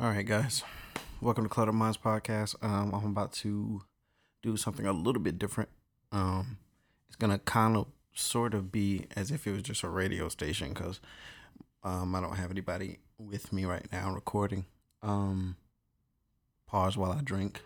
[0.00, 0.62] All right, guys.
[1.20, 2.54] Welcome to Clutter Minds Podcast.
[2.62, 3.82] Um, I'm about to
[4.44, 5.70] do something a little bit different.
[6.12, 6.58] Um,
[7.08, 10.68] it's gonna kind of, sort of be as if it was just a radio station
[10.68, 11.00] because
[11.82, 14.66] um, I don't have anybody with me right now recording.
[15.02, 15.56] Um,
[16.68, 17.60] pause while I drink.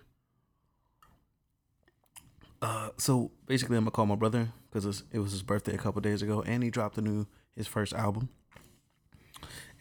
[2.63, 6.01] Uh, so basically, I'm gonna call my brother because it was his birthday a couple
[6.01, 8.31] days ago, and he dropped a new his first album.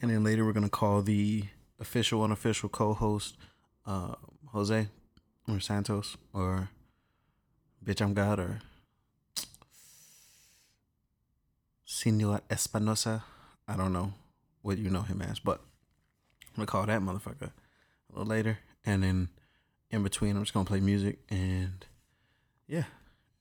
[0.02, 1.44] And then later, we're gonna call the
[1.82, 3.36] official, unofficial co-host,
[3.84, 4.14] uh,
[4.52, 4.88] Jose
[5.48, 6.70] or Santos or
[7.84, 8.60] Bitch I'm God or
[11.84, 13.24] Senor Espinosa.
[13.66, 14.14] I don't know
[14.62, 18.58] what you know him as, but I'm gonna call that motherfucker a little later.
[18.84, 19.28] And then
[19.90, 21.84] in between, I'm just gonna play music and
[22.68, 22.84] yeah.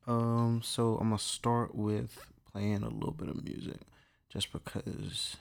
[0.08, 3.80] Um, so I'm gonna start with playing a little bit of music
[4.30, 5.38] just because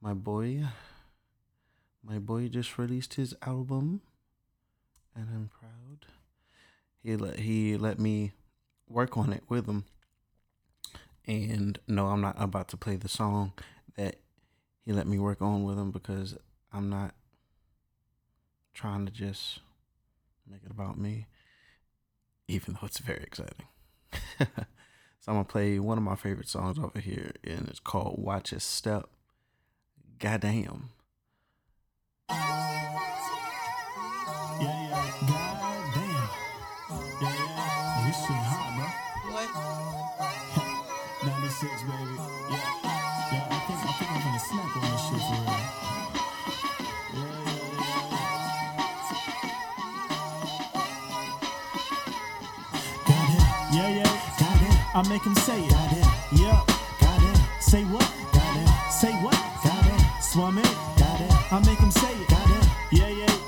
[0.00, 0.64] my boy
[2.04, 4.02] my boy just released his album
[5.14, 6.06] and I'm proud.
[7.02, 8.32] He let he let me
[8.88, 9.84] work on it with him.
[11.26, 13.52] And no, I'm not about to play the song
[13.96, 14.16] that
[14.84, 16.36] he let me work on with him because
[16.72, 17.14] I'm not
[18.74, 19.60] trying to just
[20.50, 21.26] make it about me,
[22.48, 23.66] even though it's very exciting.
[24.38, 24.46] so
[25.28, 28.64] I'm gonna play one of my favorite songs over here, and it's called "Watch His
[28.64, 29.08] Step."
[30.18, 30.90] Goddamn.
[54.94, 55.70] I make him say it.
[55.70, 56.12] Goddamn.
[56.32, 56.60] Yeah,
[57.00, 57.60] goddamn.
[57.60, 58.12] Say what?
[58.32, 58.90] Goddamn.
[58.90, 59.34] Say what?
[59.64, 60.22] Goddamn.
[60.22, 60.62] Swami.
[60.62, 60.91] Goddamn.
[61.52, 62.30] I make him say it.
[62.92, 63.41] Yeah, yeah.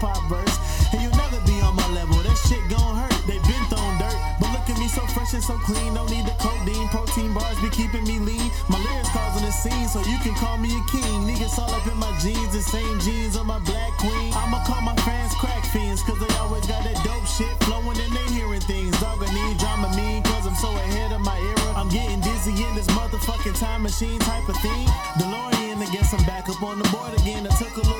[0.00, 0.56] Hop verse.
[0.92, 3.14] And you'll never be on my level, that shit gon' hurt.
[3.28, 5.94] They been thrown dirt, but look at me so fresh and so clean.
[5.94, 8.50] Don't need the codeine, protein bars be keeping me lean.
[8.68, 11.28] My lyrics causing a scene, so you can call me a king.
[11.28, 14.32] Niggas all up in my jeans, the same jeans on my black queen.
[14.34, 18.12] I'ma call my fans crack fiends, cause they always got that dope shit flowing and
[18.12, 18.98] they hearing things.
[19.00, 21.70] Dog, I need drama mean, cause I'm so ahead of my era.
[21.76, 24.86] I'm getting dizzy in this motherfucking time machine type of thing.
[25.20, 27.46] DeLorean, I guess I'm back up on the board again.
[27.46, 27.99] I took a little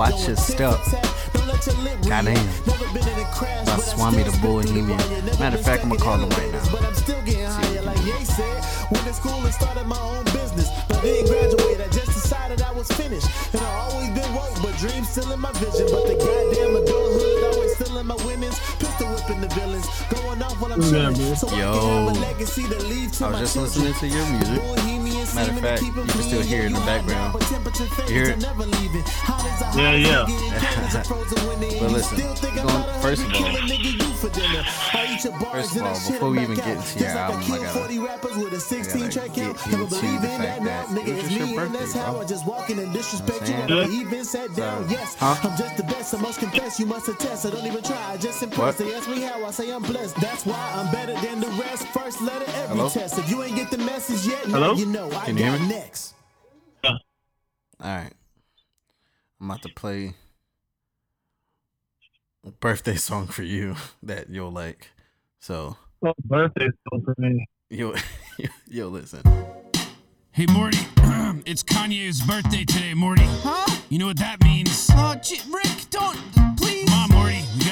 [0.00, 0.80] Watch Going His tit Step.
[0.80, 1.30] for tat.
[1.34, 2.08] Don't let your read.
[2.08, 2.46] Goddamn.
[2.64, 5.36] Never been in a crash, By I Swami the spit through the Bohemian.
[5.36, 6.72] Matter of fact, I'ma call him right now.
[6.72, 8.64] But I'm still getting higher, like Ye said.
[8.90, 11.84] Went to school and started my own business, but didn't graduate.
[11.84, 15.38] I just decided I was finished, and I always been woke, but dreams still in
[15.38, 15.84] my vision.
[15.92, 16.79] But the goddamn
[20.68, 21.18] Yeah, chilling.
[21.18, 21.36] man.
[21.36, 21.72] So I Yo.
[21.72, 25.34] can have a legacy to leave to I was just listening to your music.
[25.34, 26.42] Matter of fact, you can still clean.
[26.42, 27.08] hear it in the background.
[27.08, 28.32] now, but temperature fades, hear it?
[28.34, 29.02] I'm never leaving.
[29.30, 30.24] Hot as a hot Yeah, yeah.
[30.26, 33.00] nigga in Canada, frozen winter, and But listen, still think you I'm gon- not a
[33.00, 34.62] first of all- killer nigga, you for dinner.
[34.66, 37.12] I eat your bars First of all, before we 'em even get into your I
[37.14, 39.66] album, I killed gotta- 40 rappers with a 16 gotta track get count.
[39.70, 41.00] Never into believe the fact that now.
[41.00, 42.20] it was just your me and that's birthday, bro.
[42.20, 43.54] I just walk in and disrespect you.
[43.54, 44.24] You know I what I'm never even.
[44.24, 44.46] So-
[45.20, 45.36] Huh?
[45.46, 46.14] I'm just the best.
[46.14, 47.46] I must confess, you must attest.
[47.46, 47.96] I don't even try.
[48.12, 48.80] I just impress.
[48.80, 48.90] What?
[50.50, 50.80] They ask me how.
[50.80, 51.86] I say I'm why I'm better than the rest.
[51.88, 52.88] First letter every Hello?
[52.88, 53.18] test.
[53.18, 54.74] If you ain't get the message yet, Hello?
[54.74, 55.68] you know I Can you hear got me?
[55.68, 56.14] next.
[56.84, 56.98] All
[57.82, 58.12] right.
[59.40, 60.14] I'm about to play
[62.46, 64.90] a birthday song for you that you'll like.
[65.40, 67.46] So Oh, birthday song for me.
[67.70, 67.94] you'll
[68.68, 69.22] you'll listen.
[70.32, 70.78] Hey Morty,
[71.46, 73.24] it's Kanye's birthday today, Morty.
[73.26, 73.80] Huh?
[73.90, 74.88] You know what that means?
[74.92, 76.16] Oh, gee, Rick, don't,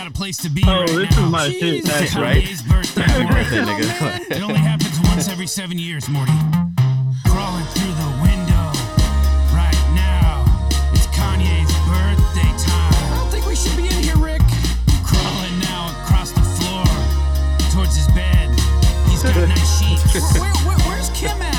[0.08, 1.24] a place to be Oh, right this now.
[1.26, 1.60] is my Jeez.
[1.60, 1.84] shit.
[1.84, 2.42] That's right.
[2.42, 3.34] Kanye's birthday, Morty.
[3.34, 3.80] birthday, Oh, man.
[3.82, 4.36] nigga.
[4.36, 6.32] It only happens once every seven years, Morty.
[7.28, 8.64] Crawling through the window
[9.52, 10.44] right now.
[10.94, 12.94] It's Kanye's birthday time.
[13.12, 14.42] I don't think we should be in here, Rick.
[15.04, 16.84] Crawling now across the floor
[17.72, 18.48] towards his bed.
[19.10, 20.14] She's got nice sheets.
[20.40, 21.57] Where, where, where's Kim at?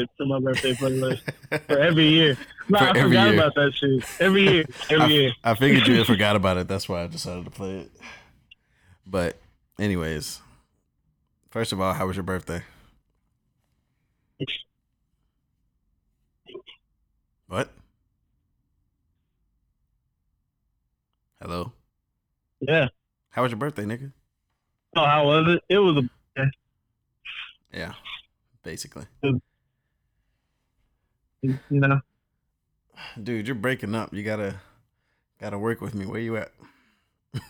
[0.00, 1.20] Shit to my birthday playlist
[1.66, 2.36] for every year.
[2.68, 3.34] No, For I forgot year.
[3.34, 4.04] about that shit.
[4.20, 5.32] Every year, every year.
[5.42, 6.68] I, I figured you had forgot about it.
[6.68, 7.90] That's why I decided to play it.
[9.04, 9.38] But,
[9.76, 10.38] anyways,
[11.50, 12.62] first of all, how was your birthday?
[17.48, 17.72] What?
[21.42, 21.72] Hello?
[22.60, 22.86] Yeah.
[23.30, 24.12] How was your birthday, nigga?
[24.94, 25.62] Oh, how was it?
[25.68, 26.04] It was
[26.36, 26.42] a
[27.76, 27.94] Yeah,
[28.62, 29.06] basically.
[31.42, 32.00] You know.
[33.22, 34.12] Dude, you're breaking up.
[34.12, 34.56] You gotta
[35.40, 36.06] gotta work with me.
[36.06, 36.52] Where you at?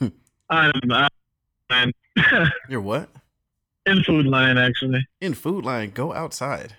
[0.50, 0.72] I'm,
[1.70, 1.92] I'm
[2.68, 3.08] You're what?
[3.86, 5.06] in Food Lion actually.
[5.20, 5.90] In Food Lion.
[5.90, 6.74] Go outside.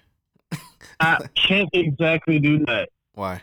[0.99, 2.89] I can't exactly do that.
[3.13, 3.41] Why?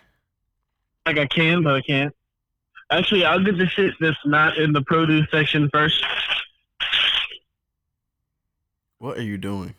[1.06, 2.14] Like I can, but I can't.
[2.90, 6.02] Actually, I'll get the shit that's not in the produce section first.
[8.98, 9.74] What are you doing?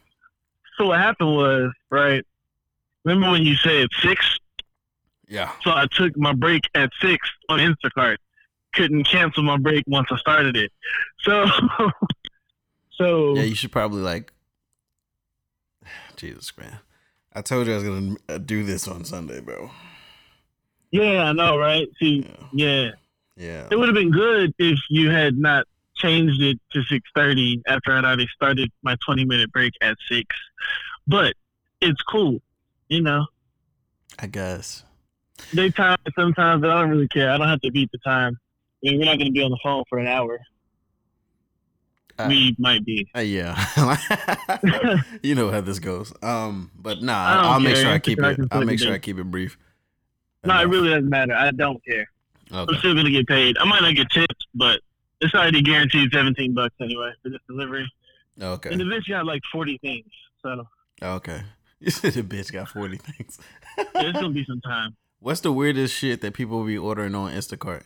[0.77, 2.24] So what happened was, right?
[3.09, 4.38] Remember when you said six?
[5.27, 5.51] Yeah.
[5.63, 8.17] So I took my break at six on Instacart.
[8.73, 10.71] Couldn't cancel my break once I started it.
[11.21, 11.47] So,
[12.91, 14.31] so Yeah, you should probably like.
[16.17, 16.77] Jesus, man.
[17.33, 19.71] I told you I was gonna uh, do this on Sunday, bro.
[20.91, 21.88] yeah, I know, right?
[22.00, 22.45] See, Yeah.
[22.53, 22.89] yeah,
[23.35, 23.67] Yeah.
[23.71, 25.65] it would have been good if you had not
[25.95, 30.27] changed it to six thirty after I'd already started my twenty minute break at six.
[31.07, 31.33] But
[31.81, 32.39] it's cool,
[32.89, 33.25] you know.
[34.18, 34.83] I guess.
[35.53, 37.31] They time it sometimes, but I don't really care.
[37.31, 38.38] I don't have to beat the time.
[38.83, 40.39] I mean, we're not going to be on the phone for an hour.
[42.18, 43.07] Uh, we might be.
[43.15, 43.56] uh, yeah.
[45.24, 46.12] you know how this goes.
[46.21, 48.39] Um, but nah, I I'll make sure I keep it.
[48.51, 49.57] I'll make sure I keep it brief.
[50.44, 51.33] No, it really doesn't matter.
[51.33, 52.09] I don't care.
[52.51, 53.57] I'm still going to get paid.
[53.57, 54.81] I might not get tips, but
[55.21, 57.89] it's already guaranteed 17 bucks anyway for this delivery.
[58.42, 58.71] Okay.
[58.71, 60.06] And the bitch got like 40 things.
[60.42, 60.68] So
[61.01, 61.42] Okay.
[61.81, 63.40] You said the bitch got forty things.
[63.94, 64.96] there's to be some time.
[65.22, 67.84] What's the weirdest shit that people will be ordering on Instacart?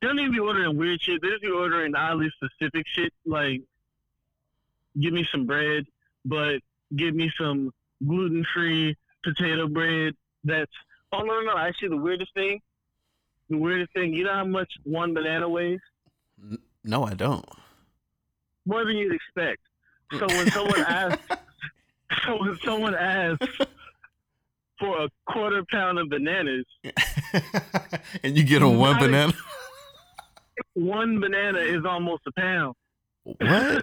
[0.00, 1.22] They don't even be ordering weird shit.
[1.22, 3.12] They just be ordering oddly specific shit.
[3.24, 3.62] Like,
[5.00, 5.86] give me some bread,
[6.24, 6.60] but
[6.96, 7.72] give me some
[8.06, 10.14] gluten free potato bread.
[10.44, 10.72] That's
[11.12, 11.58] oh no no no.
[11.58, 12.60] Actually, the weirdest thing,
[13.48, 14.12] the weirdest thing.
[14.12, 15.80] You know how much one banana weighs?
[16.84, 17.46] No, I don't.
[18.66, 19.60] More than you'd expect.
[20.18, 21.22] So when someone asks,
[22.24, 23.58] so when someone asks
[24.78, 26.64] for a quarter pound of bananas,
[28.22, 29.32] and you get on one banana.
[30.74, 32.74] one banana is almost a pound.
[33.24, 33.82] What?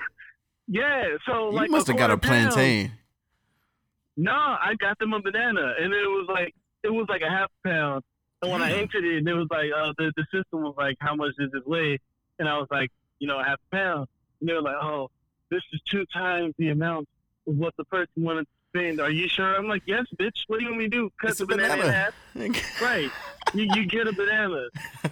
[0.68, 1.04] Yeah.
[1.26, 2.92] So like you must have got a quarter pound- plantain.
[4.18, 7.50] No, I got them a banana, and it was like it was like a half
[7.66, 8.04] pound.
[8.42, 11.16] And when I entered it, it was like uh, the the system was like, "How
[11.16, 12.00] much does this weigh?"
[12.38, 14.08] And I was like, "You know, a half pound."
[14.40, 15.10] And they were like, "Oh,
[15.50, 17.08] this is two times the amount
[17.46, 19.56] what the person wanted to spend." Are you sure?
[19.56, 20.44] I'm like, "Yes, bitch.
[20.48, 21.10] What do you want me to do?
[21.20, 21.94] Cut It's the a banana, in banana.
[22.54, 23.12] half?" Right.
[23.54, 24.68] You you get a banana.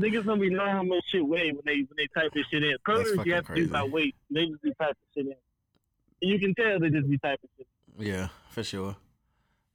[0.00, 2.62] Niggas don't be knowing how much shit weigh when they when they type this shit
[2.64, 2.76] in.
[2.84, 4.14] Produce you have to do by weight.
[4.30, 5.34] They just be typing shit in.
[6.20, 7.66] You can tell they just be typing shit.
[7.98, 8.96] yeah, for sure.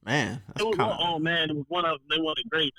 [0.03, 2.07] Man, It was one, oh man, it was one of them.
[2.09, 2.75] they wanted grapes.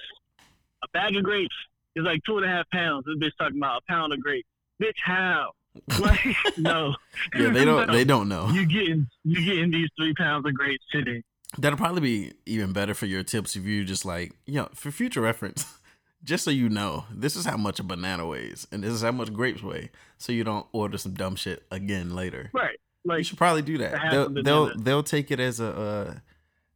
[0.83, 1.54] A bag of grapes
[1.95, 3.04] is like two and a half pounds.
[3.07, 4.49] This bitch talking about a pound of grapes.
[4.83, 5.52] Bitch, how?
[5.98, 6.18] Like,
[6.58, 6.94] no.
[7.34, 7.86] yeah, they don't.
[7.86, 7.92] No.
[7.92, 8.48] They don't know.
[8.50, 11.22] You getting you getting these three pounds of grapes today?
[11.58, 14.90] That'll probably be even better for your tips if you just like, you know, for
[14.90, 15.66] future reference,
[16.24, 19.12] just so you know, this is how much a banana weighs and this is how
[19.12, 22.50] much grapes weigh, so you don't order some dumb shit again later.
[22.52, 22.78] Right.
[23.04, 23.98] Like you should probably do that.
[24.10, 26.14] They'll them to do they'll they'll take it as a uh,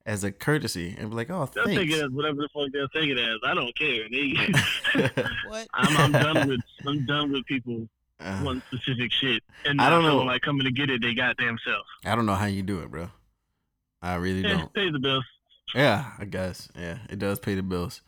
[0.04, 1.94] as a courtesy and be like, oh, they'll take thanks.
[1.94, 3.38] it as whatever the fuck they'll take it as.
[3.44, 4.08] I don't care.
[4.10, 5.68] They, What?
[5.74, 7.88] I'm, I'm done with I'm done with people
[8.18, 10.16] Uh, wanting specific shit and I don't know.
[10.18, 11.86] like coming to get it they goddamn self.
[12.04, 13.10] I don't know how you do it, bro.
[14.00, 14.72] I really Yeah, don't.
[14.72, 15.24] pay the bills.
[15.74, 16.68] Yeah, I guess.
[16.78, 18.00] Yeah, it does pay the bills.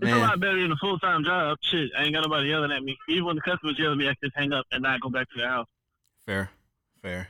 [0.00, 1.58] It's a lot better than a full time job.
[1.62, 2.98] Shit, I ain't got nobody yelling at me.
[3.08, 5.08] Even when the customers yell at me, I can just hang up and not go
[5.10, 5.68] back to the house.
[6.26, 6.50] fair,
[7.00, 7.28] fair.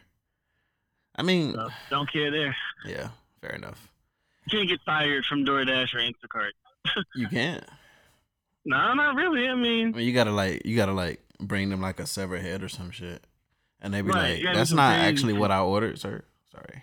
[1.16, 2.56] I mean, So don't care there.
[2.86, 3.08] yeah,
[3.40, 3.88] fair enough.
[4.46, 6.50] You can't get fired from DoorDash or Instacart.
[7.14, 7.64] You can't.
[8.64, 9.46] No, not really.
[9.48, 12.42] I I mean, mean, you gotta like, you gotta like bring them like a severed
[12.42, 13.26] head or some shit,
[13.80, 16.22] and they be Right, like, "That's not actually what I ordered, sir.
[16.52, 16.82] Sorry,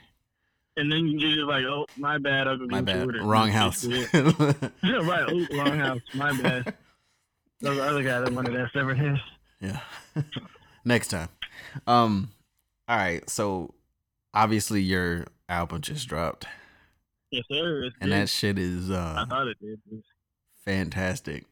[0.78, 2.48] and then you're just like, oh, my bad.
[2.68, 3.16] My bad.
[3.22, 5.26] Wrong house." yeah, right.
[5.28, 6.02] Oh, wrong house.
[6.14, 6.74] My bad.
[7.62, 9.22] The other guy that wanted that severed head.
[9.62, 9.80] Yeah.
[10.84, 11.30] Next time.
[11.88, 12.32] Um
[12.90, 13.74] all right, so
[14.34, 16.46] obviously your album just dropped
[17.32, 17.90] Yes, sir.
[18.02, 19.80] And that shit is Uh, I thought it did.
[20.66, 21.46] Fantastic.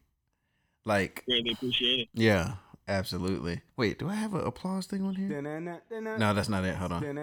[0.84, 2.10] Like greatly appreciated.
[2.14, 2.56] yeah,
[2.92, 3.62] absolutely.
[3.78, 5.42] Wait, do I have an applause thing on here?
[5.42, 6.76] No, that's not it.
[6.76, 7.16] Hold on.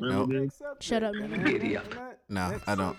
[0.00, 0.50] Nope.
[0.80, 1.82] Shut up, nigga.
[2.28, 2.96] No, I don't.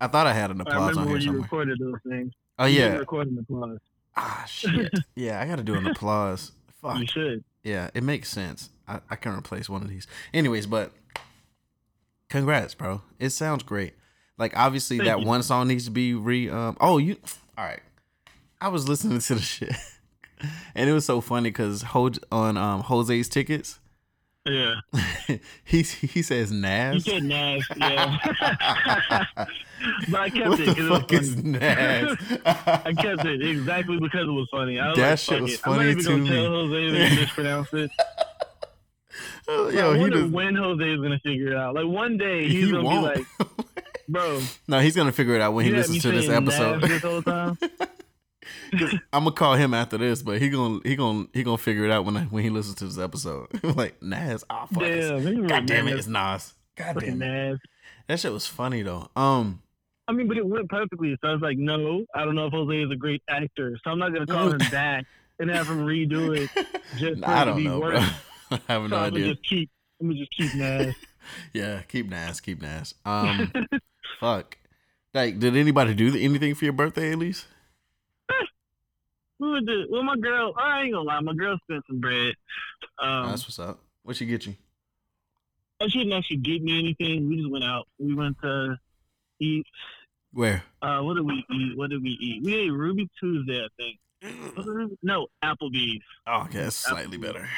[0.00, 1.42] I thought I had an I applause remember on here when you somewhere.
[1.42, 2.32] recorded those things.
[2.58, 2.96] Oh yeah.
[2.96, 3.78] record an applause.
[4.16, 4.92] Ah shit.
[5.14, 6.52] Yeah, I gotta do an applause.
[6.80, 6.98] Fuck.
[6.98, 7.44] You should.
[7.62, 8.70] Yeah, it makes sense.
[8.88, 10.06] I, I can replace one of these.
[10.32, 10.92] Anyways, but
[12.28, 13.02] congrats, bro.
[13.18, 13.94] It sounds great.
[14.38, 15.26] Like obviously Thank that you.
[15.26, 17.16] one song needs to be re um oh you
[17.56, 17.80] all right.
[18.60, 19.72] I was listening to the shit.
[20.74, 21.84] And it was so funny because
[22.32, 23.78] on um Jose's tickets,
[24.46, 24.76] Yeah.
[25.64, 27.04] he he says Nas.
[27.04, 28.16] said Nas, yeah.
[30.10, 31.50] but I kept what it the because it was fuck is funny.
[31.50, 32.16] Nas?
[32.46, 34.78] I kept it exactly because it was funny.
[34.78, 35.60] I was That like, shit was it.
[35.64, 36.28] I'm not funny even to gonna me.
[36.28, 37.90] tell Jose that he mispronounced it.
[39.48, 41.74] Oh, I he wonder does, when Jose is gonna figure it out.
[41.74, 43.14] Like one day he's he gonna won't.
[43.16, 43.48] be like,
[44.08, 46.28] "Bro, no, he's gonna figure it out when he you had me listens to this
[46.30, 46.80] episode.
[46.82, 47.58] This whole time."
[49.12, 51.90] I'm gonna call him after this, but he gonna he gonna he gonna figure it
[51.90, 53.48] out when I, when he listens to this episode.
[53.76, 56.54] like Nas, oh fuck, Damn, God damn it, it's Nas.
[56.76, 57.58] God damn it, Nas.
[58.06, 59.08] that shit was funny though.
[59.16, 59.62] Um,
[60.08, 61.16] I mean, but it went perfectly.
[61.22, 63.90] So I was like, no, I don't know if Jose is a great actor, so
[63.90, 65.04] I'm not gonna call him back
[65.38, 66.50] and have him redo it.
[66.98, 67.96] Just I don't know, bro.
[68.50, 69.28] I have no So I'm idea.
[69.34, 69.70] just keep.
[70.00, 70.94] I'm gonna just keep Nas.
[71.52, 72.94] Yeah, keep Nas, keep Nas.
[73.04, 73.52] Um,
[74.18, 74.56] fuck.
[75.12, 77.46] Like, did anybody do anything for your birthday at least?
[79.40, 79.86] We would do.
[79.90, 80.52] Well, my girl.
[80.56, 81.20] I ain't gonna lie.
[81.20, 82.34] My girl spent some bread.
[82.98, 83.80] Um, That's what's up.
[84.02, 84.54] What she get you?
[85.88, 87.28] she didn't actually get me anything.
[87.28, 87.86] We just went out.
[87.98, 88.76] We went to
[89.40, 89.64] eat.
[90.32, 90.62] Where?
[90.82, 91.76] Uh, what did we eat?
[91.76, 92.44] What did we eat?
[92.44, 93.98] We ate Ruby Tuesday, I think.
[94.56, 94.98] Was it Ruby?
[95.02, 96.02] No, Applebee's.
[96.26, 97.48] Oh, okay, that's slightly better.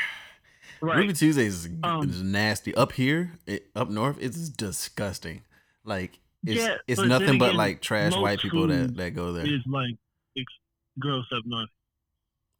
[0.80, 0.96] Right.
[0.98, 2.74] Ruby Tuesdays is, Um, is nasty.
[2.74, 5.42] Up here, it, up north, it's disgusting.
[5.84, 9.32] Like it's Yeah, it's but nothing then but like trash white people that that go
[9.32, 9.46] there.
[9.46, 9.96] is like
[10.34, 10.50] it's
[10.98, 11.68] gross up north.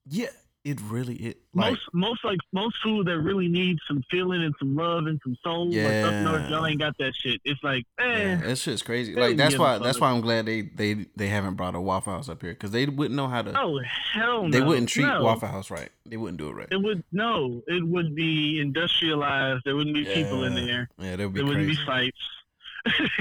[0.09, 0.27] Yeah,
[0.65, 4.55] it really it like most most like most food that really needs some feeling and
[4.59, 5.67] some love and some soul.
[5.69, 6.49] Like up north, Yeah.
[6.51, 7.41] y'all ain't got that shit.
[7.45, 8.37] It's like, yeah, eh.
[8.47, 9.15] that shit's crazy.
[9.15, 12.29] Like that's why that's why I'm glad they they they haven't brought a Waffle House
[12.29, 13.53] up here because they wouldn't know how to.
[13.61, 13.81] Oh
[14.13, 14.51] hell no!
[14.51, 15.23] they wouldn't treat no.
[15.23, 15.91] Waffle House right.
[16.07, 16.69] They wouldn't do it right.
[16.71, 17.63] It would no.
[17.67, 19.63] It would be industrialized.
[19.65, 20.89] There wouldn't be people in there.
[20.99, 22.19] Yeah, that would be There wouldn't be fights.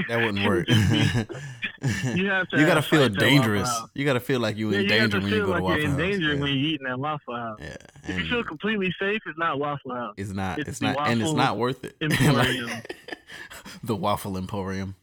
[0.08, 0.66] that wouldn't work.
[1.82, 2.58] would just be- you have to.
[2.60, 3.80] you gotta feel fights at Waffle dangerous.
[3.94, 5.62] You gotta feel like you Yeah, in you danger to when you go to like
[5.62, 6.40] Waffle you're in danger yeah.
[6.40, 7.58] when you're eating at Waffle House.
[7.60, 10.14] yeah, If you feel completely safe, it's not Waffle House.
[10.16, 10.58] it's not.
[10.58, 11.96] it's It's, not, and it's not worth it.
[12.00, 12.68] Emporium.
[12.70, 12.96] Like,
[13.82, 14.94] the Waffle Emporium.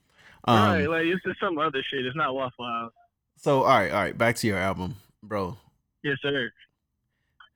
[0.46, 2.06] Um, right, like it's just some other shit.
[2.06, 2.94] It's not Waffle House.
[3.38, 4.18] So all right, all right.
[4.18, 5.58] Back to your album, bro.
[6.04, 6.52] Yes, sir.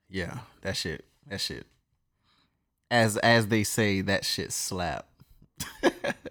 [0.08, 1.04] Yeah, that shit.
[1.28, 1.66] That shit.
[2.90, 5.06] As as they say, that shit slap.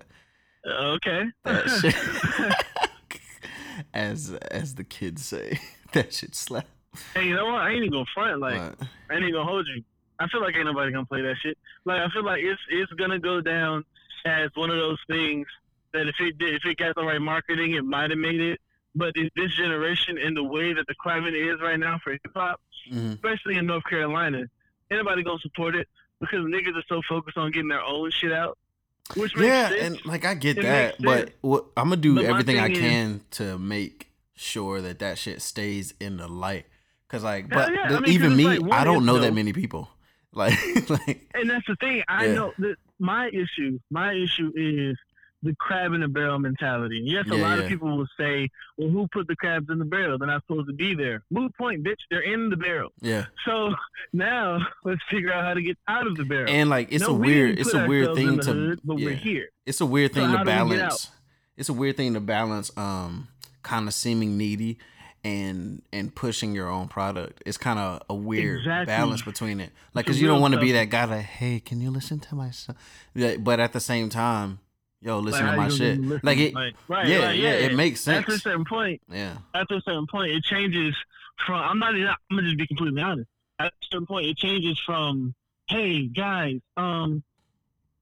[0.66, 1.24] Okay.
[1.82, 1.96] Shit.
[3.94, 5.60] as as the kids say,
[5.94, 6.68] that shit slap.
[7.14, 7.62] hey, you know what?
[7.62, 8.40] I ain't even gonna front.
[8.40, 9.84] Like, But, I ain't even gonna hold you.
[10.20, 11.58] I feel like ain't nobody gonna play that shit.
[11.86, 13.84] Like, I feel like it's it's gonna go down
[14.26, 15.48] as one of those things
[15.94, 18.60] that if it did, if it got the right marketing, it might have made it.
[18.96, 22.22] But in this generation, in the way that the climate is right now for hip
[22.36, 23.14] hop, mhm.
[23.16, 24.44] especially in North Carolina,
[24.92, 25.88] anybody gonna support it
[26.20, 28.58] because niggas are so focused on getting their own shit out.
[29.16, 29.82] Which Yeah, sense.
[29.82, 32.76] and like I get It that, but what I'm gonna do But everything I thing
[32.76, 36.66] is- can to make sure that that shit stays in the light.
[37.10, 39.34] Cause like, but yeah, the- I mean, even me, like, I don't know though- that
[39.34, 39.90] many people.
[40.36, 40.58] Like,
[40.90, 42.02] like And that's the thing.
[42.08, 42.34] I Yeah.
[42.34, 44.98] know that my issue, my issue is
[45.44, 46.98] the crab in the barrel mentality.
[47.00, 47.64] And yes, a Yeah, lot yeah.
[47.66, 50.18] of people will say, "Well, who put the crabs in the barrel?
[50.18, 52.00] They're not supposed to be there." Moot point, bitch.
[52.10, 52.92] They're in the barrel.
[53.02, 53.26] Yeah.
[53.46, 53.74] So
[54.14, 56.50] now let's figure out how to get out of the barrel.
[56.50, 59.06] And like it's No, a weird didn't it's a weird thing to hood, but yeah.
[59.06, 59.50] we're here.
[59.66, 61.10] It's a weird thing how to we balance.
[61.58, 63.28] It's a weird thing to balance um
[63.62, 64.78] kind of seeming needy
[65.24, 67.42] and and pushing your own product.
[67.46, 68.86] It's kind of a weird Exactly.
[68.94, 69.72] balance between it.
[69.94, 72.36] Like cuz you don't want to be that guy that hey, can you listen to
[72.36, 72.76] my song?
[73.16, 74.60] But at the same time,
[75.04, 75.98] yo, listen Like, to my shit.
[75.98, 76.22] gonna listen?
[76.24, 76.74] Like it right,
[77.08, 78.20] yeah, right, yeah, it makes sense.
[78.20, 79.38] After a certain point, yeah.
[79.54, 80.96] after a certain point, it changes
[81.46, 81.56] from.
[81.62, 81.96] I'm not.
[81.96, 83.30] even- I'm gonna just be completely honest.
[83.60, 85.34] At a certain point, it changes from,
[85.68, 87.24] "Hey guys, um,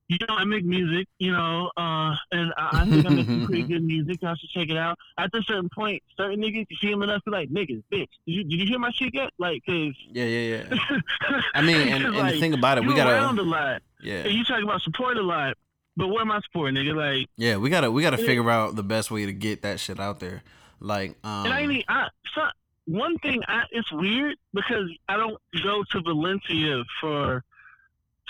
[0.08, 3.46] you know, I make music, you know, uh, and I, I think I make some
[3.46, 4.20] pretty good music.
[4.22, 7.22] Y'all should check it out." At a certain point, certain niggas, you see them enough,
[7.24, 10.24] be like, "Niggas, bitch, did you, did you hear my shit yet?" Like, cause Yeah,
[10.24, 11.00] yeah, yeah.
[11.54, 13.82] I mean, and, and like, the thing about it, we you around gotta, a lot.
[14.02, 15.56] yeah, And you talking about support a lot,
[15.96, 16.94] but where am I supporting, nigga?
[16.94, 18.26] Like, yeah, we gotta, we gotta Yeah.
[18.26, 20.42] figure out the best way to get that shit out there.
[20.80, 22.42] Like, um, And I mean, I, so,
[22.86, 27.44] one thing, I, it's weird because I don't go to Valencia for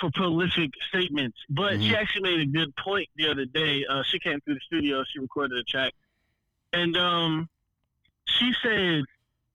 [0.01, 1.95] for prolific statements, but she Mhm.
[1.95, 3.85] actually made a good point the other day.
[3.87, 5.93] Uh, she came through the studio, she recorded a track,
[6.73, 7.49] and um,
[8.25, 9.05] she said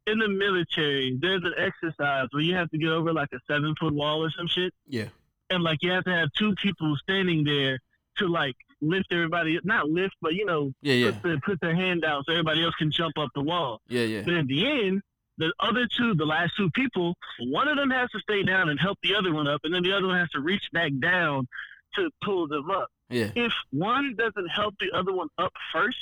[0.05, 3.75] in the military there's an exercise where you have to get over like a seven
[3.77, 5.07] foot wall or some shit, yeah,
[5.49, 7.79] and like you have to have two people standing there
[8.17, 11.75] to like lift everybody, not lift, but you know, yeah, yeah, put, the, put their
[11.75, 13.81] hand down so everybody else can jump up the wall.
[13.88, 15.01] yeah, yeah, But in the end,
[15.39, 18.79] the other two, the last two people, one of them has to stay down and
[18.79, 21.47] help the other one up, and then the other one has to reach back down
[21.95, 22.89] to pull them up.
[23.09, 25.97] yeah, If one doesn't help the other one up first,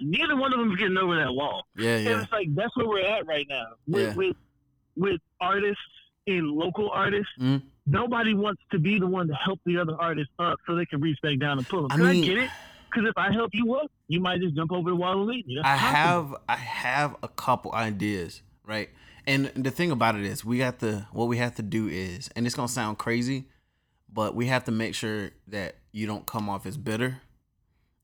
[0.00, 1.64] neither one of them is getting over that wall.
[1.76, 4.14] yeah, And yeah, it's like that's where we're at right now with Yeah.
[4.14, 4.36] with,
[4.96, 5.80] with artists
[6.26, 7.32] and local artists.
[7.40, 7.62] Mhm.
[7.86, 11.00] Nobody wants to be the one to help the other artist up so they can
[11.00, 11.92] reach back down and pull them.
[11.92, 12.50] I Can I, mean- get it?
[12.90, 15.46] Because if I help you up, you might just jump over the wall and leave
[15.46, 15.56] me.
[15.56, 15.96] That's I possible.
[15.96, 18.88] have I have a couple ideas, right?
[19.26, 22.30] And the thing about it is we got to what we have to do is
[22.36, 23.46] and it's gonna sound crazy,
[24.10, 27.20] but we have to make sure that you don't come off as bitter.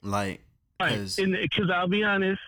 [0.02, 0.42] Like
[0.80, 0.96] Right.
[0.98, 2.40] 'cause- Because I'll be honest,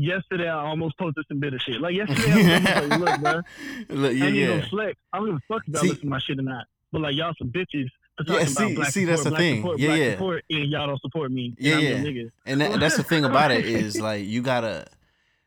[0.00, 1.80] yesterday I almost posted some bitter shit.
[1.80, 3.40] Like yesterday, I was like, look, bro,
[3.96, 4.46] Look, yeah, I ain't yeah.
[4.48, 4.98] gonna flex.
[5.12, 6.64] I don't give a fuck about y'all See- listen to my shit or not.
[6.92, 7.88] But like y'all some bitches
[8.26, 9.60] Yeah, see- about black see, support, that's the thing.
[9.62, 10.10] support, Yeah, yeah.
[10.12, 11.46] support, and y'all don't support me.
[11.46, 12.22] and Yeah, yeah.
[12.46, 14.86] And that, that's the thing about it is like you gotta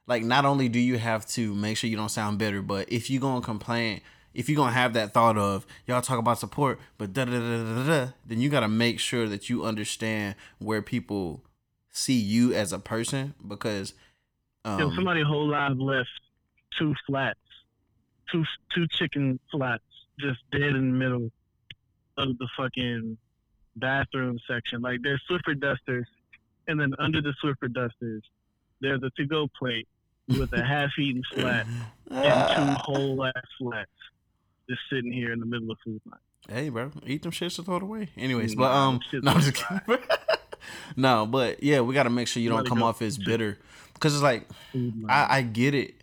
[0.08, 3.10] like not only do you have to make sure you don't sound bitter, but if
[3.10, 4.02] you gonna complain,
[4.34, 7.64] if you gonna have that thought of y'all talk about support, but da da da
[7.64, 11.44] da, da then you gotta make sure that you understand where people
[11.92, 13.94] see you as a person because
[14.66, 16.10] Yo, um, somebody whole live left
[16.78, 17.40] two flats,
[18.32, 19.84] two two chicken flats,
[20.20, 21.32] just dead in the middle
[22.18, 23.18] of the fucking
[23.76, 24.82] bathroom section.
[24.82, 26.08] Like there's Swiffer dusters,
[26.68, 28.24] and then under the Swiffer dusters,
[28.82, 29.88] there's a to-go plate
[30.28, 31.68] with a half-eaten flat
[32.10, 33.92] and two whole ass flats,
[34.68, 36.20] just sitting here in the middle of Food Lion.
[36.48, 38.10] Hey, bro, eat them shits to throw it away.
[38.18, 40.04] Anyways, but um, no, I'm just kidding.
[40.96, 43.58] no, but yeah, we gotta make sure you don't come off as bitter,
[43.94, 44.48] because it's like
[45.10, 45.96] I, I get it.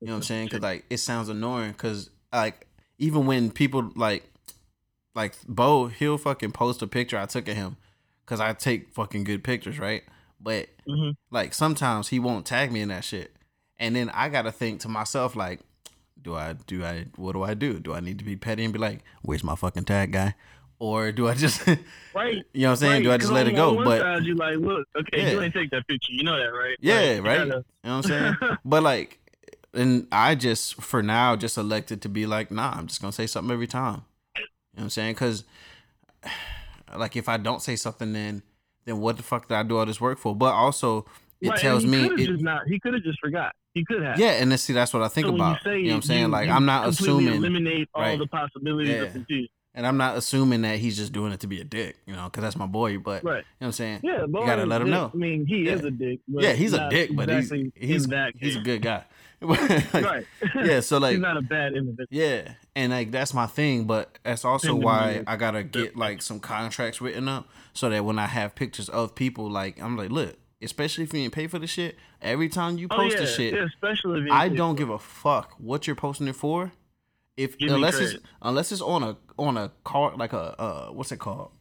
[0.00, 0.46] You know what I'm saying?
[0.48, 1.72] Because like it sounds annoying.
[1.72, 2.66] Because like
[2.98, 4.24] even when people like
[5.14, 7.76] like Bo, he'll fucking post a picture I took of him
[8.24, 10.04] because I take fucking good pictures, right?
[10.40, 11.16] But Mhm.
[11.30, 13.34] like sometimes he won't tag me in that shit,
[13.78, 15.60] and then I gotta think to myself like,
[16.20, 17.80] do I do I what do I do?
[17.80, 20.34] Do I need to be petty and be like, where's my fucking tag guy?
[20.80, 21.66] Or do I just,
[22.14, 22.36] right?
[22.52, 22.92] you know what I'm saying?
[22.92, 23.02] right.
[23.02, 23.84] Do I just let on it go?
[23.84, 25.30] But you like, look, okay, Yeah.
[25.32, 26.12] you ain't take that picture.
[26.12, 26.76] You know that, right?
[26.80, 27.38] Yeah, Like, you right.
[27.38, 28.36] gotta- You know what I'm saying?
[28.64, 29.18] but like,
[29.74, 33.26] and I just for now just elected to be like, nah, I'm just gonna say
[33.26, 34.02] something every time.
[34.36, 35.14] You know what I'm saying?
[35.14, 35.44] Because
[36.96, 38.42] like, if I don't say something, then
[38.84, 40.34] then what the fuck did I do all this work for?
[40.34, 41.06] But also,
[41.40, 42.66] it Right, tells me, it, not.
[42.66, 43.52] He could have just forgot.
[43.74, 44.18] He could have.
[44.18, 45.58] yeah, and then see that's what I think So about.
[45.64, 46.20] You, say know what I'm saying?
[46.22, 48.18] you- like, you I'm not assuming, eliminate all right.
[48.18, 49.02] the possibilities Yeah.
[49.02, 49.48] of confusion.
[49.74, 52.24] And I'm not assuming that he's just doing it to be a dick, you know,
[52.24, 52.98] because that's my boy.
[52.98, 54.00] But you know what I'm saying?
[54.02, 55.10] Yeah, but gotta let him dick- know.
[55.12, 56.20] I mean, he is a dick.
[56.28, 59.04] But yeah, he's a dick, but exactly he's he's he's a good guy.
[59.40, 60.26] Like, right.
[60.64, 62.08] yeah, so like he's not a bad individual.
[62.10, 66.40] Yeah, and like that's my thing, but that's also why I gotta get like some
[66.40, 70.36] contracts written up so that when I have pictures of people, like I'm like, look,
[70.60, 73.26] especially if you ain't pay for the shit, every time you Oh post yeah, the
[73.28, 76.72] shit, yeah, especially I don't give a fuck what you're posting it for.
[77.38, 81.12] If Give unless it's unless it's on a on a card like a uh what's
[81.12, 81.52] it called,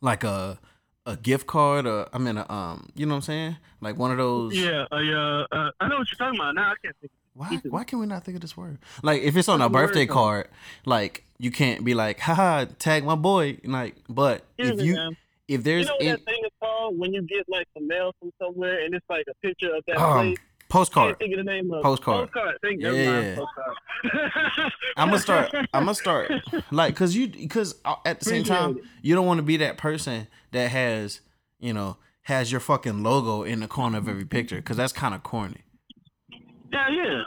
[0.00, 0.58] like a
[1.06, 4.10] a gift card or I mean a, um you know what I'm saying like one
[4.10, 6.54] of those Yeah, uh, yeah, uh, I know what you're talking about.
[6.54, 7.12] Now I can't think.
[7.32, 8.78] why why can we not think of this word?
[9.02, 10.48] Like if it's on a the word birthday card,
[10.84, 13.56] like you can't be like, haha, tag my boy.
[13.64, 15.14] Like, but Here's if you if
[15.48, 16.98] You there's know what in, that thing is called?
[16.98, 19.96] when you get like some mail from somewhere and it's like a picture of that
[19.96, 20.38] Um, place?
[20.70, 21.18] Postcard.
[21.18, 21.82] Think of the name of.
[21.82, 22.32] Postcard.
[22.32, 22.56] Postcard.
[22.62, 22.92] Thank you.
[22.92, 23.36] Yeah.
[23.36, 24.72] Postcard.
[24.96, 25.54] I'm gonna start.
[25.74, 26.32] I'm gonna start
[26.70, 29.76] like because you because uh, at the same time you don't want to be that
[29.76, 31.20] person that has
[31.58, 35.14] you know has your fucking logo in the corner of every picture because that's kind
[35.14, 35.62] of corny.
[36.72, 37.22] Yeah, yeah.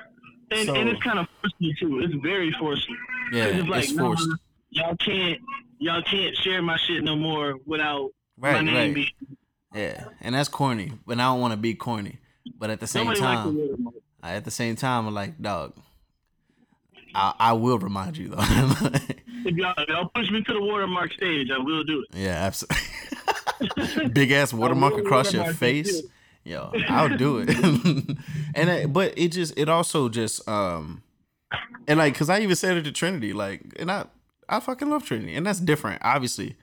[0.52, 2.00] And, So- and it's kind of forceful too.
[2.00, 2.96] It's very forceful.
[3.32, 4.30] Yeah, it's like, it's nah, forced.
[4.70, 5.40] y'all can't,
[5.80, 8.94] y'all can't share my shit no more without my name right.
[8.94, 9.08] being.
[9.74, 12.20] Yeah, and that's corny, but I don't want to be corny.
[12.58, 13.90] But at the same Nobody time,
[14.24, 15.74] at the same time, I'm like, dog,
[17.14, 18.44] I, I will remind you though.
[19.46, 22.18] If y'all, if y'all push me to the watermark stage, I will do it.
[22.18, 24.08] yeah, absolutely.
[24.14, 26.02] Big ass watermark across your face.
[26.46, 27.50] Yo, I'll do it.
[28.56, 31.04] and it, but it just it also just um
[31.88, 34.06] and like cuz I even said it to Trinity like and I
[34.48, 36.56] I fucking love Trinity and that's different obviously.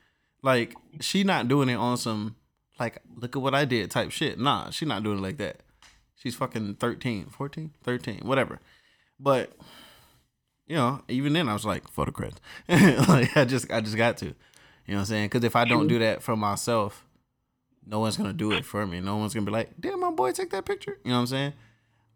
[0.42, 2.36] Like she not doing it on some
[2.78, 4.38] like look at what I did type shit.
[4.38, 5.60] Nah, she not doing it like that.
[6.22, 8.60] She's fucking 13, 14, 13, whatever.
[9.18, 9.52] But
[10.66, 12.36] you know, even then I was like photographs.
[12.68, 14.26] like I just I just got to.
[14.26, 14.34] You
[14.88, 15.28] know what I'm saying?
[15.30, 17.06] Cuz if I don't do that for myself,
[17.86, 19.00] no one's gonna do it for me.
[19.00, 21.26] No one's gonna be like, "Damn, my boy, take that picture." You know what I'm
[21.28, 21.52] saying?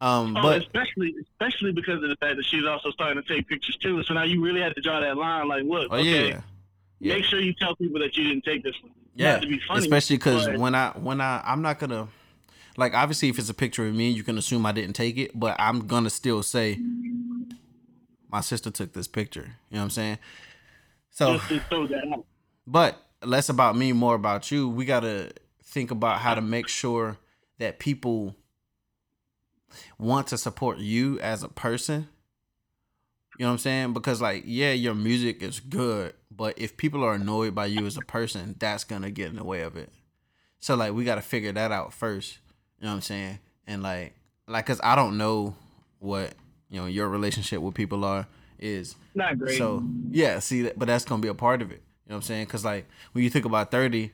[0.00, 3.48] Um, Oh, but especially especially because of the fact that she's also starting to take
[3.48, 4.02] pictures too.
[4.02, 5.48] So now you really have to draw that line.
[5.48, 6.40] Like, look, oh okay, yeah,
[7.00, 8.92] yeah, make sure you tell people that you didn't take this one.
[9.14, 9.32] yeah.
[9.34, 12.08] Not to be funny, Especially because when I when I I'm not gonna
[12.76, 15.38] like obviously if it's a picture of me, you can assume I didn't take it,
[15.38, 16.78] but I'm gonna still say
[18.30, 19.56] my sister took this picture.
[19.70, 20.18] You know what I'm saying?
[21.10, 22.26] So, just to throw that out.
[22.66, 24.68] but less about me, more about you.
[24.68, 25.32] We gotta
[25.62, 27.18] think about how to make sure
[27.58, 28.34] that people
[29.98, 32.08] want to support you as a person.
[33.38, 33.92] You know what I'm saying?
[33.92, 37.96] Because like, yeah, your music is good, but if people are annoyed by you as
[37.96, 39.92] a person, that's gonna get in the way of it.
[40.58, 42.38] So like, we gotta figure that out first.
[42.85, 43.38] You know what I'm saying?
[43.66, 44.12] And like,
[44.47, 45.57] like, cause I don't know
[46.01, 46.35] what
[46.68, 48.27] you know your relationship with people are
[48.59, 48.94] is.
[49.14, 49.57] Not great.
[49.57, 51.81] So yeah, see, but that's gonna be a part of it.
[52.05, 52.44] You know what I'm saying?
[52.44, 54.12] Because like when you think about thirty,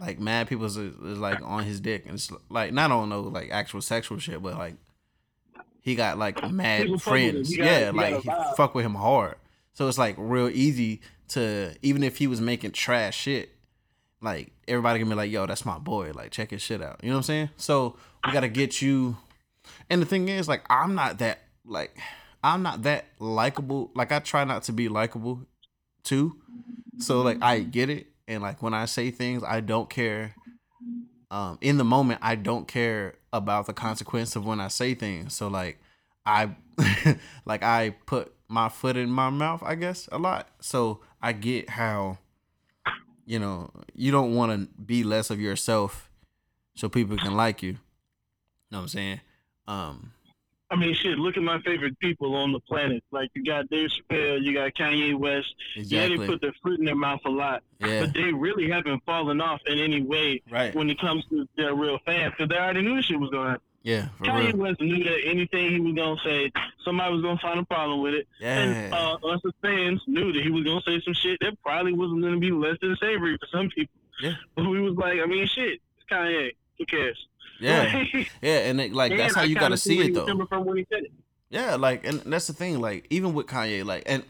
[0.00, 3.20] like mad people is, is like on his dick, and it's like not on no
[3.20, 4.76] like actual sexual shit, but like
[5.82, 7.32] he got like mad People fuck with him.
[7.34, 7.56] friends.
[7.58, 9.34] Gotta- yeah, like he fuck with him hard.
[9.74, 13.50] So it's like real easy to even if he was making trash shit,
[14.22, 17.00] like everybody can be like, "Yo, that's my boy." Like check his shit out.
[17.02, 17.50] You know what I'm saying?
[17.56, 19.16] So we gotta get you.
[19.90, 21.98] And the thing is, like, I'm not that like
[22.42, 23.90] I'm not that likable.
[23.94, 25.46] Like I try not to be likable
[26.04, 26.36] too.
[26.98, 28.08] So like I get it.
[28.26, 30.34] And like when I say things, I don't care.
[31.30, 35.34] Um, in the moment, I don't care about the consequence of when I say things.
[35.34, 35.78] So like
[36.24, 36.50] I
[37.44, 40.48] like I put my foot in my mouth, I guess, a lot.
[40.60, 42.18] So I get how
[43.28, 46.10] you know, you don't want to be less of yourself
[46.74, 47.72] so people can like you.
[48.70, 49.20] know what I'm saying?
[49.66, 50.12] Um
[50.70, 51.18] I mean, shit.
[51.18, 53.02] Look at my favorite people on the planet.
[53.10, 55.54] Like you got Dave Chappelle, you got Kanye West.
[55.76, 58.00] Yeah, they put their fruit in their mouth a lot, yeah.
[58.00, 60.74] but they really haven't fallen off in any way Right.
[60.74, 63.62] when it comes to their real fans because they already knew shit was gonna happen.
[63.82, 64.56] Yeah, for Kanye real.
[64.56, 66.52] West knew that anything he was gonna say,
[66.84, 68.28] somebody was gonna find a problem with it.
[68.42, 68.96] And Yeah.
[68.98, 72.22] uh, us as fans knew that he was gonna say some shit that probably wasn't
[72.22, 73.94] gonna be less than savory for some people.
[74.20, 74.34] Yeah.
[74.56, 76.50] But we was like, I mean, shit, it's Kanye.
[76.78, 77.26] Who cares?
[77.60, 78.04] Yeah.
[78.42, 80.46] Yeah, and it, like that's how you gotta see it though.
[80.46, 81.12] From when he said it.
[81.50, 82.80] Yeah, like, and that's the thing.
[82.80, 84.22] Like, even with Kanye, like, and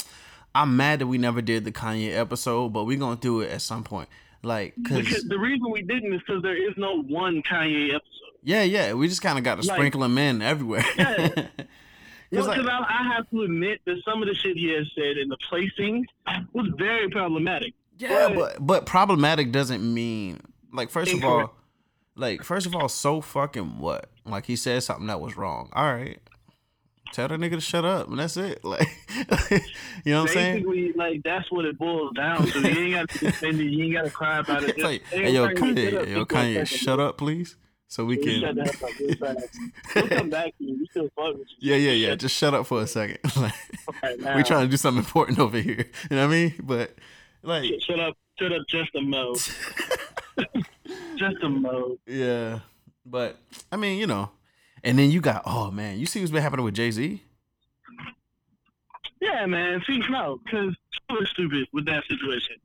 [0.54, 3.60] I'm mad that we never did the Kanye episode, but we're gonna do it at
[3.62, 4.08] some point.
[4.42, 8.04] Like, Because cause the reason we didn't is because there is no one Kanye episode.
[8.42, 10.84] Yeah, yeah, we just kind of got to Like- sprinkle him in everywhere.
[10.96, 11.28] Yeah.
[12.30, 14.86] 'Cause, Well, like- I, I have to admit that some of the shit he has
[14.94, 16.06] said and the placing
[16.52, 17.72] was very problematic.
[17.98, 20.40] yeah, but- but but problematic doesn't mean
[20.72, 21.54] like first of all,
[22.16, 24.10] like first of all, so fucking what?
[24.26, 25.70] Like he said something that was wrong.
[25.72, 26.18] All right,
[27.14, 28.60] tell that nigga to shut up, and that's it.
[28.64, 28.86] Like,
[30.04, 30.54] you know what I'm saying?
[30.64, 32.60] Basically, like that's what it boils down to.
[32.60, 33.64] You ain't got to defend it.
[33.64, 34.76] You ain't got to cry about it.
[34.82, 37.56] Like, hey, yo, Kanye, shut up, Kanye, yo, think for a Kanye, shut up, please,
[37.88, 38.54] so we Shut can.
[38.56, 39.36] the up real.
[39.96, 40.78] We'll come back to you.
[40.78, 41.72] We still fuck with you.
[41.72, 42.14] Yeah, yeah, yeah.
[42.14, 43.18] Just shut up for a second.
[43.36, 43.52] like,
[44.02, 45.86] right we trying to do something important over here.
[46.10, 46.54] You know what I mean?
[46.62, 46.94] But
[47.42, 48.16] like, Shut- up.
[48.38, 48.62] Shut up.
[48.68, 49.36] Just a mode.
[51.16, 51.98] just a mode.
[52.06, 52.60] yeah.
[53.04, 53.38] But
[53.72, 54.30] I mean, you know.
[54.84, 57.20] And then you got, oh man, you see what's been happening with Jay Z?
[59.20, 59.82] Yeah, man.
[59.86, 60.76] See, no, because
[61.10, 62.56] was stupid with that situation.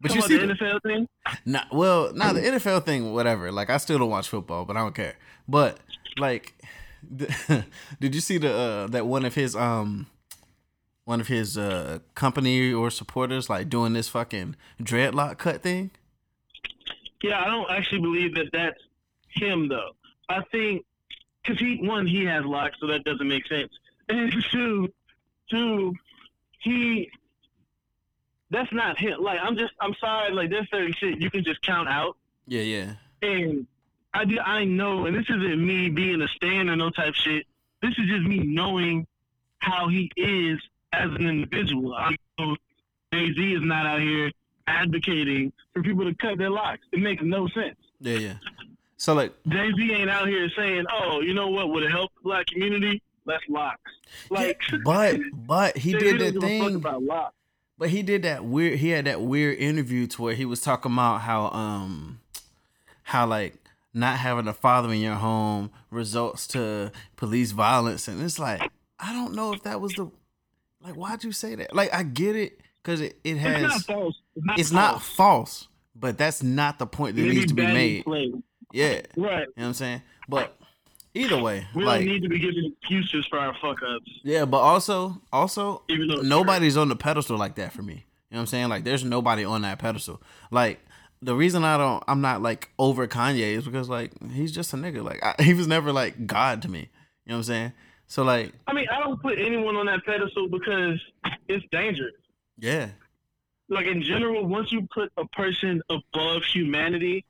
[0.00, 1.08] But Talking you see, the the, NFL thing?
[1.46, 3.52] nah, well, nah, the NFL thing, whatever.
[3.52, 5.14] Like, I still don't watch football, but I don't care.
[5.46, 5.78] But
[6.18, 6.54] like,
[7.10, 7.64] the,
[8.00, 10.06] did you see the uh, that one of his um
[11.04, 15.90] one of his uh company or supporters like doing this fucking dreadlock cut thing?
[17.22, 18.80] Yeah, I don't actually believe that that's
[19.28, 19.92] him though.
[20.28, 20.84] I think
[21.42, 23.70] because he one he has locks, so that doesn't make sense.
[24.08, 24.92] And two,
[25.50, 25.94] two,
[26.60, 27.10] he
[28.52, 29.22] that's not him.
[29.22, 30.32] Like I'm just I'm sorry.
[30.32, 32.16] Like there's certain shit you can just count out.
[32.46, 32.92] Yeah, yeah.
[33.22, 33.66] And
[34.14, 37.46] I do, I know, and this isn't me being a stan or no type shit.
[37.80, 39.06] This is just me knowing
[39.58, 40.60] how he is
[40.92, 41.94] as an individual.
[41.94, 42.56] I know
[43.12, 44.30] Jay Z is not out here
[44.66, 46.82] advocating for people to cut their locks.
[46.92, 47.76] It makes no sense.
[48.00, 48.34] Yeah, yeah.
[48.98, 52.22] So like Jay Z ain't out here saying, "Oh, you know what would help the
[52.22, 53.02] black community?
[53.24, 53.90] Less locks."
[54.28, 57.34] Like, but but he did that give a fuck thing about locks.
[57.82, 58.78] But he did that weird.
[58.78, 62.20] He had that weird interview to where he was talking about how um
[63.02, 63.56] how like
[63.92, 69.12] not having a father in your home results to police violence, and it's like I
[69.12, 70.08] don't know if that was the
[70.80, 71.74] like why'd you say that?
[71.74, 74.20] Like I get it because it, it It's not has false.
[74.36, 75.08] It's not, it's not false.
[75.16, 78.04] false, but that's not the point that Maybe needs to be made.
[78.04, 78.40] played.
[78.70, 79.08] Yeah, right.
[79.16, 80.02] you know what I'm saying.
[80.28, 80.56] But
[81.14, 84.10] either way, We like don't need to be giving excuses for our fuck ups.
[84.22, 87.92] yeah, but also also Even though nobody's on the pedestal like that for me.
[87.94, 88.68] You know what I'm saying?
[88.68, 90.22] Like there's nobody on that pedestal.
[90.50, 90.80] Like
[91.20, 94.76] the reason I don't I'm not like over Kanye is because like he's just a
[94.76, 95.04] nigga.
[95.04, 96.80] Like I, he was never like God to me.
[96.80, 97.72] You know what I'm saying?
[98.06, 101.00] So like I mean, I don't put anyone on that pedestal because
[101.48, 102.14] it's dangerous.
[102.58, 102.88] yeah.
[103.68, 107.24] Like in general, once you put a person above humanity,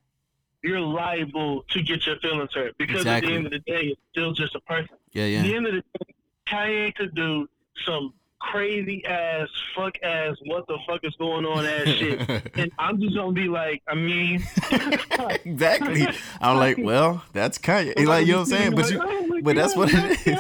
[0.63, 4.01] you're liable to get your feelings hurt because at the end of the day, it's
[4.13, 4.97] still just a person.
[5.13, 5.39] Yeah, yeah.
[5.41, 6.15] At the end of the day,
[6.47, 7.49] Kanye could do
[7.85, 13.01] some crazy ass, fuck ass, what the fuck is going on ass shit, and I'm
[13.01, 14.45] just gonna be like, I mean,
[15.45, 16.07] exactly.
[16.41, 18.05] I'm like, well, that's Kanye.
[18.05, 18.75] Like, you know what I'm saying?
[18.75, 20.39] But you but that's what it is.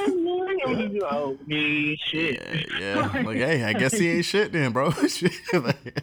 [0.64, 2.40] I'm just like, oh, me, shit.
[2.80, 3.22] Yeah, yeah.
[3.22, 4.90] Like, hey, I guess he ain't shit then, bro.
[4.92, 6.00] Shit, like-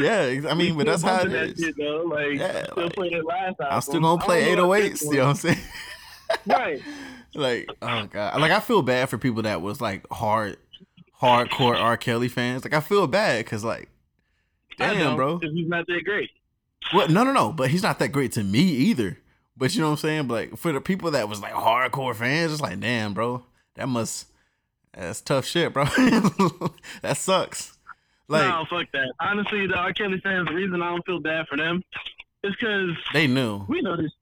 [0.00, 1.58] yeah, I mean, but that's how it that is.
[1.58, 2.02] Shit, though.
[2.02, 3.66] Like, Yeah, still like, playing it last album.
[3.70, 5.04] I'm still gonna play don't know about 808s.
[5.10, 5.58] You know what I'm saying?
[6.46, 6.82] Right.
[7.34, 10.56] like oh god like i feel bad for people that was like hard
[11.20, 13.88] hardcore r kelly fans like i feel bad because like
[14.78, 16.30] damn don't, he's not that great.
[16.92, 19.18] well no no no but he's not that great to me either
[19.56, 22.14] but you know what i'm saying but like for the people that was like hardcore
[22.14, 23.42] fans it's like damn bro
[23.74, 24.26] that must
[24.92, 25.84] that's tough shit bro
[27.02, 27.73] that sucks
[28.28, 29.12] like no, fuck that.
[29.20, 29.92] Honestly, the R.
[29.92, 31.82] Kelly fans, the reason I don't feel bad for them
[32.42, 34.12] is because they knew we know this.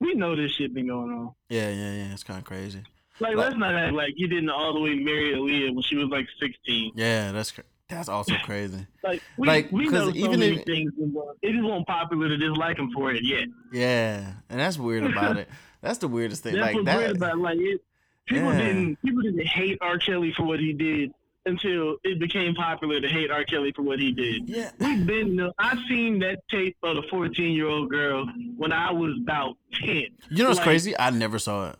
[0.00, 1.32] We know this shit been going on.
[1.48, 2.82] yeah yeah yeah it's kind of crazy
[3.18, 5.96] Like, Like- let's not act like you didn't all the way marry Aaliyah when she
[5.96, 6.92] was like 16.
[6.94, 7.54] yeah that's
[7.88, 10.92] that's also crazy Like, we, Like, we know so even many if- things.
[11.40, 13.48] It just wasn't popular to dislike him for it yet.
[13.72, 15.48] yeah and that's weird about it
[15.80, 17.38] that's the weirdest thing That's like what's that weird about it.
[17.38, 17.80] like it.
[18.26, 18.58] People Yeah.
[18.58, 19.96] didn't people didn't hate R.
[19.98, 21.10] Kelly for what he did
[21.46, 23.44] until it became popular to hate R.
[23.44, 24.48] Kelly for what he did.
[24.48, 25.50] yeah We've been.
[25.58, 29.88] I've seen that tape of the 14 year old girl when I was about 10.
[29.88, 30.98] You know what's Like, crazy?
[30.98, 31.76] I never saw it.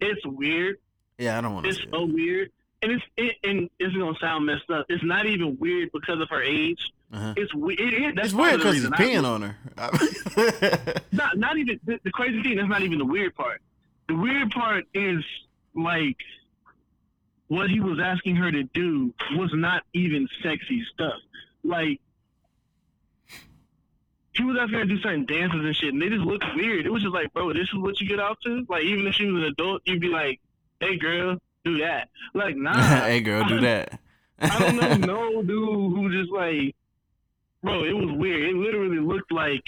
[0.00, 0.76] It's weird.
[1.18, 1.90] Yeah, I don't want to It's see it.
[1.92, 2.50] so weird,
[2.82, 4.84] and it's it, and it's gonna sound messed up.
[4.90, 6.92] It's not even weird because of her age.
[7.12, 7.32] Uh-huh.
[7.38, 7.80] It's weird.
[7.80, 9.56] It, It's weird because he's peeing on her.
[11.12, 12.56] Not not even the, the crazy thing.
[12.56, 13.62] That's not even the weird part.
[14.08, 15.24] The weird part is
[15.74, 16.18] like
[17.48, 21.20] what he was asking her to do was not even sexy stuff.
[21.62, 22.00] Like
[24.32, 26.86] he was asking her to do certain dances and shit, and they just looked weird.
[26.86, 28.66] It was just like, bro, this is what you get out to.
[28.68, 30.40] Like even if she was an adult, you'd be like,
[30.80, 32.08] hey girl, do that.
[32.34, 32.74] Like nah.
[32.74, 33.98] hey, girl, do that.
[34.38, 34.94] I don't know
[35.32, 36.74] no dude who just like,
[37.62, 38.50] bro, it was weird.
[38.50, 39.62] It literally looked like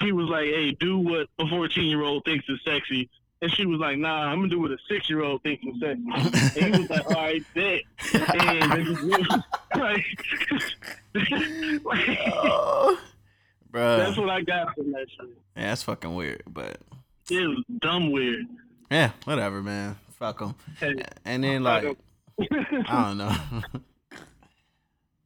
[0.00, 3.10] he was like, hey, do what a 14 year old thinks is sexy.
[3.42, 5.78] And she was like, nah, I'm gonna do what a six year old thinks is
[5.80, 6.60] sexy.
[6.60, 7.82] And he was like, all right, bet.
[8.14, 9.02] And they just
[9.76, 10.06] like,
[11.84, 12.98] like oh,
[13.72, 15.28] that's what I got from that shit.
[15.56, 16.78] Yeah, that's fucking weird, but
[17.30, 18.46] It was dumb weird.
[18.90, 19.96] yeah, whatever, man.
[20.18, 20.54] Fuck them.
[20.80, 20.94] Hey,
[21.26, 21.84] And then like,
[22.40, 23.36] I don't know.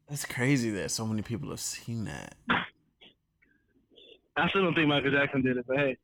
[0.08, 2.34] That's crazy that so many people have seen that.
[4.36, 5.96] I still don't think Michael Jackson did it, but hey.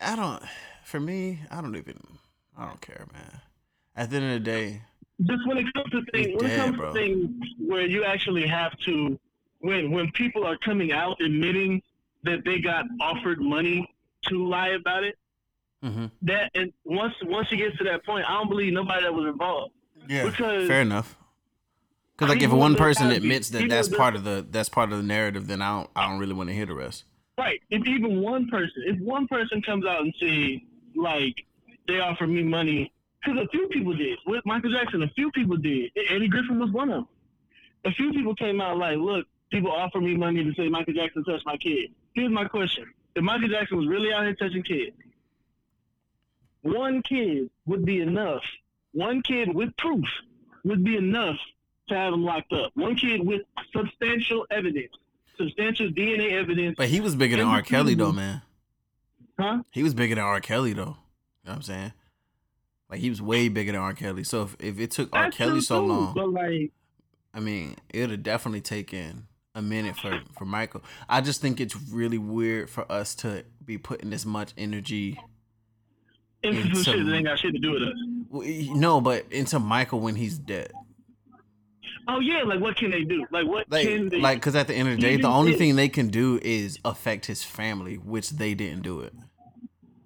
[0.00, 0.42] I don't.
[0.86, 1.98] For me, I don't even.
[2.56, 3.40] I don't care, man.
[3.96, 4.82] At the end of the day,
[5.20, 6.92] just when it comes to things, when it comes bro.
[6.92, 9.18] to things where you actually have to,
[9.58, 11.82] when when people are coming out admitting
[12.22, 13.92] that they got offered money
[14.28, 15.18] to lie about it,
[15.82, 19.12] hmm that and once once it gets to that point, I don't believe nobody that
[19.12, 19.74] was involved.
[20.08, 21.16] yeah, Because- fair enough.
[22.16, 25.04] Because like, if one person admits that that's part of the that's part of the
[25.04, 27.02] narrative, then I don't I don't really want to hear the rest.
[27.36, 27.60] Right.
[27.70, 30.64] If even one person, if one person comes out and say
[30.96, 31.34] like
[31.86, 32.92] they offered me money,
[33.24, 35.90] because a few people did with Michael Jackson, a few people did.
[36.10, 37.08] Eddie Griffin was one of them.
[37.84, 41.24] A few people came out like, look, people offer me money to say Michael Jackson
[41.24, 41.92] touched my kid.
[42.14, 44.96] here's my question: If Michael Jackson was really out here touching kids,
[46.62, 48.42] one kid would be enough.
[48.92, 50.04] One kid with proof
[50.64, 51.36] would be enough
[51.88, 52.72] to have him locked up.
[52.74, 53.42] One kid with
[53.74, 54.92] substantial evidence,
[55.38, 56.74] substantial DNA evidence.
[56.76, 57.62] But he was bigger than R.
[57.62, 58.42] Kelly though, man.
[59.38, 59.62] Huh?
[59.70, 60.40] He was bigger than R.
[60.40, 60.80] Kelly though.
[60.80, 60.96] You know
[61.44, 61.92] what I'm saying?
[62.90, 63.94] Like he was way bigger than R.
[63.94, 64.24] Kelly.
[64.24, 65.24] So if, if it took R.
[65.24, 66.72] That's Kelly so too, long, But like,
[67.34, 70.82] I mean, it would have definitely taken a minute for for Michael.
[71.08, 75.18] I just think it's really weird for us to be putting this much energy.
[76.42, 78.68] into some shit that ain't got shit to do with us.
[78.74, 80.72] No, but into Michael when he's dead.
[82.08, 83.26] Oh yeah, like what can they do?
[83.30, 84.20] Like what Like, can they?
[84.20, 86.38] like, cause at the end of the day, the only if- thing they can do
[86.42, 89.12] is affect his family, which they didn't do it.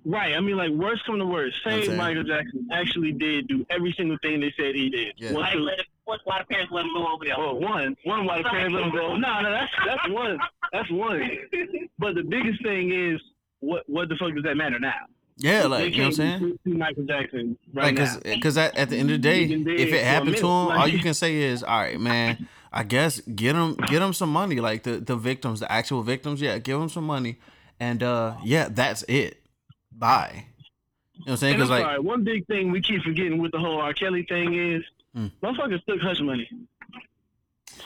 [0.04, 0.34] right.
[0.34, 1.58] I mean, like worst come to worst.
[1.66, 5.14] I'm Say saying- Michael Jackson actually did do every single thing they said he did.
[5.16, 5.32] Yeah.
[5.32, 7.36] What Why the- what, why the parents let him go over there?
[7.38, 9.14] Well, one, one white parents let him go.
[9.16, 10.38] No, no, that's that's one,
[10.72, 11.30] that's one.
[12.00, 13.20] But the biggest thing is,
[13.60, 14.94] what what the fuck does that matter now?
[15.42, 16.58] Yeah, like you know what I'm saying.
[16.66, 18.40] Michael Jackson right Like, cause, now.
[18.42, 20.42] 'cause at, at the end of the day, He's been dead if it happened to
[20.46, 22.46] him, all you can say is, "All right, man.
[22.72, 24.60] I guess get him, get him some money.
[24.60, 27.38] Like the the victims, the actual victims, yeah, give him some money,
[27.80, 29.42] and uh, yeah, that's it.
[29.90, 30.44] Bye.
[31.14, 31.54] You know what I'm saying?
[31.56, 33.92] Because like, sorry, one big thing we keep forgetting with the whole R.
[33.92, 34.84] Kelly thing is,
[35.16, 35.32] Mm.
[35.42, 36.48] motherfuckers took hush money.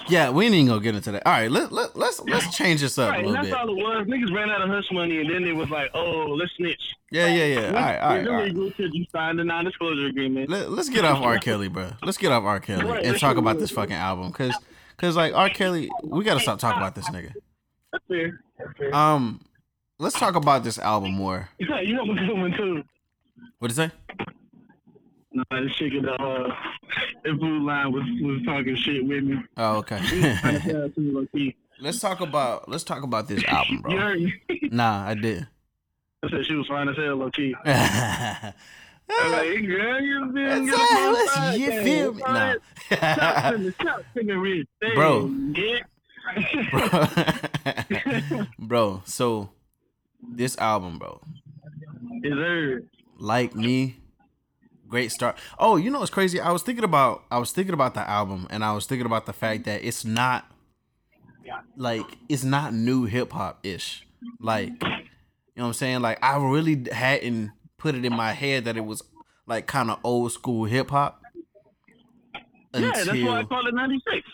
[0.08, 1.26] Yeah, we ain't even gonna get into that.
[1.26, 3.54] All right, let let let's let's change this up Right, a little that's bit.
[3.54, 4.06] all it was.
[4.06, 6.80] Niggas ran out of hush money, and then they was like, "Oh, let's snitch."
[7.10, 7.66] Yeah, yeah, yeah.
[7.68, 8.50] All right, all right, It's all right.
[8.50, 10.50] illegal you signed a non-disclosure agreement.
[10.50, 11.38] Let, let's get off R.
[11.38, 11.90] Kelly, bro.
[12.02, 12.60] Let's get off R.
[12.60, 14.54] Kelly Right, and talk about this fucking album, cause
[14.96, 15.48] cause like R.
[15.50, 17.32] Kelly, we gotta stop talking about this nigga.
[17.92, 18.40] That's fair.
[18.58, 18.94] That's fair.
[18.94, 19.40] Um,
[19.98, 21.48] let's talk about this album more.
[21.58, 22.82] Yeah, you have a good one too.
[23.58, 23.92] What did you say?
[25.34, 26.54] No, this chick in the uh,
[27.24, 29.36] the Food Lion was was talking shit with me.
[29.56, 30.72] Oh, She was trying to okay.
[30.72, 31.56] tell us, low-key.
[31.80, 34.14] let's talk about let's talk about this album, bro.
[34.70, 35.46] Nah, I did.
[36.22, 37.54] I said she was fine as hell, low key.
[37.64, 38.54] Like,
[39.66, 42.22] girl, you been all get right, on let's- side, you feel me?
[42.26, 42.54] Nah.
[42.90, 44.68] Stop singing, stop singing rich.
[44.80, 45.30] Hey, Bro.
[48.58, 49.50] Bro, so
[50.22, 51.20] this album, bro,
[52.22, 52.86] Deserved.
[53.18, 53.96] like me,
[54.94, 55.36] great start.
[55.58, 56.38] Oh, you know what's crazy?
[56.38, 59.26] I was thinking about I was thinking about the album and I was thinking about
[59.26, 60.46] the fact that it's not
[61.76, 64.06] like it's not new hip hop ish.
[64.38, 64.94] Like, you know
[65.56, 66.00] what I'm saying?
[66.00, 69.02] Like I really hadn't put it in my head that it was
[69.48, 71.20] like kind of old school hip hop.
[72.72, 74.28] Yeah, that's why I call it 96.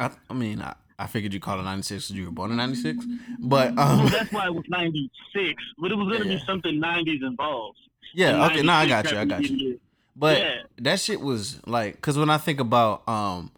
[0.00, 2.56] I, I mean, I, I figured you called it 96 because you were born in
[2.56, 3.04] 96.
[3.40, 5.62] But, Well, um, that's why it was 96.
[5.78, 6.36] But it was going to Yeah.
[6.38, 7.78] be something 90s involved.
[8.14, 9.80] Yeah, okay, no, I got you, I got you.
[10.14, 10.62] But Yeah.
[10.80, 13.50] that shit was like, because when I think about um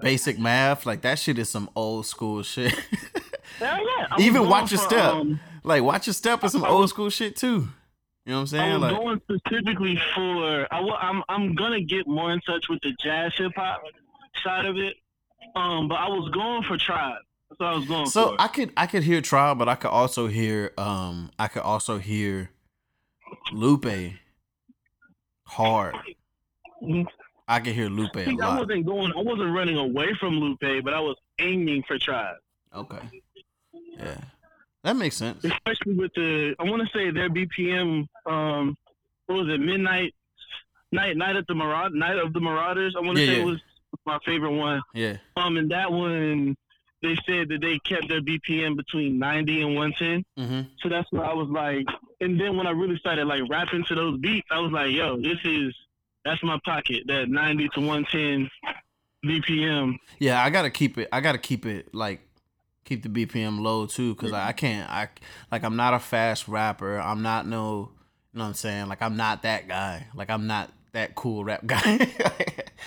[0.00, 2.72] basic math, like that shit is some old school shit.
[2.72, 4.06] Hell yeah.
[4.10, 5.12] I Even watch your for, step.
[5.14, 7.68] um, like, watch your step is some I old school shit too.
[8.26, 8.80] You know what I'm saying?
[8.80, 10.66] Like, going specifically for.
[10.72, 13.82] I, I'm I'm gonna get more in touch with the jazz hip hop
[14.44, 14.96] side of it.
[15.56, 17.22] Um, but I was going for tribe.
[17.48, 18.36] That's what I was going so for.
[18.38, 21.96] I could I could hear tribe, but I could also hear um I could also
[21.98, 22.50] hear
[23.52, 24.12] Lupe
[25.44, 25.94] hard.
[26.82, 27.06] Mhm.
[27.46, 29.12] I could hear Lupe a See, I wasn't going.
[29.16, 32.36] I wasn't running away from Lupe, but I was aiming for tribe.
[32.74, 33.22] Okay.
[33.96, 34.18] Yeah.
[34.84, 35.42] That makes sense.
[35.44, 38.06] especially with the I want to say their BPM.
[38.26, 38.76] Um,
[39.26, 39.60] what was it?
[39.60, 40.14] Midnight
[40.92, 42.94] night night at the Maraud night of the Marauders.
[42.96, 43.44] I want to Yeah, say yeah.
[43.44, 43.60] was
[44.06, 44.82] my favorite one.
[44.94, 45.16] Yeah.
[45.36, 46.54] Um, and that one
[47.02, 50.24] they said that they kept their BPM between 90 and 110.
[50.38, 50.68] Mm-hmm.
[50.82, 51.86] So that's why I was like.
[52.20, 55.16] And then when I really started like rapping to those beats, I was like, yo,
[55.20, 55.74] this is
[56.24, 57.04] that's my pocket.
[57.06, 58.50] That 90 to 110
[59.24, 59.98] BPM.
[60.18, 61.08] Yeah, I gotta keep it.
[61.12, 62.20] I gotta keep it like
[62.84, 64.88] keep the BPM low too, cause I, I can't.
[64.90, 65.08] I
[65.50, 66.98] like I'm not a fast rapper.
[66.98, 67.90] I'm not no.
[68.32, 68.88] You know what I'm saying?
[68.88, 70.06] Like I'm not that guy.
[70.14, 71.80] Like I'm not that cool rap guy.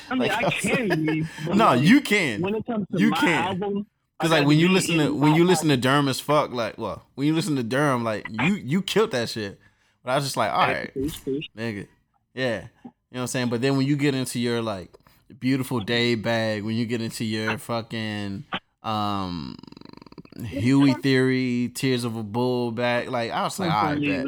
[0.10, 1.26] I mean, Like, I can be.
[1.54, 2.42] no, you can.
[2.42, 3.44] When it comes to You my can.
[3.44, 3.86] album,
[4.22, 7.04] Cause like when you listen to when you listen to Durham as fuck, like well,
[7.16, 9.60] when you listen to Durham, like you you killed that shit.
[10.04, 11.88] But I was just like, all right, nigga,
[12.34, 13.50] yeah, you know what I'm saying.
[13.50, 14.96] But then when you get into your like
[15.40, 18.44] beautiful day bag, when you get into your fucking
[18.84, 19.58] um
[20.46, 24.26] Huey theory, tears of a bull bag, like I was like, all right, bet.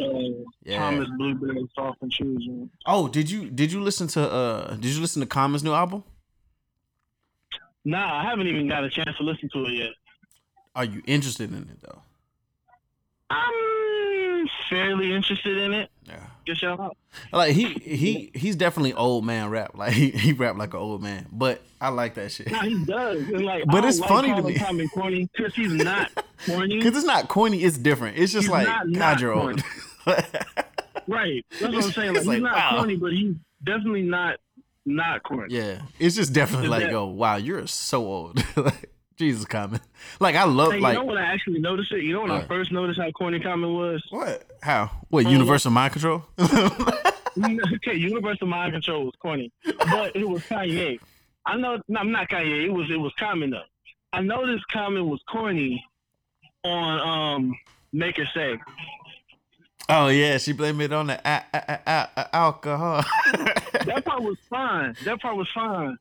[0.64, 0.78] Yeah.
[0.78, 2.70] Thomas Blueberry Soft and Choosing.
[2.86, 6.04] Oh, did you did you listen to uh did you listen to Common's new album?
[7.86, 9.92] Nah, I haven't even got a chance to listen to it yet.
[10.76, 12.02] Are you interested in it though?
[13.30, 15.90] I'm fairly interested in it.
[16.06, 16.26] Yeah.
[16.46, 16.98] Get shout out.
[17.32, 19.72] Like he he he's definitely old man rap.
[19.78, 21.28] Like he, he rap like an old man.
[21.32, 22.52] But I like that shit.
[22.52, 23.18] Nah, he does.
[23.28, 24.56] And like, But it's don't funny to me.
[24.56, 26.12] Tommy corny because he's not.
[26.46, 26.78] corny.
[26.78, 28.18] Because it's not corny, it's different.
[28.18, 29.64] It's just He's like, not not old.
[31.08, 31.46] Right.
[31.60, 32.14] That's what I'm saying.
[32.14, 32.78] Like, he's like, not wow.
[32.78, 34.38] corny, but he's definitely not
[34.86, 35.54] not corny.
[35.56, 35.82] yeah.
[36.00, 38.44] It's just definitely Is like, that- oh, wow, you're so old.
[38.58, 39.80] like, Jesus, Common.
[40.20, 42.04] Like, I love, Hey, like, you know when I actually noticed it?
[42.04, 44.04] You know when I first noticed how corny Common was?
[44.10, 44.44] what?
[44.62, 44.90] How?
[45.10, 46.26] What, Oh, universal mind control?
[47.76, 51.00] okay, Universal Mind Control was corny, but it was Kanye.
[51.46, 52.66] I know, no, I'm not Kanye.
[52.66, 53.64] It was it was Common though.
[54.12, 55.84] I noticed Common was corny
[56.64, 57.00] on
[57.40, 57.56] um
[57.92, 58.60] Make Her Say.
[59.90, 61.80] Oh, yeah, she blamed it on the a- a-
[62.18, 63.04] a- alcohol.
[63.86, 64.96] That part was fine.
[65.04, 65.98] That part was fine.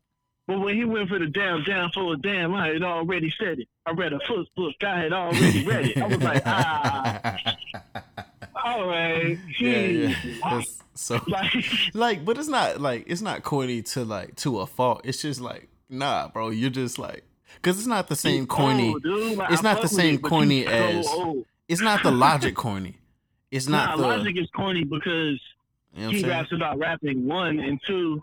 [0.46, 3.58] But when he went for the damn down for a damn, I had already said
[3.60, 3.68] it.
[3.86, 4.74] I read a first book.
[4.84, 5.98] I had already read it.
[5.98, 7.56] I was like, ah,
[8.64, 9.38] all right.
[9.60, 10.14] yeah,
[10.44, 10.62] yeah.
[10.94, 11.64] So Like,
[11.94, 15.00] like, but it's not like it's not corny to like to a fault.
[15.04, 17.24] It's just like, nah, bro, you're just like,
[17.62, 18.90] cause it's not the same corny.
[18.90, 19.04] old.
[19.04, 21.46] Like, it's I not the same corny as- old.
[21.68, 22.96] It's not the logic corny.
[23.52, 24.02] It's not nah, the.
[24.08, 25.40] logic is corny because
[25.94, 28.20] you know he raps about rapping one and two.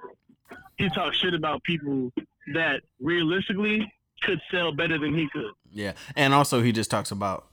[0.78, 2.12] He talks shit about people
[2.54, 3.90] that realistically
[4.24, 5.52] could sell better than he could.
[5.72, 7.48] Yeah, and also he just talks about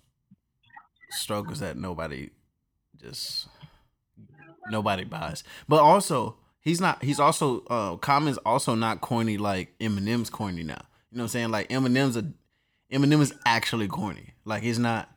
[1.11, 2.31] struggles that nobody
[3.01, 3.47] just
[4.71, 5.45] nobody buys.
[5.69, 7.05] But also he's not.
[7.05, 10.83] He's also uh Common's also not corny like Eminem's corny now.
[11.11, 11.51] You know what I'm saying?
[11.51, 12.25] Like Eminem's a
[12.93, 14.35] Eminem is actually corny.
[14.45, 15.11] Like he's not.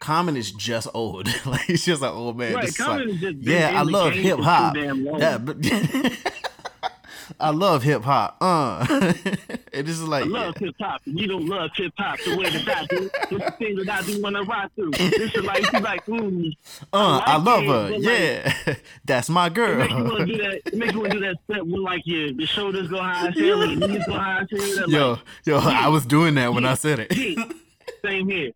[0.00, 1.28] Common is just old.
[1.46, 2.54] like he's just an old man.
[2.54, 4.76] right, Common like, is just yeah, I love hip hop.
[4.76, 5.56] Yeah, but
[7.40, 8.36] I love hip hop.
[8.40, 8.86] Uh,
[9.72, 10.66] it is like I love yeah.
[10.66, 11.00] hip hop.
[11.04, 13.10] You don't love hip hop the way that I do.
[13.12, 14.90] It's the thing that I do when I ride through.
[14.92, 16.52] This is like you like, ooh.
[16.92, 17.90] Uh, I like love her.
[17.98, 18.74] like, Yeah,
[19.04, 20.60] that's my It make you want to do that.
[20.66, 23.26] It make you want to do that step with like your your shoulders go high
[23.26, 24.46] and your knees go high.
[24.86, 27.16] Yo, like, yo, I was doing that when I said it.
[27.16, 27.44] yeah,
[28.08, 28.52] same here.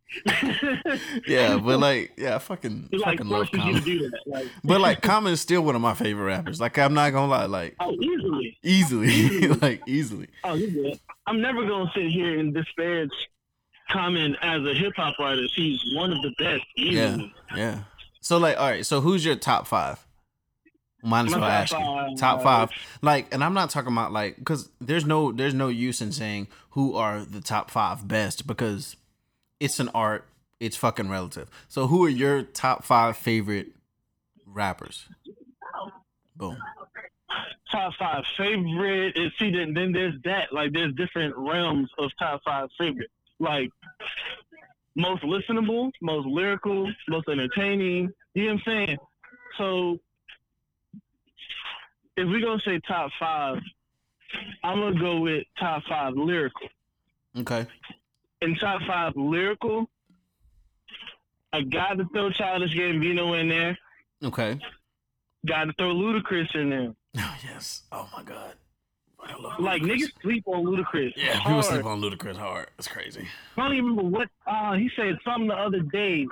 [1.27, 3.85] Yeah, but like, yeah, I fucking, like fucking love forces you to Common.
[3.85, 4.21] do that.
[4.27, 6.61] Like, But like, Common is still one of my favorite rappers.
[6.61, 8.59] Like, I'm not gonna lie, like, oh, easily.
[8.63, 10.29] easily, like, easily.
[10.45, 11.01] Oh, you good.
[11.27, 13.11] I'm never gonna sit here and disparage
[13.91, 15.53] Common as a hip hop artist.
[15.55, 16.65] He's one of the best.
[16.77, 17.35] Yeah, Easily.
[17.57, 17.79] yeah.
[18.21, 18.87] So like, all right.
[18.87, 20.05] So who's your top five?
[21.05, 22.17] Might as well ask you.
[22.17, 22.71] Top five.
[23.03, 26.47] Like, and I'm not talking about like because there's no there's no use in saying
[26.71, 28.95] who are the top five best because
[29.63, 30.27] it's an art.
[30.59, 31.49] It's fucking relative.
[31.69, 33.69] So who are your top five favorite
[34.45, 35.09] rappers?
[36.37, 36.57] Boom.
[37.71, 42.41] top five favorite is see then, then there's that like there's different realms of top
[42.45, 43.71] five favorite like
[44.97, 48.99] most listenable most lyrical most entertaining you know what i'm saying
[49.57, 49.99] so
[52.17, 53.59] if we're gonna say top five
[54.65, 56.69] i'm gonna go with top five lyrical
[57.41, 57.67] Okay.
[58.43, 59.89] In top five lyrical
[61.53, 63.79] i got to throw childish gambino in there
[64.25, 64.59] Okay.
[65.47, 67.83] got to throw ludacris in there Oh yes.
[67.93, 68.55] Oh my god.
[69.25, 72.69] I love like niggas sleep on ludacris Yeah, people sleep on Ludacris hard.
[72.79, 73.29] It's crazy.
[73.57, 76.27] I don't even remember what uh, he said something the other day.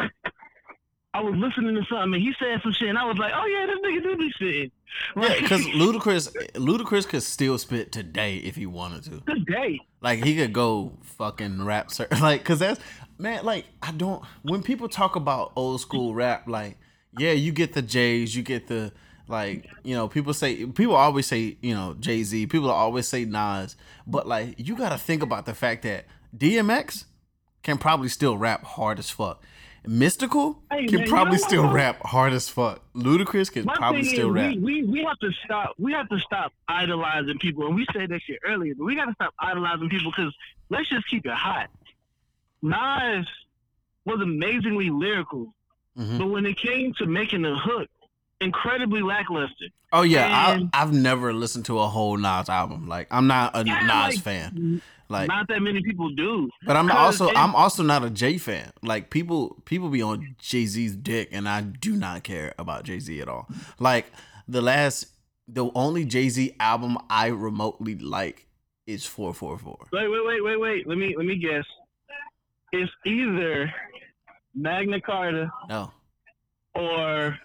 [1.13, 3.47] I was listening to something and he said some shit and I was like, oh
[3.47, 4.71] yeah, this nigga do be spitting.
[5.17, 9.23] Yeah, because Ludacris, Ludacris could still spit today if he wanted to.
[9.27, 9.81] good day.
[10.01, 12.07] Like he could go fucking rap, sir.
[12.21, 12.81] Like, cause that's
[13.19, 13.45] man.
[13.45, 14.25] Like I don't.
[14.43, 16.79] When people talk about old school rap, like
[17.19, 18.93] yeah, you get the J's, you get the
[19.27, 22.47] like, you know, people say people always say you know Jay Z.
[22.47, 26.07] People always say Nas, but like you got to think about the fact that
[26.37, 27.05] DMX
[27.63, 29.43] can probably still rap hard as fuck.
[29.87, 32.83] Mystikal Hey, can man, you probably know still rap hard as fuck.
[32.95, 34.55] Ludacris can My probably still is, rap.
[34.57, 35.75] we, we we have to stop.
[35.79, 38.75] We have to stop idolizing people, and we said that shit earlier.
[38.75, 40.35] But we got to stop idolizing people because
[40.69, 41.71] let's just keep it hot.
[42.63, 43.27] Nas
[44.05, 45.55] was amazingly lyrical,
[45.99, 46.19] Mhm.
[46.19, 47.89] but when it came to making the hook,
[48.41, 49.67] incredibly lackluster.
[49.93, 52.87] Oh yeah, And- I, I've never listened to a whole Nas album.
[52.87, 54.83] Like I'm not a Yeah, Nas like, fan.
[55.11, 56.49] Like, Not that many people do.
[56.65, 58.71] but I'm also it- I'm also not a Jay fan.
[58.83, 63.01] Like people people be on Jay Z's dick, and I do not care about Jay
[63.01, 63.49] Z at all.
[63.81, 64.07] Like
[64.47, 65.09] the last,
[65.49, 68.47] the only Jay Z album I remotely like
[68.87, 69.79] is four four four.
[69.93, 70.87] Wait, wait, wait, wait, wait.
[70.87, 71.65] Let me let me guess.
[72.73, 73.73] It's either
[74.55, 75.91] Magna Carta No,
[76.77, 77.37] or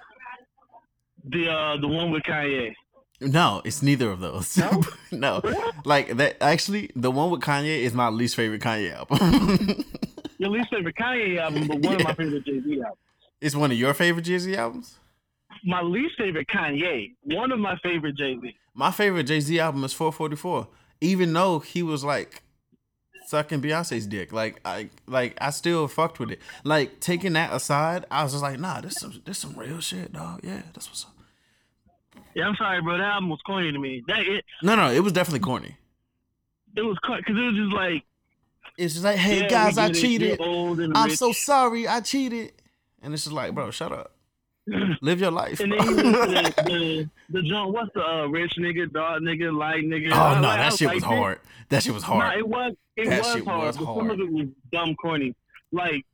[1.27, 2.73] the uh the one with Kanye.
[3.21, 4.57] No, it's neither of those.
[4.57, 4.83] No?
[5.11, 5.41] no,
[5.85, 6.37] like that.
[6.41, 9.85] Actually, the one with Kanye is my least favorite Kanye album.
[10.37, 12.97] Your least favorite Kanye album, but one of my favorite Jay Z albums.
[13.39, 14.99] it's one of your favorite Jay Z albums.
[15.63, 17.15] My least favorite Kanye.
[17.23, 18.55] One of my favorite Jay Z.
[18.73, 20.67] My favorite Jay Z album is 444.
[20.99, 22.43] Even though he was like
[23.27, 24.31] sucking Beyonce's dick.
[24.31, 26.39] Like I like I still fucked with it.
[26.63, 30.13] Like taking that aside, I was just like, nah, this some this some real shit,
[30.13, 30.41] dog.
[30.43, 31.14] Yeah, that's what's up.
[32.35, 32.97] Yeah, I'm sorry, bro.
[32.97, 34.03] That album was corny to me.
[34.07, 35.77] That it, No, no, it was definitely corny.
[36.75, 38.03] it was because it was just like,
[38.77, 40.37] It's just like, hey yeah, guys, I cheated.
[40.39, 41.17] you're old and I'm rich.
[41.17, 42.51] so sorry, I cheated.
[43.01, 44.11] And it's just like, bro, shut up.
[45.01, 45.59] Live your life.
[45.61, 45.79] And bro.
[45.85, 46.15] then he went
[46.55, 47.71] to the the, the joint.
[47.71, 50.07] What's the uh, rich nigga, dog nigga, light nigga?
[50.11, 51.39] oh no, I that shit like, was this- hard.
[51.69, 52.37] That shit was No, hard.
[52.39, 55.35] it was it That was shit hard, was but some of it was dumb corny.
[55.71, 56.05] Like,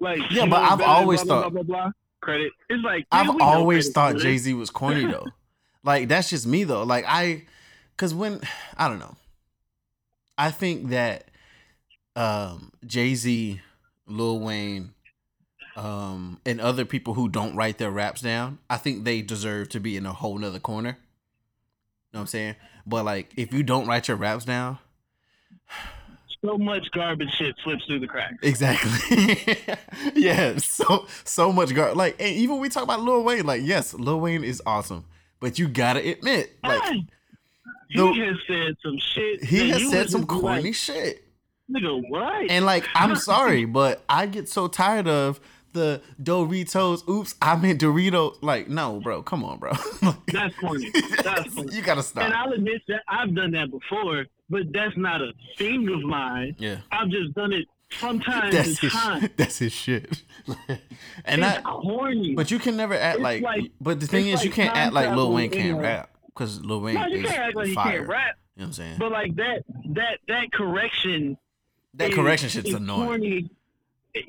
[0.00, 1.90] like Yeah, but I've always blah, thought- blah, blah, blah.
[2.20, 2.52] Credit.
[2.68, 5.26] It's like I've nigga, always thought Jay Z was corny though.
[5.84, 6.82] like that's just me though.
[6.82, 7.44] Like I,
[7.96, 8.40] cause when
[8.76, 9.16] I don't know,
[10.38, 11.24] I think that
[12.16, 13.60] um, Jay Z,
[14.06, 14.92] Lil Wayne,
[15.76, 19.80] um, and other people who don't write their raps down, I think they deserve to
[19.80, 20.90] be in a whole nother corner.
[20.90, 22.56] You know what I'm saying?
[22.86, 24.78] But like, if you don't write your raps down,
[26.44, 28.36] So much garbage shit slips through the cracks.
[28.42, 29.46] Exactly.
[30.14, 30.56] yeah.
[30.58, 33.44] So so much gar like and even we talk about Lil Wayne.
[33.46, 35.04] Like, yes, Lil Wayne is awesome.
[35.40, 37.06] But you gotta admit, like Hey,
[37.90, 39.44] he has said some shit.
[39.44, 41.24] he has said some corny Like, shit.
[41.70, 42.50] Nigga, what?
[42.50, 45.40] And like, I'm sorry, but I get so tired of
[45.72, 47.08] the Doritos.
[47.08, 48.36] Oops, I meant Doritos.
[48.42, 49.72] Like, no, bro, come on, bro.
[50.32, 50.90] That's corny.
[51.22, 51.74] That's corny.
[51.74, 52.24] you gotta stop.
[52.24, 52.34] And.
[52.34, 56.56] I'll admit that I've done that before, but that's not a thing of mine.
[56.58, 56.78] Yeah.
[56.90, 59.28] I've just done it from time That's his, time.
[59.36, 60.22] that's his shit.
[61.24, 62.34] and it's I, corny.
[62.34, 65.14] but you can never act like, like- But the thing is, you can't act like
[65.14, 67.96] Lil Wayne can't rap because Lil Wayne no, you is can't act like fire.
[67.98, 68.36] can't rap.
[68.56, 68.96] You know what I'm saying?
[68.98, 71.36] But like that, that, that correction.
[71.94, 73.06] that is- correction shit's annoying.
[73.06, 73.50] Corny.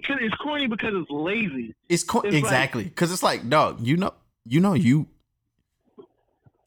[0.05, 1.73] Cause it's corny because it's lazy.
[1.89, 4.13] It's, co- It's exactly because it's like, dog, you know,
[4.45, 5.07] you know, you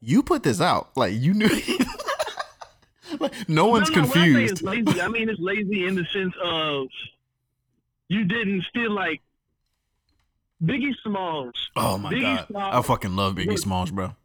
[0.01, 1.47] you put this out, like you knew.
[3.19, 4.51] like, no one's no, I confused.
[4.53, 6.87] it's lazy, I mean it's lazy in the sense of
[8.09, 9.21] you didn't feel like
[10.63, 14.15] Biggie Smalls, oh my Biggie god, Smalls- I fucking love Biggie Smalls, bro.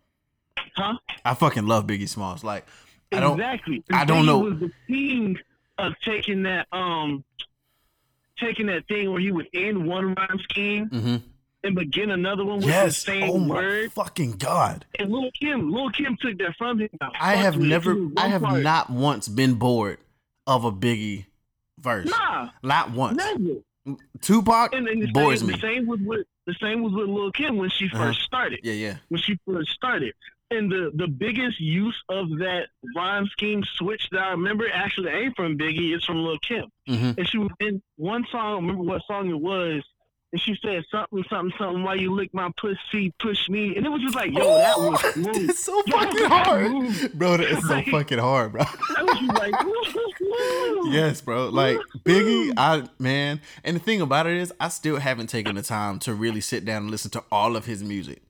[0.76, 0.96] huh?
[1.24, 2.42] I fucking love Biggie Smalls.
[2.44, 2.66] Like,
[3.12, 3.38] I don't.
[3.40, 3.82] exactly.
[3.92, 5.38] I don't Biggie know- Was the king
[5.78, 7.24] of taking that um,
[8.40, 11.16] taking that thing where he would end one rhyme scheme hmm
[11.62, 13.92] and begin another one with the same Oh my word.
[13.92, 14.86] fucking god.
[14.98, 16.88] And Lil Kim, Lil Kim took that from him.
[17.20, 17.96] I have never.
[18.16, 18.62] I have part.
[18.62, 19.98] not once been bored
[20.46, 21.26] of a Biggie
[21.78, 22.08] verse.
[22.08, 23.18] Nah, Not once.
[23.18, 23.60] never.
[24.22, 25.54] Tupac And, and bores same, me.
[25.54, 28.12] The same was with the same was with Lil Kim when she 1st Uh-huh.
[28.24, 28.60] started.
[28.62, 28.96] Yeah, yeah.
[29.10, 30.14] when she first started.
[30.52, 35.36] And the, the biggest use of that rhyme scheme switch that I remember actually ain't
[35.36, 36.66] from Biggie, it's from Lil Kim.
[36.88, 39.84] hmm And she was in one song, I don't remember what song it was,
[40.32, 43.76] and she said something, something, something, why you lick my pussy, push me.
[43.76, 45.54] And it was just like, yo, that was smooth.
[45.56, 47.36] So Yo, fucking hard, bro.
[47.36, 48.62] That is so Like- fucking hard, bro.
[48.96, 49.64] That was just like,
[50.20, 50.90] woo.
[50.92, 51.48] Yes, bro.
[51.48, 55.62] Like Biggie, I man, and the thing about it is, I still haven't taken the
[55.62, 58.22] time to really sit down and listen to all of his music.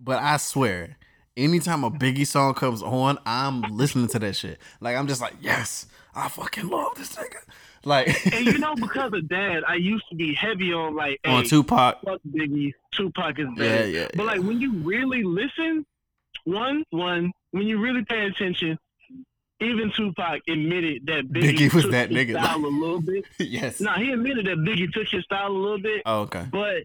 [0.00, 0.96] But I swear,
[1.36, 4.58] anytime a Biggie song comes on, I'm listening to that shit.
[4.80, 7.36] Like I'm just like, yes, I fucking love this nigga.
[7.84, 11.32] Like And you know, because of dad, I used to be heavy on like, hey,
[11.32, 12.00] on Tupac.
[12.04, 13.88] fuck Biggie, Tupac is Yeah, better.
[13.88, 14.08] yeah.
[14.14, 15.84] But like when you really listen,
[16.44, 18.78] one, one, when you really pay attention,
[19.60, 23.00] even Tupac admitted that Biggie, Biggie was took that his nigga, style like- a little
[23.00, 23.24] bit.
[23.38, 23.80] yes.
[23.80, 26.46] No, he admitted that Biggie took his style a little bit, Oh, okay.
[26.50, 26.84] but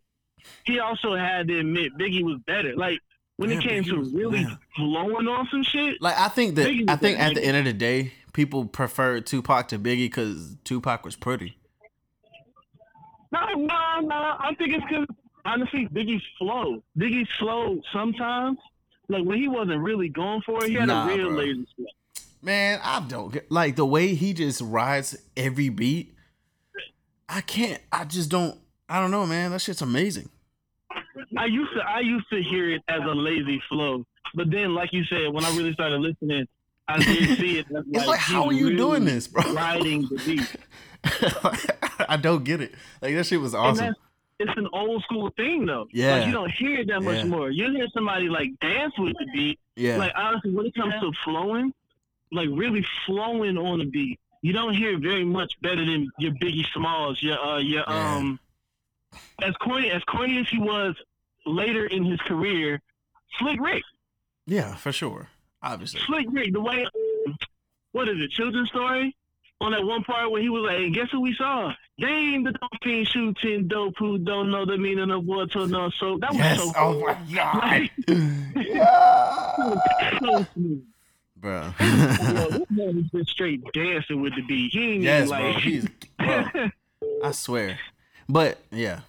[0.65, 2.75] he also had to admit Biggie was better.
[2.75, 2.99] Like
[3.39, 4.57] when it came to was- really man.
[4.75, 7.65] flowing on some shit, Like I think that Biggie I think at the end of
[7.65, 11.57] the day, people prefer Tupac to Biggie because Tupac was pretty.
[13.31, 14.15] no, no, no.
[14.15, 15.05] I think it's because
[15.45, 16.81] honestly, Biggie's flow.
[16.97, 18.57] Biggie's flow sometimes.
[19.07, 21.37] Like when he wasn't really going for it, he had Nah, a real bro.
[21.37, 21.85] lazy flow.
[22.41, 26.15] Man, I don't get like the way he just rides every beat.
[27.27, 27.81] I can't.
[27.91, 28.57] I just don't.
[28.87, 29.51] I don't know, man.
[29.51, 30.29] That shit's amazing.
[31.37, 34.05] I used to I used to hear it as a lazy flow,
[34.35, 36.47] but then, like you said, when I really started listening,
[36.87, 37.67] I did see it.
[37.75, 39.43] As It's like, how are you doing this, bro?
[39.53, 40.55] Riding the beat,
[42.09, 42.73] I don't get it.
[43.01, 43.93] Like that shit was awesome.
[44.39, 45.87] it's an old school thing though.
[45.91, 46.15] Yeah.
[46.17, 47.25] like, you don't hear it that much Yeah.
[47.25, 47.49] more.
[47.51, 49.59] You hear somebody like dance with the beat.
[49.75, 51.73] Yeah, Like honestly, when it comes to flowing,
[52.31, 56.65] like really flowing on the beat, you don't hear very much better than your Biggie
[56.73, 58.15] Smalls, your uh, your Yeah.
[58.15, 58.39] um,
[59.41, 60.95] as corny as corny as he was
[61.45, 62.81] later in his career,
[63.39, 63.83] Slick Rick.
[64.45, 65.27] yeah, for sure.
[65.61, 65.99] Obviously.
[66.05, 66.85] Slick Rick, the way,
[67.91, 69.15] what is it, children's story?
[69.61, 71.73] On that one part where he was like, hey, guess who we saw?
[71.99, 76.29] Dang, the dolphin shooting dope who don't know the meaning of water, no so That
[76.31, 76.57] was Yes.
[76.63, 77.89] so Oh my god.
[78.55, 80.17] Yeah.
[80.21, 80.83] so smooth.
[81.35, 81.73] bro.
[81.79, 81.85] Yo,
[82.49, 84.71] this man is just straight dancing with the beat.
[84.71, 85.53] He ain't yes, even bro.
[85.59, 85.87] He's
[86.17, 86.69] bro.
[87.25, 87.77] I swear.
[88.29, 89.01] But yeah,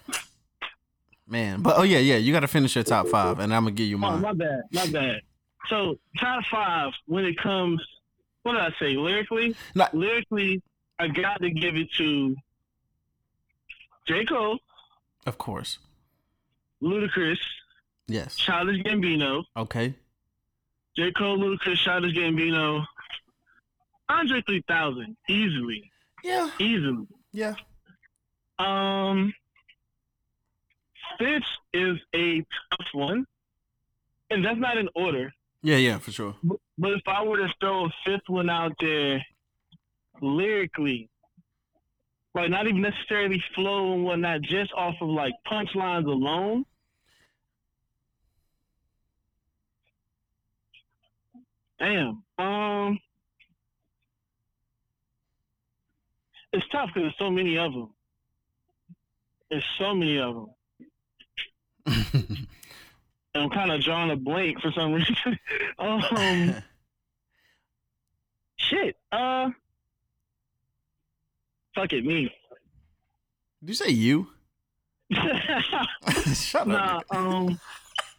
[1.30, 1.62] man.
[1.62, 2.16] But oh yeah, yeah.
[2.16, 4.20] You got to finish your top five, and I'm gonna give you Oh, mine.
[4.22, 5.20] my bad, my bad.
[5.68, 7.80] So top five when it comes,
[8.42, 8.96] what did I say?
[8.96, 10.62] Lyrically, Like- lyrically,
[10.98, 12.34] I got to give it to
[14.08, 14.58] J Cole,
[15.26, 15.78] Of course.
[16.82, 17.38] Ludacris,
[18.08, 18.36] Yes.
[18.36, 19.94] Childish Gambino, Okay.
[20.96, 22.84] J Cole, Ludacris, Childish Gambino,
[24.08, 25.90] Andre 3000, easily,
[26.24, 26.50] Yeah.
[26.58, 27.06] easily.
[27.32, 27.54] Yeah.
[28.58, 29.32] Um,
[31.20, 31.44] Stitch
[31.74, 33.26] is a tough one,
[34.30, 35.32] and that's not in order.
[35.62, 35.76] Yeah.
[35.76, 35.98] Yeah.
[35.98, 36.34] For sure.
[36.42, 39.22] But if I were to throw a fifth one out there,
[40.22, 41.10] lyrically,
[42.34, 46.64] like not even necessarily flow and whatnot, just off of like punchlines alone.
[51.78, 52.22] Damn.
[52.38, 52.98] Um,
[56.52, 57.90] it's tough because there's so many of them.
[59.50, 60.46] There's so many of them.
[63.34, 65.38] I'm kind of drawing a blank for some reason.
[65.78, 66.02] um,
[68.56, 68.96] shit.
[69.12, 69.50] Uh,
[71.74, 72.32] fuck it, me.
[73.60, 74.28] Did you say you?
[76.34, 77.04] Shut nah, up.
[77.10, 77.60] um,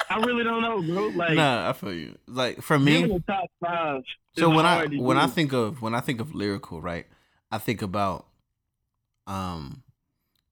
[0.10, 1.08] I really don't know, bro.
[1.16, 2.18] Like, nah, I feel you.
[2.28, 4.04] Like for me, the top five.
[4.36, 7.08] so when I when I think of when I think of lyrical, right?
[7.50, 8.28] I think about
[9.26, 9.84] um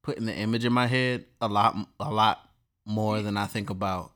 [0.02, 2.49] putting the image in my head a lot a lot
[2.90, 4.12] more than I think about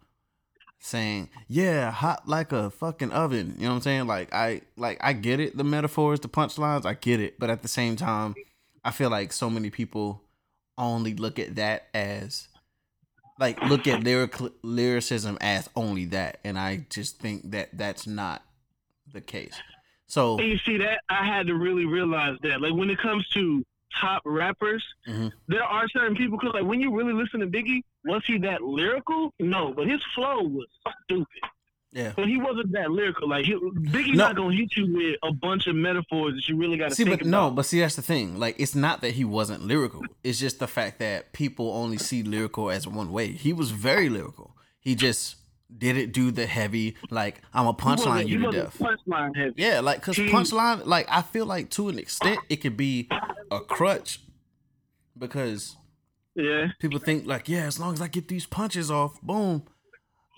[0.79, 4.07] saying, "Yeah, hot like a fucking oven." You know what I'm saying?
[4.07, 7.61] Like I like I get it, the metaphors, the punchlines, I get it, but at
[7.61, 8.35] the same time,
[8.83, 10.23] I feel like so many people
[10.77, 12.47] only look at that as
[13.39, 18.43] like look at lyric lyricism as only that, and I just think that that's not
[19.13, 19.53] the case.
[20.07, 23.27] So And you see that I had to really realize that, like, when it comes
[23.29, 23.63] to
[23.99, 25.31] top rappers, Mhm.
[25.47, 28.61] there are certain people because, like, when you really listen to Biggie, was he that
[28.63, 29.33] lyrical?
[29.39, 30.67] No, but his flow was
[31.03, 31.27] stupid.
[31.91, 33.29] yeah, But he wasn't that lyrical.
[33.29, 34.25] Like, he, Biggie's No.
[34.27, 37.03] not gonna hit you with a bunch of metaphors that you really got to see,
[37.03, 37.25] but about.
[37.27, 38.39] no, but see, that's the thing.
[38.39, 40.01] Like, it's not that he wasn't lyrical.
[40.23, 43.31] It's just the fact that people only see lyrical as one way.
[43.31, 44.55] He was very lyrical.
[44.81, 45.35] He just
[45.77, 48.77] didn't do the heavy like I'm a punchline you he to death.
[48.79, 49.53] Punchline heavy.
[49.57, 53.09] Yeah, like cause punchline, like I feel like to an extent it could be
[53.51, 54.19] a crutch
[55.17, 55.75] because
[56.35, 56.67] Yeah.
[56.79, 59.63] people think like, yeah, as long as I get these punches off, boom,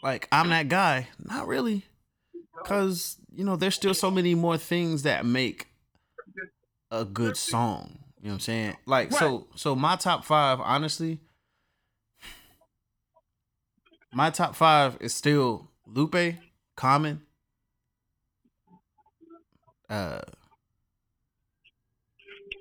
[0.03, 1.07] like I'm that guy.
[1.23, 1.85] Not really,
[2.65, 5.67] cause you know there's still so many more things that make
[6.91, 7.99] a good song.
[8.21, 8.77] You know what I'm saying?
[8.85, 11.19] Like so, so my top five, honestly,
[14.15, 16.35] my top five is still Lupe,
[16.75, 17.21] Common,
[19.89, 20.21] uh.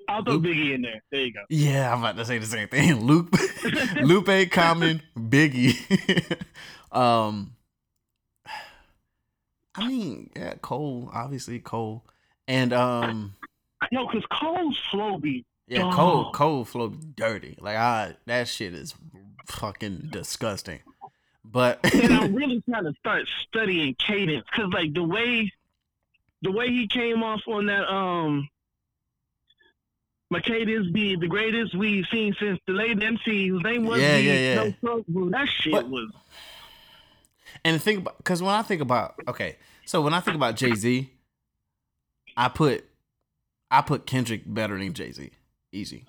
[0.07, 1.01] I'll throw Lupe- Biggie in there.
[1.11, 1.39] There you go.
[1.49, 2.99] Yeah, I'm about to say the same thing.
[3.05, 3.33] Lupe,
[4.01, 6.39] Lupe, Common, Biggie.
[6.91, 7.55] um,
[9.73, 12.03] I mean, yeah, Cole, obviously Cole,
[12.47, 13.35] and um,
[13.91, 16.31] No, because Cole's flow be yeah, Cole.
[16.31, 17.57] Cole flow be dirty.
[17.59, 18.93] Like I, that shit is
[19.47, 20.81] fucking disgusting.
[21.51, 25.51] But and I'm really trying to start studying cadence because like the way
[26.41, 28.49] the way he came off on that um
[30.29, 34.17] my cadence be the greatest we've seen since the late MC whose name was Yeah,
[34.17, 34.71] yeah, yeah.
[34.81, 36.11] No that shit But- was
[37.63, 40.73] and think about because when I think about okay, so when I think about Jay
[40.75, 41.09] Z,
[42.35, 42.83] I put
[43.71, 45.31] I put Kendrick better than Jay Z.
[45.71, 46.05] Easy.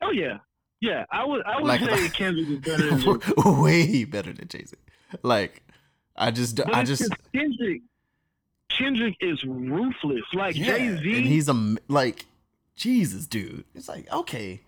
[0.00, 0.38] oh yeah
[0.82, 4.64] yeah I would I would Like- say Kendrick is better than way better than Jay
[4.66, 4.76] Z.
[5.22, 5.62] Like,
[6.16, 7.80] I just, But I just, Kendrick
[8.68, 10.64] Kendrick is ruthless like yeah.
[10.66, 12.26] Jay and Z he's a like,
[12.76, 13.64] Jesus, dude.
[13.74, 14.60] It's like okay,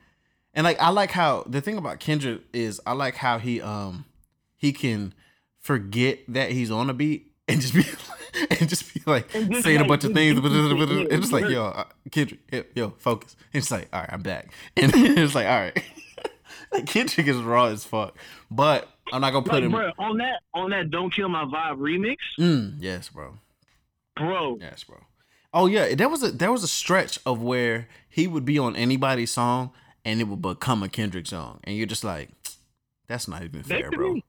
[0.54, 4.04] and like I like how the thing about Kendrick is I like how he um
[4.56, 5.14] he can
[5.60, 7.84] forget that he's on a beat and just be
[8.60, 11.64] and just be like just saying a bunch of things, just- and it's like yo,
[11.66, 13.34] uh, Kendrick, yo, yo, focus.
[13.54, 15.82] And it's like all right, I'm back, and it's like all right.
[16.82, 18.16] Kendrick is raw as fuck,
[18.50, 19.70] but I'm not gonna put like him.
[19.72, 23.34] bro on that on that Don't Kill My Vibe remix Mm, yes, bro.
[24.16, 24.98] bro Yes, bro.
[25.52, 28.74] Oh yeah, there was a there was a stretch of where he would be on
[28.76, 29.70] anybody's song
[30.04, 32.28] and it would become a Kendrick song, and you're just like,
[33.08, 34.20] that's not even fair, bro.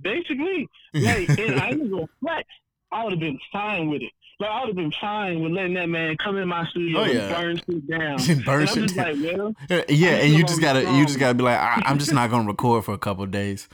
[0.00, 2.48] Basically, basically, like, and I ain't gonna flex.
[2.92, 4.12] I would have been fine with it.
[4.40, 7.04] Like, I would have been fine with letting that man come in my studio Oh,
[7.04, 8.42] and burn shit down.
[8.44, 9.22] Burn shit down.
[9.22, 9.54] like, well,
[9.88, 12.30] yeah, I'm and you just gotta you just gotta be like, I, I'm just not
[12.30, 13.68] gonna record for a couple of days.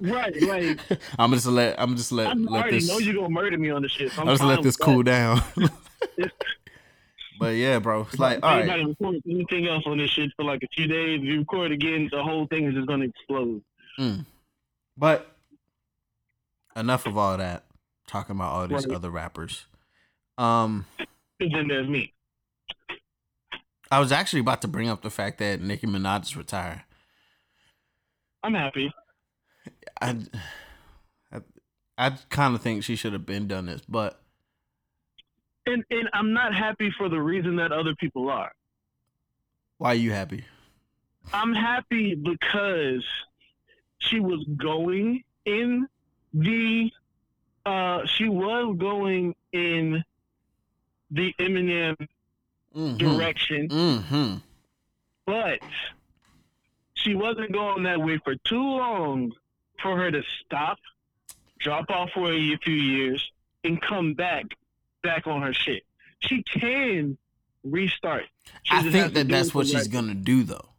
[0.00, 0.80] Right, like
[1.18, 3.70] I'm just let I'm just let I let already this know you're gonna murder me
[3.70, 4.10] on the shit.
[4.10, 5.40] So I'm I'll just let this cool down.
[7.38, 8.02] but yeah, bro.
[8.02, 8.86] It's like all right.
[8.86, 12.08] Record anything else on this shit for like a few days, if you record again,
[12.10, 13.62] the whole thing is just gonna explode.
[13.96, 14.16] Hmm.
[14.96, 15.30] But
[16.74, 17.64] enough of all that.
[18.06, 18.94] Talking about all these Right.
[18.94, 19.66] other rappers.
[20.38, 20.86] Um
[21.40, 22.12] And then there's me.
[23.90, 26.84] I was actually about to bring up the fact that Nicki Minaj is retired.
[28.42, 28.92] I'm happy.
[30.00, 30.16] I
[31.32, 31.40] I,
[31.98, 34.20] I kind of think she should have been done this, but
[35.66, 38.52] And and I'm not happy for the reason that other people are.
[39.78, 40.44] why are you happy?
[41.32, 43.04] I'm happy because
[43.98, 45.86] she was going in
[46.32, 46.90] the
[47.66, 50.04] uh she was going in
[51.10, 51.96] the Eminem
[52.76, 52.96] Mm-hmm.
[52.96, 54.34] direction, Mm-hmm.
[55.26, 55.60] but
[56.94, 59.30] she wasn't going that way for too long
[59.80, 60.78] for her to stop,
[61.60, 63.30] drop off for a few years,
[63.62, 64.46] and come back
[65.04, 65.84] back on her shit.
[66.18, 67.16] She can
[67.62, 68.24] restart.
[68.64, 70.70] She I think that that's what she's gonna do, though.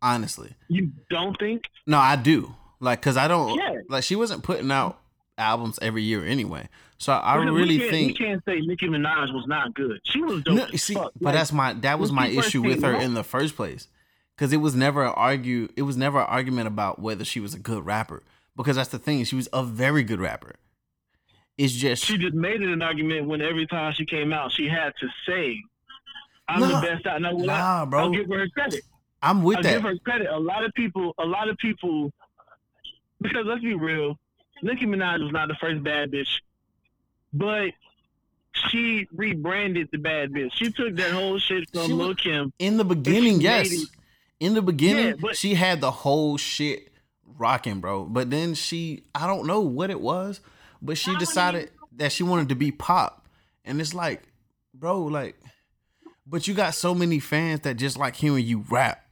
[0.00, 1.64] Honestly, You don't think?
[1.86, 2.54] no, I do.
[2.80, 3.80] Like, cause I don't Yeah.
[3.90, 5.00] like she wasn't putting out
[5.38, 6.68] albums every year anyway.
[6.98, 10.00] So I really we think we can't say Nicki Minaj was not good.
[10.04, 10.54] She was dope.
[10.56, 11.12] No, see, fuck.
[11.20, 13.88] but Like, that's my that was my issue with her in the first place,
[14.34, 15.68] because it was never an argue.
[15.76, 18.22] It was never an argument about whether she was a good rapper,
[18.56, 19.24] because that's the thing.
[19.24, 20.54] She was a very good rapper.
[21.58, 24.66] It's just she just made it an argument when every time she came out, she
[24.68, 25.62] had to say,
[26.48, 28.00] "I'm Nah, the best out." Now, well, nah, I, bro.
[28.00, 28.82] I'll give her credit.
[29.22, 29.72] I'm with I'll that.
[29.72, 30.28] give her credit.
[30.30, 32.10] A lot of people, a lot of people,
[33.20, 34.18] because let's be real,
[34.62, 36.40] Nicki Minaj was not the first bad bitch,
[37.32, 37.70] but
[38.70, 40.52] she rebranded the bad bitch.
[40.54, 42.52] She took that whole shit from She was- Lil Kim.
[42.58, 43.70] in the beginning, yes.
[43.72, 43.88] it-
[44.38, 46.92] In the beginning, Yeah, but- she had the whole shit
[47.38, 48.04] rocking, bro.
[48.04, 50.40] But then she, I don't know what it was,
[50.82, 53.26] but she decided that she wanted to be pop,
[53.64, 54.22] and it's like,
[54.74, 55.36] bro, like,
[56.26, 59.06] but you got so many fans that just like hearing you rap,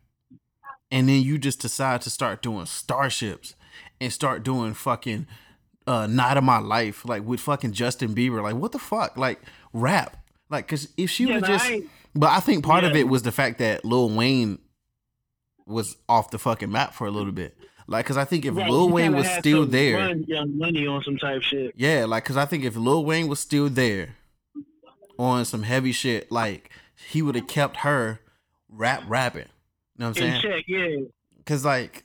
[0.90, 3.55] and then you just decide to start doing starships
[4.01, 5.26] and start doing fucking
[5.86, 8.42] uh night of my life like with fucking Justin Bieber.
[8.42, 9.16] Like what the fuck?
[9.16, 9.40] Like
[9.72, 10.16] rap.
[10.51, 11.82] Like cuz if she Yeah, would just I
[12.14, 14.59] but I think part of it was the fact that Lil Wayne
[15.66, 17.57] was off the fucking map for a little bit.
[17.86, 21.16] Like cuz I think if Right, Lil Wayne was still there Young Money on some
[21.18, 21.72] type shit.
[21.76, 24.16] yeah like cuz I think if Lil Wayne was still there
[25.18, 26.70] on some heavy shit like
[27.09, 28.20] he would have kept her
[28.68, 29.42] rap rapping.
[29.97, 30.42] You know what I'm In saying?
[30.42, 30.97] check, yeah.
[31.47, 32.05] Cause like,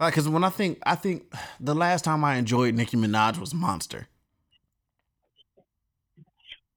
[0.00, 3.54] like, cause when I think, I think the last time I enjoyed Nicki Minaj was
[3.54, 4.08] Monster.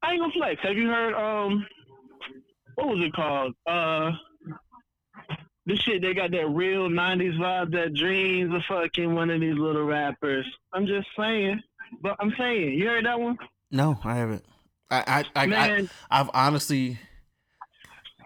[0.03, 0.61] I ain't gonna flex.
[0.63, 1.65] Have you heard um
[2.75, 3.53] what was it called?
[3.67, 4.11] Uh
[5.65, 9.57] this shit they got that real nineties vibe, that dreams of fucking one of these
[9.57, 10.45] little rappers.
[10.73, 11.61] I'm just saying.
[12.01, 13.37] But I'm saying, you heard that one?
[13.69, 14.45] No, I haven't.
[14.89, 16.99] I, I, I, I I've honestly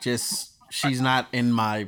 [0.02, 1.88] just she's not in my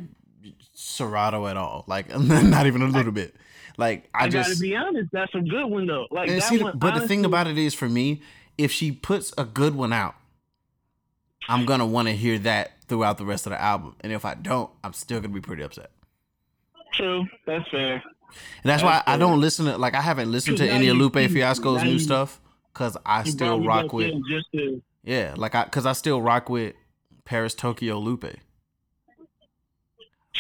[0.98, 1.84] Serato at all.
[1.88, 3.36] Like, not even a little bit.
[3.78, 6.08] Like, I, I, just gotta be honest, that's a good one though.
[6.10, 8.22] Like that see, one, but the thing about it is, for me,
[8.58, 10.16] if she puts a good one out,
[11.48, 13.96] I'm gonna want to hear that throughout the rest of the album.
[14.02, 15.92] And if I don't, I'm still gonna be pretty upset.
[16.94, 17.94] True, that's fair.
[17.94, 18.04] And
[18.64, 21.84] that's why I don't listen to like I haven't listened to any of Lupe Fiasco's
[21.84, 22.42] new stuff
[22.74, 26.76] because I still rock with just to yeah, like I because I still rock with
[27.26, 28.26] Paris Tokyo Lupe.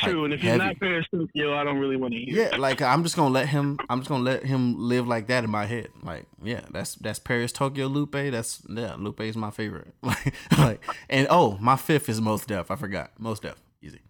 [0.03, 2.49] True, and if you're not Paris Tokyo, I don't really want to hear.
[2.51, 3.79] Yeah, like I'm just gonna let him.
[3.89, 5.89] I'm just gonna let him live like that in my head.
[6.03, 8.11] Like yeah, that's that's Paris Tokyo Lupe.
[8.11, 9.93] That's yeah, Lupe is my favorite.
[10.03, 12.69] Like like and oh, my fifth is Mos Def.
[12.71, 13.61] I forgot Mos Def.
[13.81, 14.01] Easy,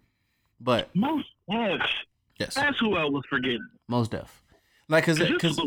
[0.60, 1.80] but Mos Def.
[2.38, 3.66] yes, That's who I was forgetting.
[3.88, 4.42] Mos Def.
[4.88, 5.60] Like cause Cause cause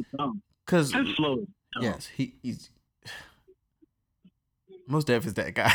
[0.66, 1.46] cause It's slow.
[1.80, 2.70] Yes, he, he's
[4.92, 5.74] mos def is that guy.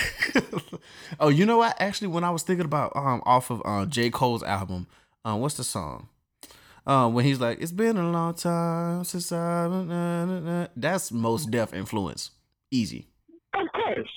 [1.20, 1.76] oh, you know what?
[1.80, 4.86] Actually, when I was thinking about um off of uh, J Cole's album,
[5.24, 6.08] um, what's the song?
[6.86, 11.10] Um, when he's like, "It's been a long time since I," na, na, na," that's
[11.10, 12.30] mos def influence.
[12.70, 13.08] Easy,
[13.54, 14.08] Of course.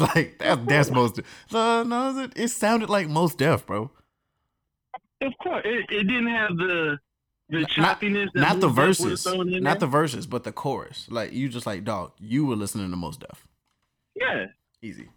[0.14, 1.20] like that's that's most.
[1.52, 3.90] No, no, it, sounded like mos def, bro.
[5.20, 5.62] Of course.
[5.64, 6.98] It, it didn't have the
[7.50, 8.28] the Not- choppiness.
[8.34, 11.06] that Not the Lil Durk would've verses, not the verses, but the chorus.
[11.10, 12.12] Like you just like dog.
[12.20, 13.46] You were listening to mos def.
[14.20, 14.46] Yeah.
[14.82, 15.08] Easy.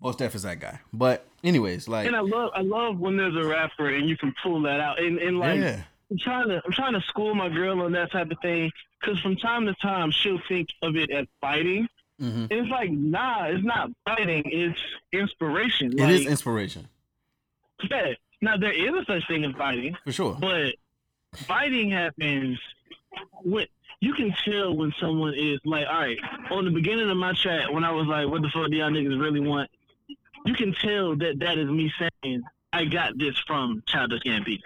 [0.00, 0.80] Mos def is that guy.
[0.92, 4.34] But anyways, like And I love I love when there's a rapper and you can
[4.42, 5.00] pull that out.
[5.00, 8.10] And and like yeah, I'm trying to I'm trying to school my girl on that
[8.10, 8.70] type of thing
[9.00, 11.86] because from time to time she'll think of it as fighting.
[12.18, 14.42] hmm And it's like nah, it's not fighting.
[14.46, 14.80] It's
[15.12, 15.92] inspiration.
[15.92, 16.88] it like, is inspiration
[17.88, 18.12] yeah.
[18.40, 20.36] Now there is a such thing as fighting, for sure.
[20.40, 20.74] but
[21.34, 22.58] fighting happens
[23.42, 23.66] when
[24.00, 26.18] you can tell when someone is like, all right,
[26.50, 28.90] on the beginning of my chat when I was like, what the fuck do y'all
[28.90, 29.70] niggas really want?
[30.46, 32.42] You can tell that that is me saying
[32.72, 34.60] I got this from Childish Gambino.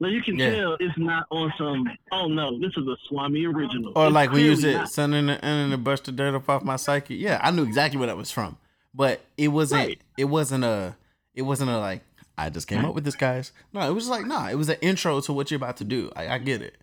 [0.00, 0.50] Like you can Yeah.
[0.54, 1.88] tell it's not on some.
[2.12, 3.92] Oh no, this is a Swami original.
[3.96, 4.88] Or It's like we you it.
[4.88, 7.62] "Son in the and the bust the dirt up off my psyche." Yeah, I knew
[7.62, 8.58] exactly where that was from,
[8.92, 9.86] but it wasn't.
[9.86, 10.00] Right.
[10.18, 10.96] It wasn't a.
[11.34, 12.02] It wasn't a like.
[12.36, 13.52] I just came up with this, guys.
[13.72, 14.48] No, it was like nah.
[14.48, 16.10] It was an intro to what you're about to do.
[16.16, 16.74] I, I get it.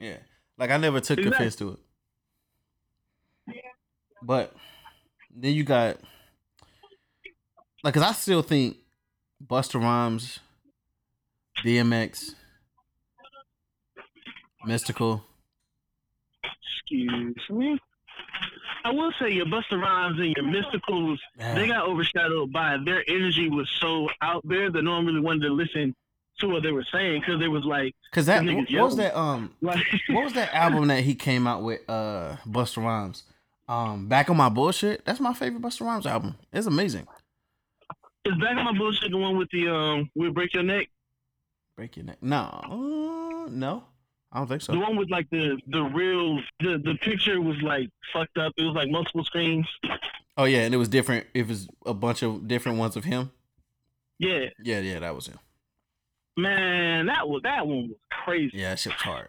[0.00, 0.16] Yeah,
[0.58, 1.36] like I never took Exactly.
[1.36, 1.78] offense to it.
[4.22, 4.54] But
[5.34, 5.98] then you got
[7.82, 8.78] like, cause I still think
[9.46, 10.40] Busta Rhymes,
[11.64, 12.34] DMX,
[14.66, 15.22] Mystikal.
[16.42, 17.78] Excuse me.
[18.86, 21.66] I will say your Busta Rhymes and your Mystikals, they ah.
[21.66, 25.52] got overshadowed by their energy was so out there that no one really wanted to
[25.52, 25.94] listen
[26.48, 29.18] to what they were saying because it was like, Cause that what, what was that
[29.18, 33.24] um like what was that album that he came out with uh Busta Rhymes?
[33.68, 35.04] Um Back on My Bullshit.
[35.04, 36.36] That's my favorite Busta Rhymes album.
[36.52, 37.06] It's amazing.
[38.24, 40.88] is back on my bullshit the one with the um we break your neck,
[41.76, 42.18] Break your neck.
[42.22, 42.60] No.
[42.64, 43.84] Uh, no.
[44.32, 44.72] I don't think so.
[44.72, 48.52] the one with like the the real the the picture was like fucked up.
[48.56, 49.66] It was like multiple screens.
[50.36, 51.26] Oh yeah, and it was different.
[51.34, 53.30] It was a bunch of different ones of him.
[54.18, 55.38] Yeah, Yeah, yeah, that was him.
[56.36, 58.50] Man, that was that one was crazy.
[58.58, 59.28] Yeah, that shit was hard.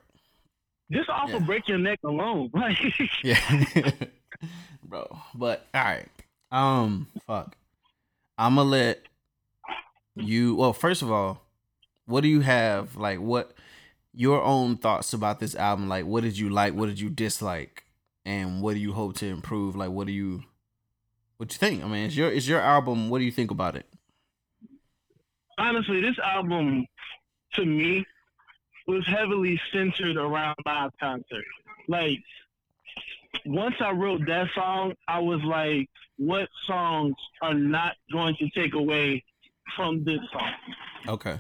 [0.91, 1.38] Just off Yeah.
[1.38, 2.78] of break your neck alone, like
[3.24, 3.39] Yeah.
[4.84, 5.18] Bro.
[5.34, 6.08] But all right.
[6.51, 7.56] Um fuck.
[8.38, 9.01] I'ma let
[10.16, 11.41] you well, first of all,
[12.06, 13.53] what do you have like what
[14.14, 15.89] your own thoughts about this album?
[15.89, 17.84] Like what did you like, what did you dislike,
[18.26, 19.76] and what do you hope to improve?
[19.76, 20.43] Like what do you
[21.38, 21.84] what you think?
[21.84, 23.10] I mean, it's your it's your album.
[23.10, 23.86] What do you think about it?
[25.58, 26.86] Honestly, this album
[27.53, 28.06] to me
[28.88, 31.45] was heavily centered around live concert.
[31.88, 32.20] Like
[33.45, 38.74] once I wrote that song, I was like, what songs are not going to take
[38.74, 39.24] away
[39.76, 40.51] from this song?
[41.08, 41.39] Okay.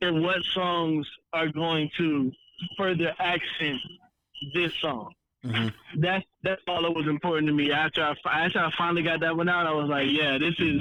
[0.00, 2.32] And what songs are going to
[2.76, 3.80] further accent
[4.54, 5.12] this song?
[5.44, 5.68] hmm
[5.98, 7.70] That's that's all that was important to me.
[7.70, 10.80] After I after I finally got that one out, I was like, yeah, this is.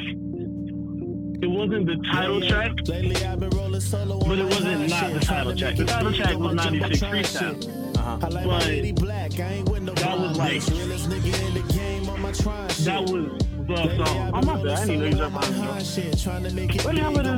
[1.45, 5.19] It wasn't the title track, Lately I've been rolling solo but it wasn't not the
[5.19, 5.75] title track.
[5.75, 7.95] The title track was 96 Freestyle.
[7.97, 8.17] Uh-huh.
[8.23, 9.39] I like my But black.
[9.39, 10.71] I ain't no that was like- bitch.
[10.71, 12.85] Realest nigga in the game on my trying shit.
[12.85, 13.11] That was
[13.67, 14.33] the song.
[14.33, 16.19] I've Oh my bad, I didn't know you solo was my up on high shit.
[16.19, 17.33] Trying to make it What happened to-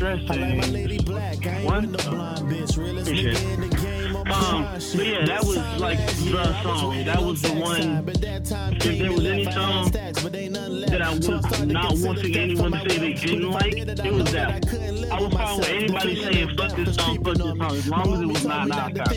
[0.00, 0.30] my.
[0.30, 1.46] I like my lady black.
[1.46, 1.92] I ain't One?
[1.92, 2.76] no blind bitch.
[2.78, 7.04] Realest Appreciate nigga Um, but yeah, that was like the song.
[7.04, 8.04] That was the one.
[8.08, 13.50] If there was any song that I was not wanting anyone to say they didn't
[13.50, 14.66] like, it was that.
[15.12, 18.20] I was fine with anybody saying fuck this song, fuck this song, as long as
[18.20, 19.08] it was not Nas.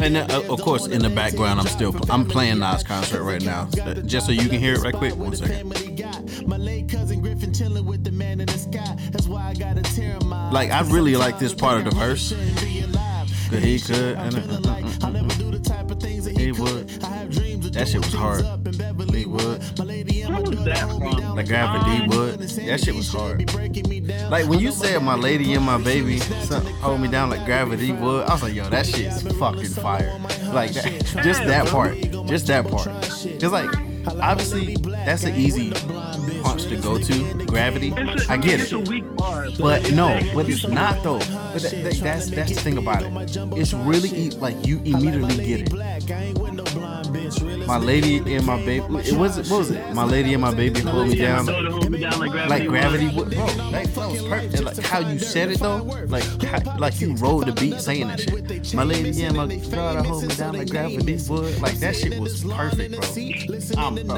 [0.00, 3.68] And uh, of course, in the background, I'm still I'm playing Nas concert right now,
[3.80, 5.16] Uh, just so you can hear it right quick.
[5.16, 5.74] One second.
[10.52, 12.32] Like, I really like this part of the verse.
[13.48, 14.36] Could he could, and,
[15.02, 17.02] I'll never do the type of things that He would.
[17.02, 17.24] I
[17.72, 18.40] That shit was hard.
[18.40, 19.78] things up in Beverly He would.
[19.78, 21.20] My lady and my was daughter that hold me from?
[21.20, 22.08] down Like Gravity dime.
[22.10, 22.40] Wood.
[22.40, 23.50] That shit was hard.
[24.30, 26.18] Like when you said my lady and my baby,
[26.80, 28.26] hold me down like gravity would.
[28.26, 30.12] I was like, yo, that shit's fucking fire.
[30.52, 32.86] Like that, just that part, just that part.
[33.40, 33.70] Cause like,
[34.06, 35.70] obviously, that's an easy
[36.68, 37.44] to go to.
[37.46, 38.76] Gravity, It's a, I get it's it.
[38.76, 41.18] a weak bar, But no, it's- but it's not though.
[41.18, 43.12] But that, that, that's that's the thing about it.
[43.56, 45.72] It's really e- like you immediately get it.
[47.68, 48.86] My lady and my baby.
[49.06, 49.92] It was what was it?
[49.92, 51.44] My lady and my baby hold me down.
[51.44, 53.08] my me down like gravity.
[53.14, 53.30] would.
[53.30, 53.44] bro.
[53.44, 54.54] Like that was perfect.
[54.54, 58.08] And, like how you said it though, like how, like you rolled the beat saying
[58.08, 58.72] that shit.
[58.72, 61.60] My lady and my daughter hold me down like gravity would.
[61.60, 62.90] Like that shit was perfect,
[63.74, 63.84] bro.
[63.84, 64.14] Um, bro.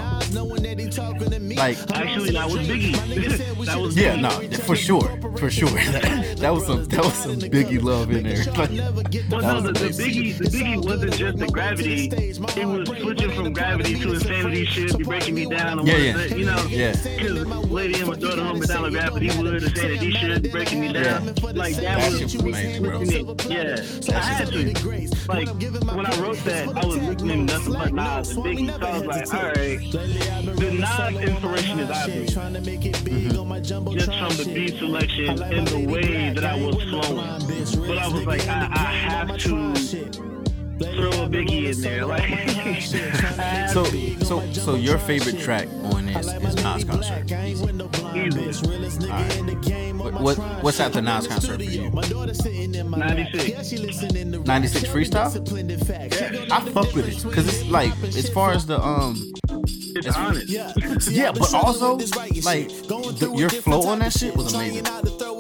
[1.57, 3.65] Like Actually, that was Biggie.
[3.67, 5.69] that was yeah, no, for sure, for sure.
[5.71, 8.45] that was some that was some Biggie love in there.
[8.45, 10.05] Like, Well, that no, was the, the.
[10.05, 12.11] Biggie, the Biggie wasn't just the gravity.
[12.13, 15.79] It was switching from gravity to insanity shit, be breaking me down.
[15.79, 16.17] and Yeah, yeah.
[16.19, 16.93] is You know, Yeah.
[16.93, 20.81] Because lady and my daughter home me down like gravity would, insanity shit, be breaking
[20.81, 21.25] me down.
[21.25, 21.33] Yeah.
[21.53, 23.05] Like that, That was shit was amazing, bro.
[23.05, 23.51] switching it.
[23.51, 25.21] Yeah, I had to.
[25.29, 25.49] Like
[25.95, 28.79] when I wrote that, I was listening to nothing but Nas and Biggie.
[28.79, 32.35] So I was like, all right, the Nas inspiration is obvious.
[32.35, 33.93] Mm-hmm.
[33.93, 37.87] Just from the beat selection and the way that I was flowing.
[37.87, 40.30] But I was like, I, I have to
[40.85, 42.07] throw a biggie in there.
[42.07, 42.29] Like,
[43.71, 43.85] So,
[44.25, 47.31] so, so your favorite track on this is Nas concert.
[47.31, 47.73] easily.
[50.01, 51.91] What, what, what's at the Nas concert for you?
[51.91, 53.73] 96.
[54.47, 56.51] 96 freestyle?
[56.51, 59.33] I fuck with it because it's like as far as the um
[59.97, 60.49] It's honest.
[61.11, 64.85] yeah, but also like the, your flow on that shit was amazing.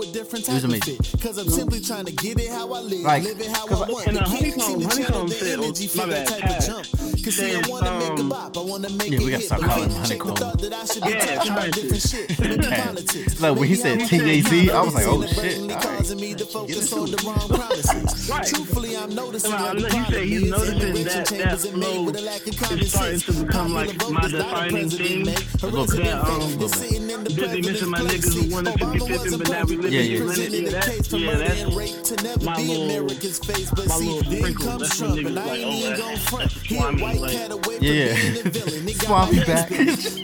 [0.02, 0.96] It was amazing.
[1.20, 3.82] Cause I'm simply trying to get it how I live, Like, live it how cause
[3.82, 4.06] I I- want.
[4.06, 6.86] And the The honeycomb- honeycomb the said, energy, my feel that type of jump.
[7.24, 9.44] Cause see, I wanna make a um, bop, I wanna make Yeah, we gotta hit,
[9.46, 10.36] stop calling him ain't chick who honeycomb.
[10.36, 11.80] thought I should Yeah, trying to.
[11.82, 13.40] different shit, maybe politics.
[13.40, 15.80] Like when he said TAZ, I was like, oh shit.
[15.82, 18.08] Causing me to focus on the wrong promises.
[18.30, 18.46] Right.
[18.46, 21.76] Truthfully, I'm noticing that the you say problem is noticing immigration that- that chambers are
[21.76, 23.38] made flow with a lack of is common starting sense.
[23.38, 25.24] to become like Popular my vote is not a defining president thing.
[25.26, 25.62] make.
[25.62, 25.90] A little bit.
[25.90, 28.52] resident That, um, fake is sitting in the Busy missing my president's niggas who place.
[28.52, 30.24] wanted to Obama wasn't but now we live Yeah, yeah.
[30.24, 33.38] presented Yeah, the case for yeah, murder and rape to never my be little- America's
[33.38, 33.70] face.
[33.70, 34.66] But my see, little sprinkle.
[34.66, 36.52] comes Trump, and I ain't oh, even that's- gon' front.
[36.52, 38.14] He a white like- cat away from Yeah, yeah.
[38.32, 38.86] being a villain.
[38.88, 39.70] He got my back.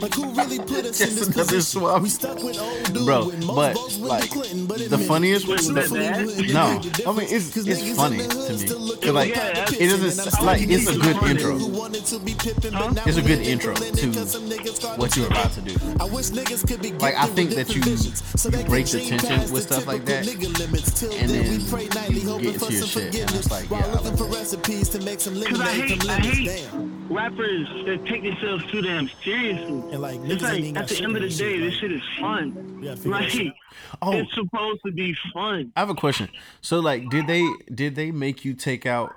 [0.02, 2.02] Like who really put us in this position?
[2.02, 4.78] We stuck with old dude Bro, and most but, votes went like, to Clinton, but
[4.90, 6.26] the funniest was- that we bad?
[6.26, 8.58] wouldn't No, I mean, it's- difference, 'cause it's funny to me.
[8.58, 9.40] still look 'Cause, at like, the
[9.84, 11.58] it doesn't and s- I'm like, it's a good intro.
[11.58, 12.90] Who wanted to be pimping, but Huh?
[12.90, 15.60] now It's a good intro to it 'cause some niggas caught what you're about to
[15.60, 15.74] do.
[16.00, 18.86] I wish niggas could be Like, I think that you- different visions, so you break
[18.86, 21.00] can the tension past with the stuff like typical that, nigga limits.
[21.00, 23.34] Till and then, we pray nightly, you hoping get for into your some shit, and
[23.34, 25.64] it's forgiveness, like, while yeah, I looking like for recipes to make some Cause I
[25.64, 29.66] lemonade hate, from I hate rappers that take themselves too damn seriously.
[29.92, 32.78] And like It's like at the end of the day, shit, this shit is fun.
[32.80, 33.54] We gotta figure that Like.
[34.02, 35.72] Oh, it's supposed to be fun.
[35.76, 36.28] I have a question.
[36.60, 39.12] So, like, did they did they make you take out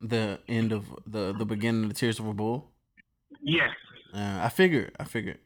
[0.00, 2.70] the end of the the beginning of the Tears of a Bull?
[3.42, 3.70] Yes.
[4.14, 4.92] Uh, I figured.
[4.98, 5.38] I figured.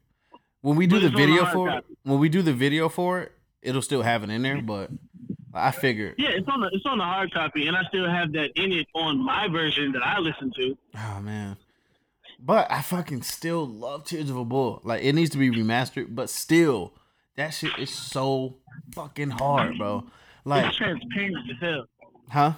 [0.60, 2.52] When we do But the it's on the video for it, when we do the
[2.52, 3.32] video for it,
[3.68, 4.60] it'll still have it in there.
[4.62, 4.90] But
[5.54, 6.14] I figured.
[6.18, 8.72] Yeah, it's on the it's on the hard copy, and I still have that in
[8.72, 10.76] it on my version that I listen to.
[10.96, 11.56] Oh man.
[12.40, 14.80] But I fucking still love Tears of a Bull.
[14.84, 16.92] Like it needs to be remastered, but still,
[17.36, 18.56] that shit is so
[18.94, 20.04] fucking hard, bro.
[20.44, 21.86] Like, It's transparent as hell.
[22.30, 22.52] huh?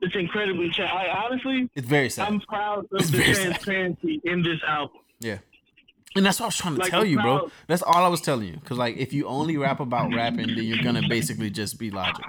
[0.00, 0.70] It's incredibly.
[0.70, 2.28] Tra- I honestly, It's very sad.
[2.28, 3.44] I'm proud of It's the very sad.
[3.44, 4.96] transparency in this album.
[5.20, 5.38] Yeah.
[6.16, 7.36] And that's what I was trying to Like, tell you, bro.
[7.36, 8.60] not- That's all I was telling you.
[8.64, 12.24] Cause like if you only rap about rapping, then you're gonna basically just be logic.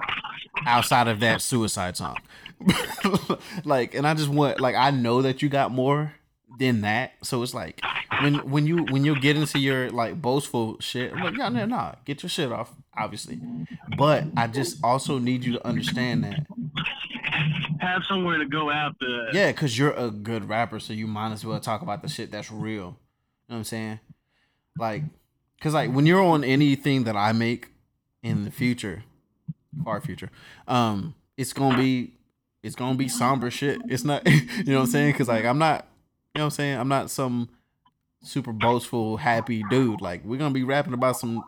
[0.66, 2.16] Outside of that suicide song.
[3.64, 6.12] like, and I just want like I know that you got more
[6.58, 7.12] than that.
[7.22, 7.80] So it's like
[8.22, 11.64] when when you when you get into your like boastful shit, I'm like, yeah, no,
[11.64, 13.40] nah, get your shit off, obviously.
[13.96, 16.46] But I just also need you to understand that.
[17.80, 19.28] Have somewhere to go after.
[19.32, 22.30] Yeah, because you're a good rapper, so you might as well talk about the shit
[22.30, 22.98] that's real.
[23.50, 24.00] Know what I'm saying?
[24.78, 25.02] Like,
[25.58, 27.70] because like when you're on anything that I make
[28.22, 29.02] in the future,
[29.84, 30.30] far future,
[30.68, 32.12] um, it's gonna be
[32.62, 33.80] it's gonna be somber shit.
[33.88, 35.12] It's not, you know what I'm saying?
[35.12, 35.84] Because like I'm not,
[36.34, 36.78] you know what I'm saying?
[36.78, 37.48] I'm not some
[38.22, 40.00] super boastful, happy dude.
[40.00, 41.42] Like we're gonna be rapping about some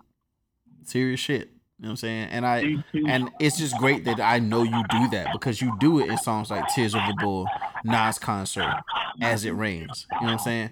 [0.82, 1.50] serious shit.
[1.78, 2.28] You know what I'm saying?
[2.30, 6.00] And I and it's just great that I know you do that because you do
[6.00, 7.46] it in songs like Tears of the Bull,
[7.84, 8.82] Nas concert,
[9.20, 10.08] As It Rains.
[10.10, 10.70] You know what I'm saying?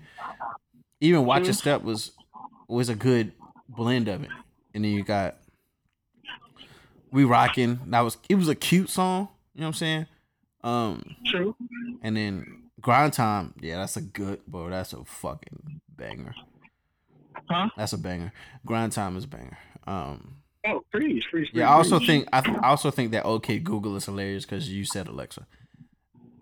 [1.01, 2.13] Even Watch Your Step was
[2.69, 3.33] was a good
[3.69, 4.31] blend of it.
[4.75, 5.37] And then you got
[7.11, 7.81] We Rockin'.
[7.87, 10.07] That was it was a cute song, you know what I'm saying?
[10.63, 11.57] Um True.
[12.03, 16.35] and then Grind Time, yeah, that's a good bro, that's a fucking banger.
[17.49, 17.69] Huh?
[17.77, 18.33] That's a banger.
[18.67, 19.59] Grind Time is a banger.
[19.87, 20.37] Um
[20.67, 21.51] Oh, freeze, freeze, freeze.
[21.55, 22.07] yeah, I also freeze.
[22.07, 25.47] think I, th- I also think that OK Google is hilarious because you said Alexa,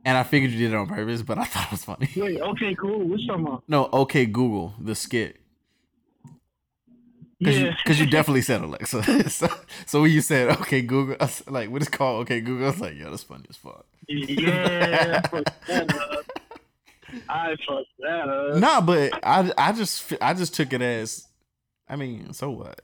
[0.08, 2.08] and I figured you did it on purpose, but I thought it was funny.
[2.16, 3.00] Wait, okay, cool.
[3.06, 3.62] What's talking about?
[3.68, 5.36] No, OK Google the skit
[7.38, 7.64] because Yeah.
[7.68, 9.30] you, 'cause you definitely said Alexa.
[9.30, 9.48] so,
[9.86, 12.70] so when you said OK Google, I was like what is called OK Google, I
[12.70, 13.84] was like, yo, that's funny as fuck.
[14.08, 16.24] yeah, I fucked that up.
[17.28, 18.56] I fucked that up.
[18.58, 21.28] Nah, but I I just I just took it as,
[21.88, 22.80] I mean, so what?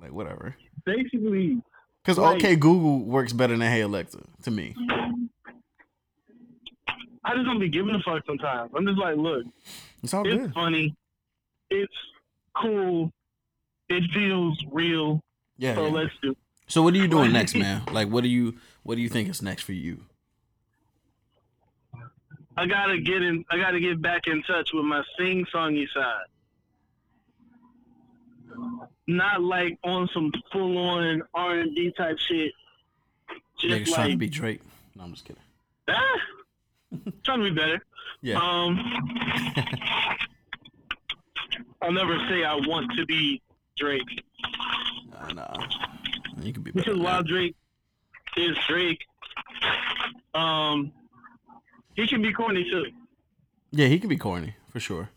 [0.00, 0.56] Like whatever.
[0.84, 1.62] Basically,
[2.02, 2.36] Because Right.
[2.36, 4.74] OK Google works better than Hey Alexa to me.
[4.78, 5.24] Mm-hmm.
[7.24, 8.70] I just don't be giving a fuck sometimes.
[8.76, 9.44] I'm just like, look,
[10.02, 10.34] It's all good.
[10.34, 10.54] it's good.
[10.54, 10.94] funny,
[11.70, 11.94] it's
[12.60, 13.10] cool,
[13.88, 15.20] it feels real.
[15.56, 15.74] Yeah.
[15.74, 15.92] So yeah.
[15.92, 16.36] let's do.
[16.66, 17.82] So what are you doing next, man?
[17.92, 20.02] Like, what do you what do you think is next for you?
[22.56, 23.44] I gotta get in.
[23.50, 26.26] I gotta get back in touch with my sing songy side.
[29.06, 32.52] Not like on some full on R and B type shit.
[33.62, 34.60] Niggas Just trying to be Drake.
[34.94, 35.42] No, I'm just kidding.
[35.88, 36.16] ah,
[37.22, 37.84] trying to be better.
[38.22, 38.36] Yeah.
[38.38, 38.78] Um,
[41.82, 43.42] I'll never say I want to be
[43.76, 44.02] Drake
[45.12, 45.66] Nah, nah.
[46.40, 46.84] You can be better.
[46.90, 47.22] because while.
[47.22, 47.54] Drake
[48.36, 49.00] is Drake,
[50.34, 50.92] um,
[51.94, 52.86] He can be corny too.
[53.70, 55.10] Yeah, he can be corny for sure.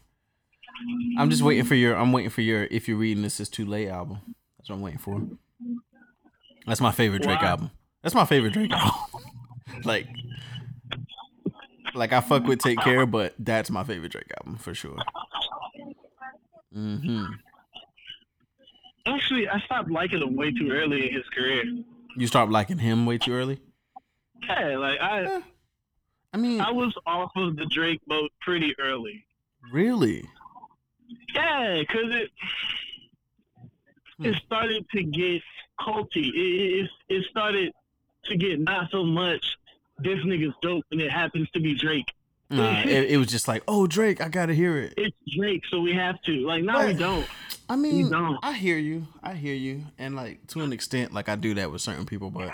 [1.17, 1.95] I'm just waiting for your.
[1.95, 2.65] I'm waiting for your.
[2.69, 4.19] If you're reading this, is too late album.
[4.57, 5.21] That's what I'm waiting for.
[6.67, 7.47] That's my favorite Drake Wow.
[7.49, 7.71] album.
[8.03, 8.93] That's my favorite Drake album.
[9.83, 10.07] like,
[11.97, 14.97] like I fuck with Take Care, but that's my favorite Drake album for sure.
[16.73, 17.25] hmm
[19.05, 21.63] Actually, I stopped liking him way too early in his career.
[22.17, 23.59] You start liking him way too early.
[24.47, 25.41] Yeah, like I,
[26.33, 29.25] I mean, I was off of the Drake boat pretty early.
[29.71, 30.25] really?
[31.33, 32.29] Yeah, cause it
[34.23, 35.41] it started to get
[35.79, 36.27] culty.
[36.33, 37.71] It, it it started
[38.25, 39.56] to get not so much
[39.99, 42.11] this nigga's dope, and it happens to be Drake.
[42.49, 44.93] Nah, it, it was just like, oh Drake, I gotta hear it.
[44.97, 46.31] It's Drake, so we have to.
[46.45, 47.27] Like, no, we don't.
[47.69, 48.37] I mean, don't.
[48.41, 49.07] I hear you.
[49.21, 49.83] I hear you.
[49.97, 52.51] And like to an extent, like I do that with certain people, but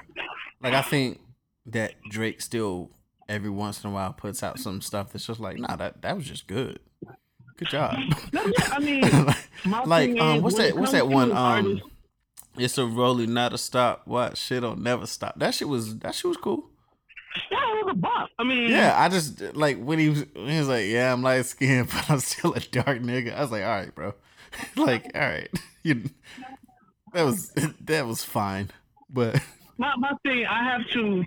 [0.62, 1.20] like I think
[1.68, 2.90] that Drake still
[3.30, 6.16] every once in a while puts out some stuff that's just like, nah, that that
[6.16, 6.80] was just good.
[7.58, 7.96] Good job.
[8.34, 9.02] No, yeah, I mean,
[9.86, 11.82] like um what's that what's that one um
[12.58, 16.14] it's a rolling not a stop what shit don't never stop that shit was that
[16.14, 16.70] shit was cool
[17.52, 18.30] yeah, it was a bop.
[18.40, 21.46] I mean, yeah i just like when he was, he was like yeah i'm light
[21.46, 24.14] skinned but i'm still a dark nigga i was like all right bro
[24.76, 25.50] like all right
[25.84, 26.04] you
[27.14, 28.70] that was that was fine
[29.10, 29.42] but
[29.78, 31.24] my my thing, I have to.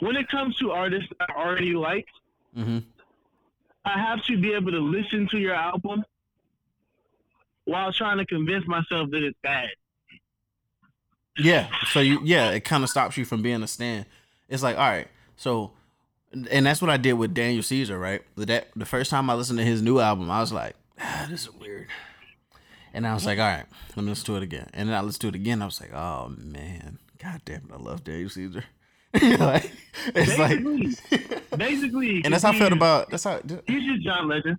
[0.00, 2.06] When it comes to artists I already like,
[2.54, 2.78] hmm
[3.84, 6.04] I have to be able to listen to your album
[7.64, 9.70] while trying to convince myself that it's bad.
[11.36, 11.68] Yeah.
[11.88, 14.06] So you yeah, it kind of stops you from being a stand.
[14.52, 15.72] It's like, all right, so
[16.50, 18.22] and that's what I did with Daniel Caesar, right?
[18.36, 21.26] The that the first time I listened to his new album, I was like, ah,
[21.30, 21.88] this is weird.
[22.92, 23.64] And I was like, all right,
[23.96, 24.68] let me listen to it again.
[24.74, 25.62] And then I listened to it again.
[25.62, 28.64] I was like, oh man, god damn it, I love Daniel Caesar.
[29.22, 29.70] like,
[30.06, 33.10] it's Basically, like, basically, and that's how I felt about.
[33.10, 33.40] That's how.
[33.66, 34.58] He's just John Legend.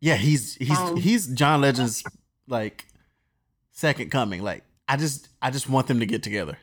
[0.00, 2.02] Yeah, he's he's Um, he's John Legend's
[2.48, 2.86] like
[3.70, 4.42] second coming.
[4.42, 6.58] Like, I just I just want them to get together.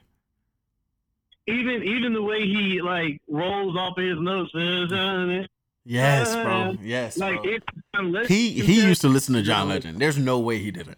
[1.48, 5.48] Even even the way he like rolls off of his notes, uh, uh, uh, uh,
[5.88, 6.76] Yes, bro.
[6.82, 7.52] Yes, like bro.
[7.52, 8.30] it's John Legend.
[8.30, 10.00] He he used to listen to John Legend.
[10.00, 10.98] There's no way he didn't.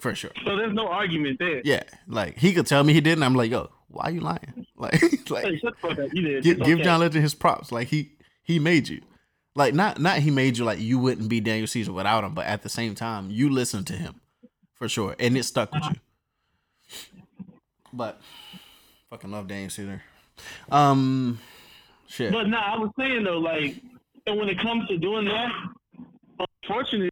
[0.00, 0.32] For sure.
[0.44, 1.62] So there's no argument there.
[1.64, 1.84] Yeah.
[2.08, 3.22] Like he could tell me he didn't.
[3.22, 4.66] I'm like, yo, why you lying?
[4.76, 6.12] Like Hey, like shut the fuck up.
[6.12, 6.42] You did.
[6.42, 6.82] give, give okay.
[6.82, 7.70] John Legend his props.
[7.70, 9.00] Like he he made you.
[9.54, 12.46] Like not not he made you like you wouldn't be Daniel Caesar without him, but
[12.46, 14.20] at the same time, you listened to him.
[14.74, 15.14] For sure.
[15.20, 15.94] And it stuck with you.
[17.92, 18.20] But
[19.12, 20.02] fucking love Daniel Caesar.
[20.70, 21.38] Um
[22.08, 22.32] shit.
[22.32, 23.76] But nah, I was saying though, like,
[24.26, 25.52] and when it comes to doing that,
[26.62, 27.10] unfortunately,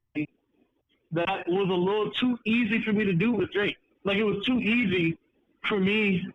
[1.12, 3.76] that was a little too easy for me to do with Drake.
[4.04, 5.18] Like, it was too easy
[5.68, 6.26] for me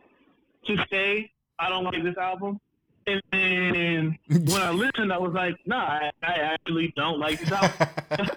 [0.68, 2.60] to say I don't like this album,
[3.08, 7.52] and then when I listened, I was like, nah, I, I actually don't like this
[7.52, 7.88] album.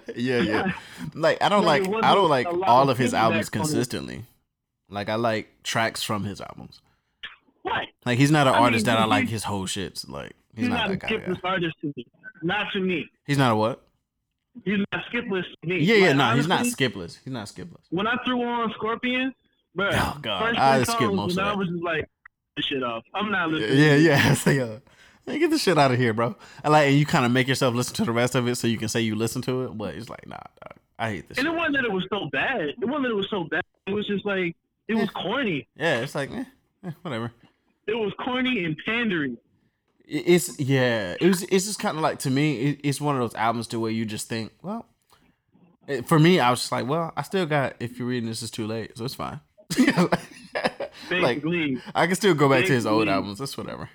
[0.15, 0.71] yeah, yeah.
[1.13, 4.23] Like I don't Like, like I don't like all of his albums consistently.
[4.89, 6.81] Like I like tracks from his albums.
[7.65, 7.87] Right.
[8.05, 10.07] Like he's not an I mean, artist that I like his whole shits.
[10.09, 11.49] Like he's, He's, not, not, a that skipless guy.
[11.49, 12.05] artist to me.
[12.41, 13.09] Not to me.
[13.25, 13.83] He's not a what?
[14.65, 15.79] He's not skipless to me.
[15.79, 17.17] Yeah, yeah, Like, no, he's not skipless.
[17.23, 17.81] He's not skipless.
[17.89, 19.33] when I threw on Scorpion,
[19.75, 20.41] bro, Oh, God.
[20.43, 22.09] first I three skip songs, most of I was just like,
[22.57, 23.03] this shit off.
[23.13, 23.77] I'm not listening.
[23.77, 24.35] Yeah, yeah.
[24.45, 24.79] Like, uh,
[25.25, 26.35] hey, get the shit out of here, bro.
[26.63, 28.67] And like, and you kind of make yourself listen to the rest of it so
[28.67, 31.37] you can say you listen to it, but it's like, nah, dog, I hate this.
[31.37, 31.53] And Shit.
[31.53, 32.61] it wasn't that it was so bad.
[32.61, 33.61] It wasn't that it was so bad.
[33.87, 34.55] It was just like
[34.87, 35.67] it was corny.
[35.77, 36.43] Yeah, it's like, eh,
[36.85, 37.31] eh, whatever.
[37.89, 39.37] It was corny and pandering.
[40.07, 41.15] It's yeah.
[41.19, 41.43] It was.
[41.43, 42.57] It's just kind of like to me.
[42.61, 44.85] It, it's one of those albums to where you just think, well,
[45.87, 47.75] it- for me, I was just like, well, I still got.
[47.79, 49.39] If you're reading this, is too late, so it's fine.
[51.11, 51.43] like
[51.95, 53.39] I can still go back to his old albums.
[53.39, 53.89] That's whatever.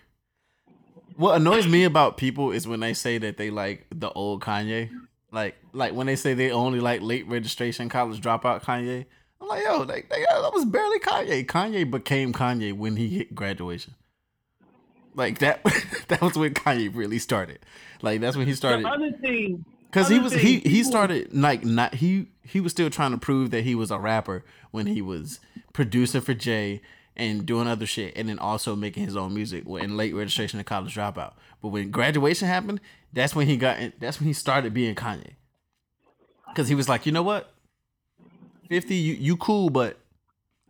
[1.16, 4.90] What annoys me about people is when they say that they like the old Kanye,
[5.32, 9.06] like like when they say they only like late registration college dropout Kanye.
[9.40, 11.46] I'm like, yo, like, they, that was barely Kanye.
[11.46, 13.94] Kanye became Kanye when he hit graduation.
[15.14, 15.62] Like that,
[16.08, 17.60] that was when Kanye really started.
[18.02, 21.32] Like that's when he started the other thing, because he was thing, he he started
[21.32, 24.86] like not he he was still trying to prove that he was a rapper when
[24.86, 25.40] he was
[25.72, 26.82] producing for Jay
[27.16, 30.66] and doing other shit and then also making his own music in late registration and
[30.66, 31.34] college dropout.
[31.62, 32.80] But when graduation happened,
[33.12, 35.34] that's when he got in, that's when he started being Kanye.
[36.56, 37.53] Cause he was like, you know what,
[38.68, 39.98] fifty, you you cool, but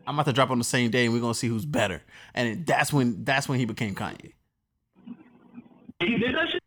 [0.07, 2.03] I'm about to drop on the same day and we're gonna see who's better.
[2.35, 4.33] And that's when that's when he became Kanye.
[6.01, 6.63] he did that shit.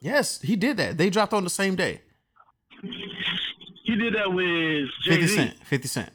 [0.00, 0.98] Yes, he did that.
[0.98, 2.00] They dropped on the same day.
[3.84, 5.54] He did that with Jay 50 Cent.
[5.64, 6.10] 50 Cent.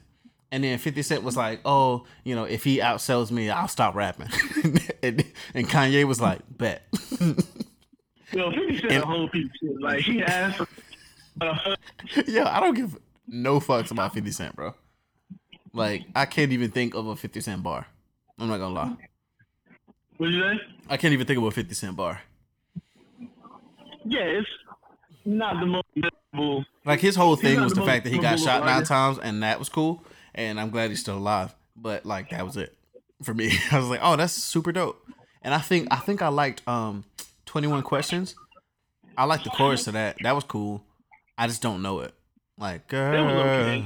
[0.50, 3.94] And then 50 Cent was like, oh, you know, if he outsells me, I'll stop
[3.94, 4.28] rapping.
[5.02, 5.24] and,
[5.54, 6.82] and Kanye was like, bet.
[8.32, 9.80] Yo, 50 Cent And- a whole piece of shit.
[9.80, 10.60] Like, he has.
[11.40, 11.76] Uh,
[12.26, 12.96] Yo, I don't give
[13.28, 14.74] no fucks about 50 Cent, bro.
[15.72, 17.86] Like, I can't even think of a 50 Cent bar.
[18.38, 18.96] I'm not gonna lie.
[20.16, 20.60] what'd you say?
[20.88, 22.20] I can't even think of a 50 Cent bar.
[24.04, 24.48] Yeah, it's
[25.24, 26.64] not the most memorable.
[26.84, 29.42] Like his whole thing was the the fact that he got shot nine times, and
[29.42, 30.02] that was cool.
[30.34, 31.54] And I'm glad he's still alive.
[31.76, 32.76] But like that was it
[33.22, 33.52] for me.
[33.72, 35.04] I was like, oh, that's super dope.
[35.42, 37.04] And I think I think I liked um
[37.46, 38.34] 21 questions.
[39.16, 40.16] I like the chorus to that.
[40.22, 40.84] That was cool.
[41.36, 42.14] I just don't know it.
[42.58, 43.84] Like, girl, was okay.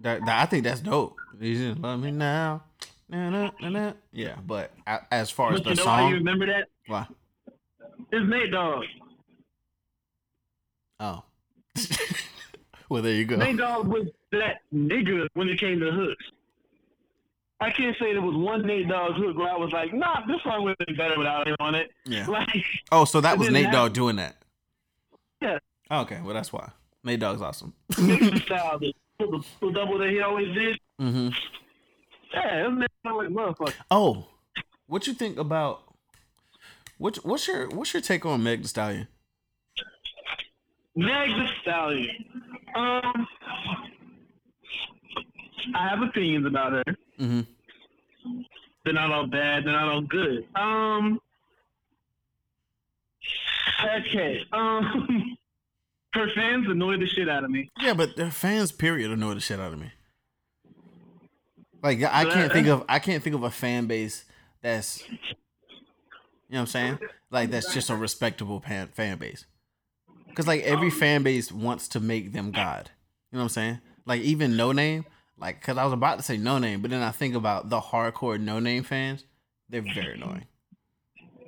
[0.00, 1.16] that, that- I think that's dope.
[1.40, 2.62] You just love me now.
[3.08, 3.92] Na, na, na, na.
[4.12, 4.72] Yeah, but
[5.10, 6.68] as far as But you the know why you song, remember that?
[6.86, 7.06] why?
[8.10, 8.84] It's Nate Dogg.
[11.00, 11.22] Oh,
[12.88, 13.36] well, there you go.
[13.36, 16.24] Nate Dogg was that nigga when it came to hooks.
[17.60, 20.42] I can't say there was one Nate Dogg hook where I was like, nah, this
[20.42, 21.90] song would have been better without him on it.
[22.04, 22.26] Yeah.
[22.28, 24.36] Like, Oh, so that was Nate Dogg doing that.
[25.42, 25.58] Yeah.
[25.90, 26.70] Okay, well that's why
[27.04, 27.74] Nate Dogg's awesome.
[28.00, 30.78] mixing style, the, the, the double that he always did.
[30.98, 31.28] hmm
[32.32, 33.74] Yeah, it was Nate Dogg like motherfucker.
[33.90, 34.26] Oh,
[34.86, 35.82] what you think about
[36.98, 37.16] what?
[37.24, 39.08] What's your what's your take on Meg Thee Stallion?
[40.96, 42.24] Meg Thee Stallion.
[42.74, 43.26] Um,
[45.74, 46.84] I have opinions about her.
[47.18, 47.40] hmm
[48.84, 49.64] They're not all bad.
[49.64, 50.46] They're not all good.
[50.54, 51.20] Um.
[53.84, 54.42] Okay.
[54.52, 55.36] Um.
[56.14, 57.70] Her fans annoy the shit out of me.
[57.80, 59.90] Yeah, but their fans, period, annoy the shit out of me.
[61.82, 64.24] Like I can't think of I can't think of a fan base
[64.62, 65.18] that's you
[66.48, 66.98] know what I'm saying
[67.30, 69.44] like that's just a respectable fan fan base.
[70.28, 72.90] Because like every um, fan base wants to make them god.
[73.30, 73.80] You know what I'm saying?
[74.06, 75.04] Like even Noname,
[75.36, 78.42] like because I was about to say Noname, but then I think about the hardcore
[78.42, 79.24] Noname fans.
[79.68, 80.46] They're very annoying.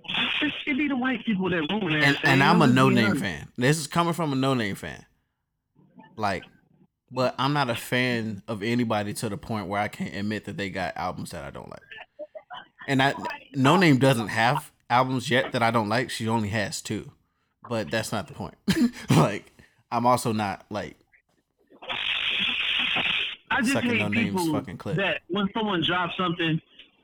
[0.66, 3.48] It be the white people that ruin and, and I'm a Noname fan.
[3.56, 5.04] This is coming from a Noname fan.
[6.16, 6.44] Like,
[7.10, 10.56] but I'm not a fan of anybody to the point where I can't admit that
[10.56, 11.80] they got albums that I don't like.
[12.88, 13.14] And I
[13.56, 16.10] Noname doesn't have albums yet that I don't like.
[16.10, 17.12] She only has two.
[17.68, 18.54] But that's not the point.
[19.10, 19.52] like,
[19.90, 20.96] I'm also not like
[23.50, 24.60] I just hate no people
[24.94, 26.60] that when someone drops something,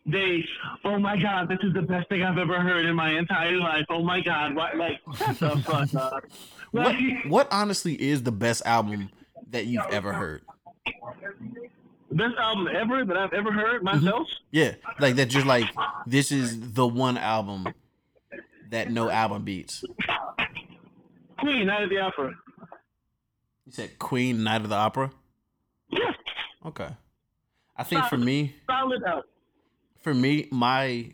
[0.07, 0.45] they,
[0.85, 3.85] oh my god, this is the best thing I've ever heard in my entire life.
[3.89, 4.77] Oh my god, what?
[4.77, 6.24] Like, shut the fuck up.
[6.70, 9.11] what Like, what honestly is the best album
[9.51, 10.43] that you've ever heard?
[12.15, 14.05] best album ever that I've ever heard mm-hmm.
[14.05, 14.29] myself.
[14.51, 15.27] Yeah, like that.
[15.27, 15.66] Just like
[16.07, 17.66] this is the one album
[18.70, 19.85] that no album beats.
[21.39, 22.35] Queen, Night of the Opera.
[23.66, 25.11] You said Queen, Night of the Opera.
[25.89, 26.12] Yeah,
[26.65, 26.89] Okay,
[27.77, 29.27] I think for me, solid out.
[30.03, 31.12] For me, my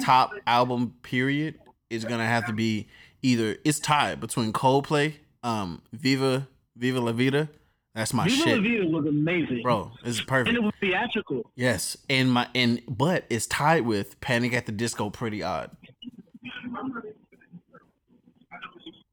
[0.00, 1.58] top album period
[1.90, 2.88] is gonna have to be
[3.22, 7.48] either it's tied between Coldplay, um, Viva, Viva La Vida.
[7.94, 9.92] That's my Viva shit, Viva La Vida was amazing, bro.
[10.04, 11.50] It's perfect, and it was theatrical.
[11.54, 15.10] Yes, and my and but it's tied with Panic at the Disco.
[15.10, 15.70] Pretty odd.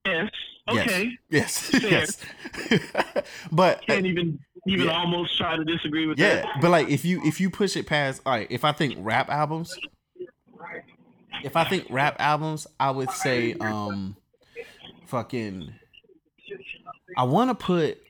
[0.05, 0.29] Yes.
[0.69, 1.17] Okay.
[1.29, 1.71] Yes.
[1.81, 2.17] Yes.
[2.69, 3.25] yes.
[3.51, 4.99] but Can't even even Yeah.
[4.99, 6.45] almost try to disagree with yeah, that.
[6.45, 8.47] Yeah, but like if you if you push it past, all right.
[8.49, 9.77] If I think rap albums,
[11.43, 14.15] if I think rap albums, I would say um,
[15.07, 15.73] fucking.
[17.17, 18.01] I want to put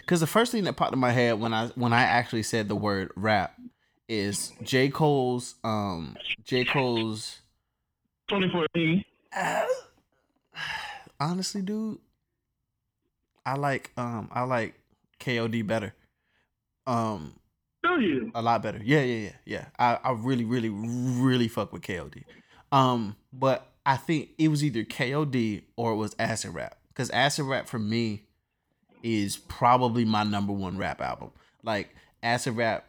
[0.00, 2.68] because the first thing that popped in my head when I when I actually said
[2.68, 3.54] the word rap
[4.08, 7.40] is J Cole's um J Cole's
[8.28, 9.04] 2014.
[11.20, 11.98] honestly, dude,
[13.46, 14.74] I like um I like
[15.20, 15.94] KOD better.
[16.86, 17.34] Um
[17.82, 18.30] Do you?
[18.34, 18.80] a lot better.
[18.82, 19.64] Yeah, yeah, yeah, yeah.
[19.78, 22.24] I, I really, really, really fuck with KOD.
[22.72, 26.76] Um, but I think it was either KOD or it was Acid Rap.
[26.88, 28.24] Because Acid Rap for me
[29.02, 31.30] is probably my number one rap album.
[31.62, 32.86] Like Acid Rap,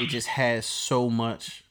[0.00, 1.64] it just has so much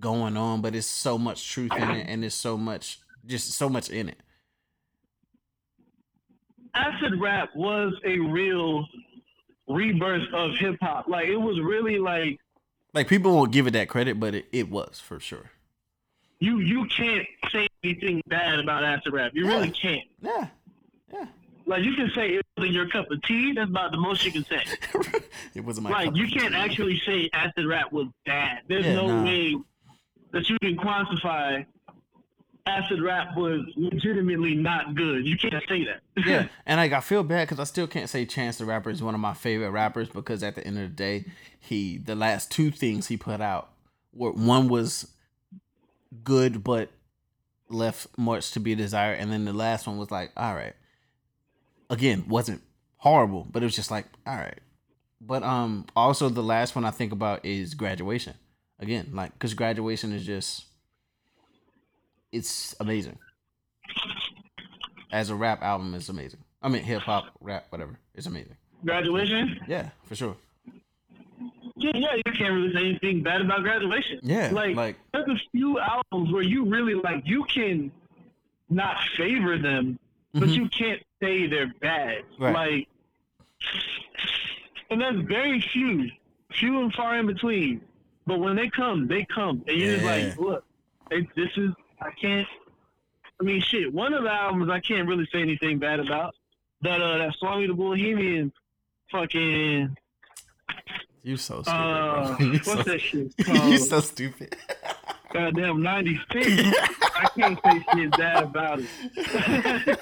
[0.00, 3.68] going on, but it's so much truth in it, and it's so much, just so
[3.68, 4.18] much in it.
[6.78, 8.86] Acid rap was a real
[9.68, 11.08] rebirth of hip hop.
[11.08, 12.38] Like it was really like
[12.94, 15.50] Like people won't give it that credit, but it, it was for sure.
[16.40, 19.32] you you can't say anything bad about acid rap.
[19.34, 20.06] You really can't.
[20.22, 20.46] Yeah,
[21.12, 21.26] yeah.
[21.66, 23.52] Like you can say it wasn't your cup of tea.
[23.52, 24.62] That's about the most you can say.
[25.54, 25.90] it wasn't my.
[25.90, 25.98] Cup.
[26.06, 28.60] Like you can't actually say acid rap was bad.
[28.68, 29.24] There's Yeah, no nah.
[29.24, 29.56] way
[30.32, 31.66] that you can quantify
[32.68, 35.26] acid rap was legitimately not good.
[35.26, 36.00] You can't say that.
[36.26, 39.02] yeah, and like I feel bad because I still can't say Chance the Rapper is
[39.02, 41.24] one of my favorite rappers because at the end of the day,
[41.58, 43.70] he the last two things he put out
[44.12, 45.12] were one was
[46.24, 46.90] good but
[47.70, 49.18] left much to be desired.
[49.20, 50.74] And then the last one was like, all right.
[51.90, 52.62] Again, wasn't
[52.98, 54.58] horrible, but it was just like, all right.
[55.20, 58.34] But um, also the last one I think about is graduation.
[58.78, 60.66] Again, like because graduation is just,
[62.32, 63.18] it's amazing.
[65.10, 66.40] As a rap album, it's amazing.
[66.62, 68.56] I mean, hip hop, rap, whatever, it's amazing.
[68.84, 69.60] Graduation.
[69.66, 70.36] Yeah, for sure.
[71.76, 74.18] Yeah, yeah, you can't really say anything bad about graduation.
[74.22, 77.90] Yeah, like, like- there's a few albums where you really like you can
[78.68, 79.98] not favor them,
[80.34, 80.54] but Mhm.
[80.56, 82.24] you can't say they're bad.
[82.38, 82.54] Right.
[82.54, 82.88] Like,
[84.90, 86.10] and that's very few,
[86.52, 87.80] few and far in between.
[88.26, 90.64] But when they come, they come, and you're just like, look,
[91.10, 91.70] it, this is
[92.00, 92.46] I can't.
[93.40, 93.92] I mean, shit.
[93.92, 96.34] One of the albums I can't really say anything bad about.
[96.82, 98.52] That uh, that Swami the Bohemian,
[99.10, 99.96] fucking
[101.22, 102.36] You so stupid, uh.
[102.40, 104.56] You what's so, that shit you so stupid.
[105.32, 106.46] Goddamn 96.
[106.46, 110.00] I can't say shit bad about it.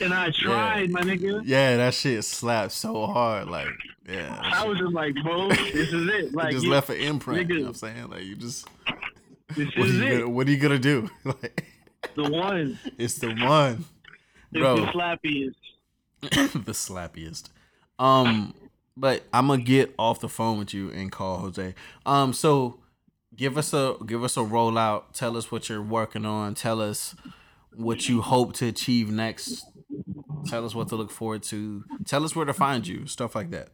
[0.00, 1.42] and I tried, my nigga.
[1.44, 3.48] Yeah, that shit slapped so hard.
[3.48, 3.68] Like,
[4.08, 4.38] yeah.
[4.42, 6.34] I shit- was just like, bro, this is it.
[6.34, 7.48] Like, you just yeah, left an imprint.
[7.48, 7.62] You know nigga.
[7.62, 8.10] what I'm saying?
[8.10, 8.68] Like, you just.
[9.54, 10.10] This What are is you it.
[10.18, 11.10] gonna, what are you gonna do?
[11.24, 11.64] Like,
[12.14, 12.78] The one.
[12.98, 13.84] it's the one,
[14.52, 14.76] It's bro.
[14.76, 15.54] the slappiest.
[16.64, 17.50] the slappiest.
[17.98, 18.54] Um,
[18.96, 21.74] but I'm gonna get off the phone with you and call Jose.
[22.04, 22.78] Um, so
[23.36, 25.12] give us a give us a rollout.
[25.12, 26.54] Tell us what you're working on.
[26.54, 27.14] Tell us
[27.74, 29.64] what you hope to achieve next.
[30.46, 31.84] Tell us what to look forward to.
[32.06, 33.06] Tell us where to find you.
[33.06, 33.68] Stuff like that.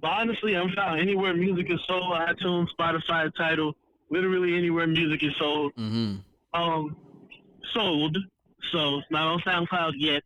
[0.00, 3.74] But honestly, I'm found anywhere music is sold, iTunes, Spotify, Tidal,
[4.10, 5.72] literally anywhere music is sold.
[5.76, 6.16] Mm-hmm.
[6.60, 6.96] Um,
[7.74, 8.16] sold.
[8.72, 10.22] So it's not on SoundCloud yet.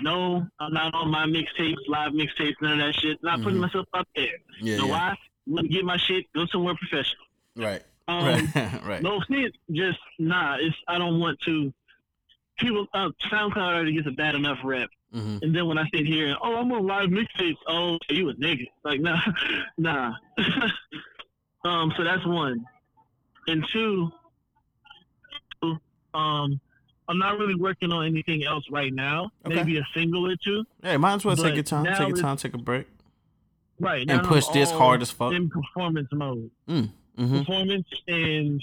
[0.00, 3.22] No, I'm not on my mixtapes, live mixtapes, none of that shit.
[3.22, 3.62] Not putting Mhm.
[3.62, 4.26] myself up there.
[4.60, 4.74] Yeah.
[4.74, 4.92] You know yeah.
[5.10, 5.16] why?
[5.48, 7.24] Let me get my shit, go somewhere professional.
[7.56, 7.82] Right.
[8.08, 8.82] Um, right.
[8.84, 9.02] right.
[9.02, 10.56] No shit, just nah.
[10.60, 11.72] It's I don't want to.
[12.58, 15.38] People, uh, SoundCloud already gets a bad enough rep, Mm-hmm.
[15.42, 17.56] and then when I sit here oh, I'm on live mixtapes.
[17.66, 18.68] Oh, you a nigga?
[18.84, 19.20] Like nah,
[19.78, 20.14] nah.
[21.64, 22.64] um, so that's one,
[23.46, 24.12] and two.
[26.14, 26.60] Um,
[27.08, 29.30] I'm not really working on anything else right now.
[29.46, 29.56] Okay.
[29.56, 30.64] Maybe a single or two.
[30.82, 31.84] Hey, might as well take your time.
[31.84, 32.36] Take your time.
[32.36, 32.86] Take a break.
[33.80, 34.08] Right.
[34.08, 35.32] And push I'm this hard as fuck.
[35.32, 37.38] In performance mode, Mm-hmm.
[37.38, 38.62] performance and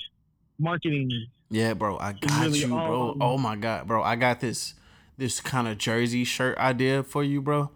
[0.58, 1.12] marketing.
[1.50, 3.18] Yeah, bro, I got really you, bro.
[3.20, 4.76] Oh my god, bro, I got this
[5.18, 7.72] this kind of jersey shirt idea for you, bro.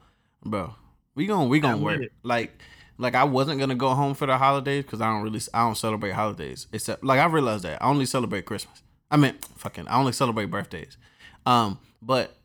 [0.45, 0.75] Bro,
[1.15, 2.01] we gonna we gonna work.
[2.23, 2.59] Like
[2.97, 5.77] like I wasn't gonna go home for the holidays because I don't really I don't
[5.77, 6.67] celebrate holidays.
[6.71, 8.81] Except like I realized that I only celebrate Christmas.
[9.11, 10.97] I mean, fucking, I only celebrate birthdays.
[11.45, 12.35] Um, but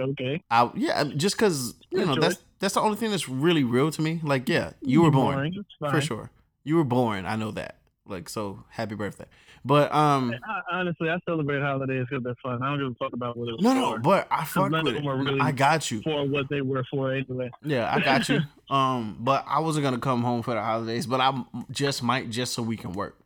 [0.00, 0.42] Okay.
[0.50, 4.02] I yeah, just because you know that's that's the only thing that's really real to
[4.02, 4.20] me.
[4.22, 5.64] Like, yeah, you were born Boring.
[5.78, 6.30] For sure.
[6.64, 7.26] You were born.
[7.26, 7.76] I know that.
[8.06, 9.26] Like, so happy birthday.
[9.64, 12.62] But um, I, honestly, I celebrate holidays because they're fun.
[12.62, 14.86] I don't give a fuck about what it was no, no, but I fuck with
[14.94, 15.04] it.
[15.04, 16.00] really- I got you.
[16.02, 17.50] for what they were for anyway.
[17.62, 18.40] Yeah, I got you.
[18.70, 21.32] Um, but I wasn't gonna come home for the holidays, but I
[21.70, 23.16] just might just so we can work.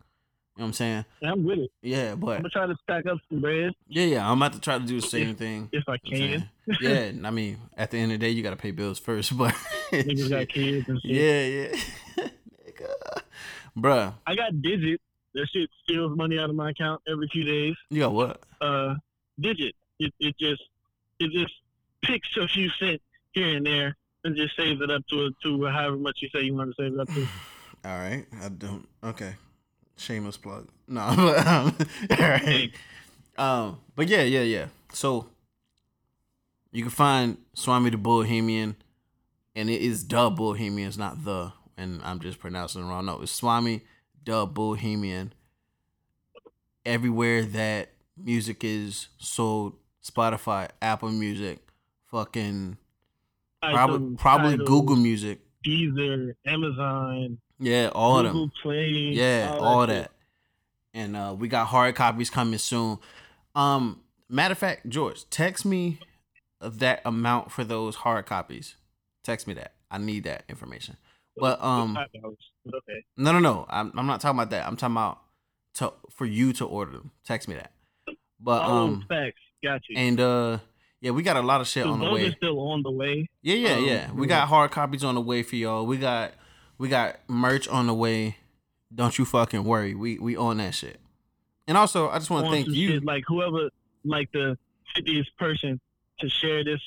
[0.56, 1.04] You know what I'm saying?
[1.20, 1.70] And I'm with it.
[1.82, 4.60] Yeah, but I'm gonna try to stack up some bread yeah, yeah, I'm about to
[4.60, 5.68] try to do the same thing.
[5.72, 6.76] if I You know can.
[7.22, 9.52] yeah, I mean, at the end of the day, you gotta pay bills first, but
[9.90, 11.10] Niggas got kids and shit.
[11.10, 12.26] yeah, yeah,
[12.68, 13.22] Nigga.
[13.76, 15.00] bruh, I got Digit.
[15.34, 17.74] That shit steals money out of my account every few days.
[17.90, 18.42] you got what?
[18.60, 18.94] Uh,
[19.40, 19.74] Digit.
[19.98, 20.62] It it just
[21.18, 21.54] it just
[22.02, 23.02] picks a few cents
[23.32, 26.42] here and there and just saves it up to a, to however much you say
[26.42, 27.22] you want to save it up to.
[27.84, 28.86] All right, I don't.
[29.02, 29.34] Okay,
[29.96, 30.68] shameless plug.
[30.86, 31.76] No, but um,
[32.10, 32.70] all right.
[33.36, 34.66] Um, but yeah, yeah, yeah.
[34.92, 35.26] So
[36.70, 38.76] you can find Swami the Bohemian,
[39.56, 41.52] and it is the Bohemian, it's not the.
[41.76, 43.06] And I'm just pronouncing it wrong.
[43.06, 43.82] No, it's Swami
[44.24, 45.32] the Bohemian.
[46.84, 49.74] Everywhere that music is sold,
[50.04, 51.60] Spotify, Apple Music,
[52.10, 52.76] fucking
[53.62, 55.40] probably probably Tidal, Google Music.
[55.64, 58.50] Deezer, Amazon, Yeah, all of them.
[58.62, 58.88] Play.
[58.88, 60.02] Yeah, all, that.
[60.02, 60.10] shit.
[60.94, 62.98] And uh, we got hard copies coming soon.
[63.54, 65.98] Um, matter of fact, George, text me
[66.60, 68.74] that amount for those hard copies.
[69.22, 69.74] Text me that.
[69.90, 70.96] I need that information.
[71.36, 73.04] But um, Five dollars, but okay.
[73.16, 73.66] no, no, no.
[73.68, 74.66] I'm I'm not talking about that.
[74.66, 75.18] I'm talking about
[75.74, 77.10] to for you to order them.
[77.24, 77.72] Text me that.
[78.40, 79.38] But oh, um, facts.
[79.62, 79.96] Got you.
[79.96, 80.58] and uh,
[81.00, 82.26] yeah, we got a lot of shit So on the way.
[82.26, 83.28] are still on the way.
[83.42, 84.12] Yeah, yeah, Um, yeah.
[84.12, 85.86] We got hard copies on the way for y'all.
[85.86, 86.32] We got
[86.78, 88.36] we got merch on the way.
[88.94, 89.94] Don't you fucking worry.
[89.94, 90.98] We we on that shit.
[91.68, 92.88] And also, I just want to thank you.
[92.88, 93.70] shit, like whoever,
[94.04, 94.58] like the
[94.96, 95.80] 50th person
[96.20, 96.80] to share this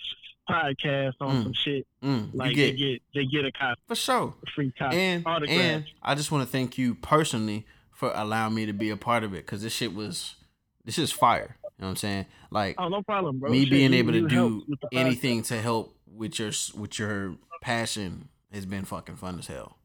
[0.49, 1.43] podcast on Mm.
[1.43, 1.87] some shit.
[2.03, 4.33] Mm, Like you they get get they get a copy, for sure.
[4.45, 5.57] a free copy, And autograph.
[5.59, 9.23] and I just want to thank you personally for allowing me to be a part
[9.23, 10.35] of it because this shit was
[10.83, 11.57] this is fire.
[11.63, 12.25] You know what I'm saying?
[12.51, 13.49] Like Oh, no problem, bro.
[13.49, 14.99] me Shit, being able to do helped with the podcast.
[14.99, 19.77] anything to help with your with your passion has been fucking fun as hell.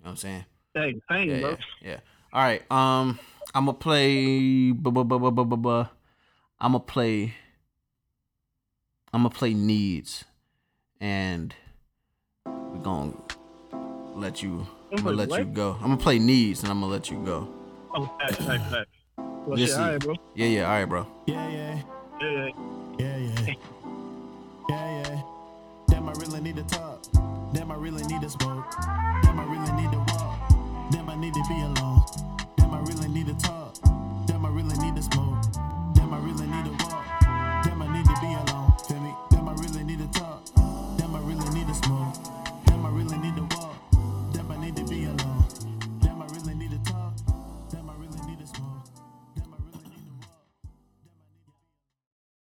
[0.00, 0.44] You know what I'm saying?
[0.74, 1.50] Dang, thank Yeah, bro.
[1.50, 1.56] yeah,
[1.90, 2.00] yeah.
[2.32, 2.70] All right.
[2.70, 3.18] Um,
[3.54, 4.70] I'm gonna play.
[4.70, 4.82] I'm
[6.72, 7.34] gonna play.
[9.12, 10.24] I'm gonna play needs,
[11.00, 11.54] and
[12.44, 13.14] we're gonna
[14.14, 14.66] let you.
[14.92, 15.40] I'm gonna let what?
[15.40, 15.72] you go.
[15.80, 17.48] I'm gonna play needs, and I'm gonna let you go.
[17.94, 18.84] Oh, hey.
[19.16, 20.14] Well, all right, bro.
[20.34, 21.06] Yeah, yeah, all right, bro.
[21.26, 21.82] Yeah, yeah,
[22.20, 22.50] yeah,
[22.98, 23.54] yeah, yeah,
[24.68, 25.22] yeah, yeah.
[25.88, 27.02] Damn, I really need to talk.
[27.54, 28.66] Damn, I really need to smoke.
[29.22, 30.38] Damn, I really need to walk.
[30.90, 32.02] Damn, I need to be alone.
[32.58, 33.74] Damn, I really need to talk.
[34.26, 35.37] Damn, I really need to smoke.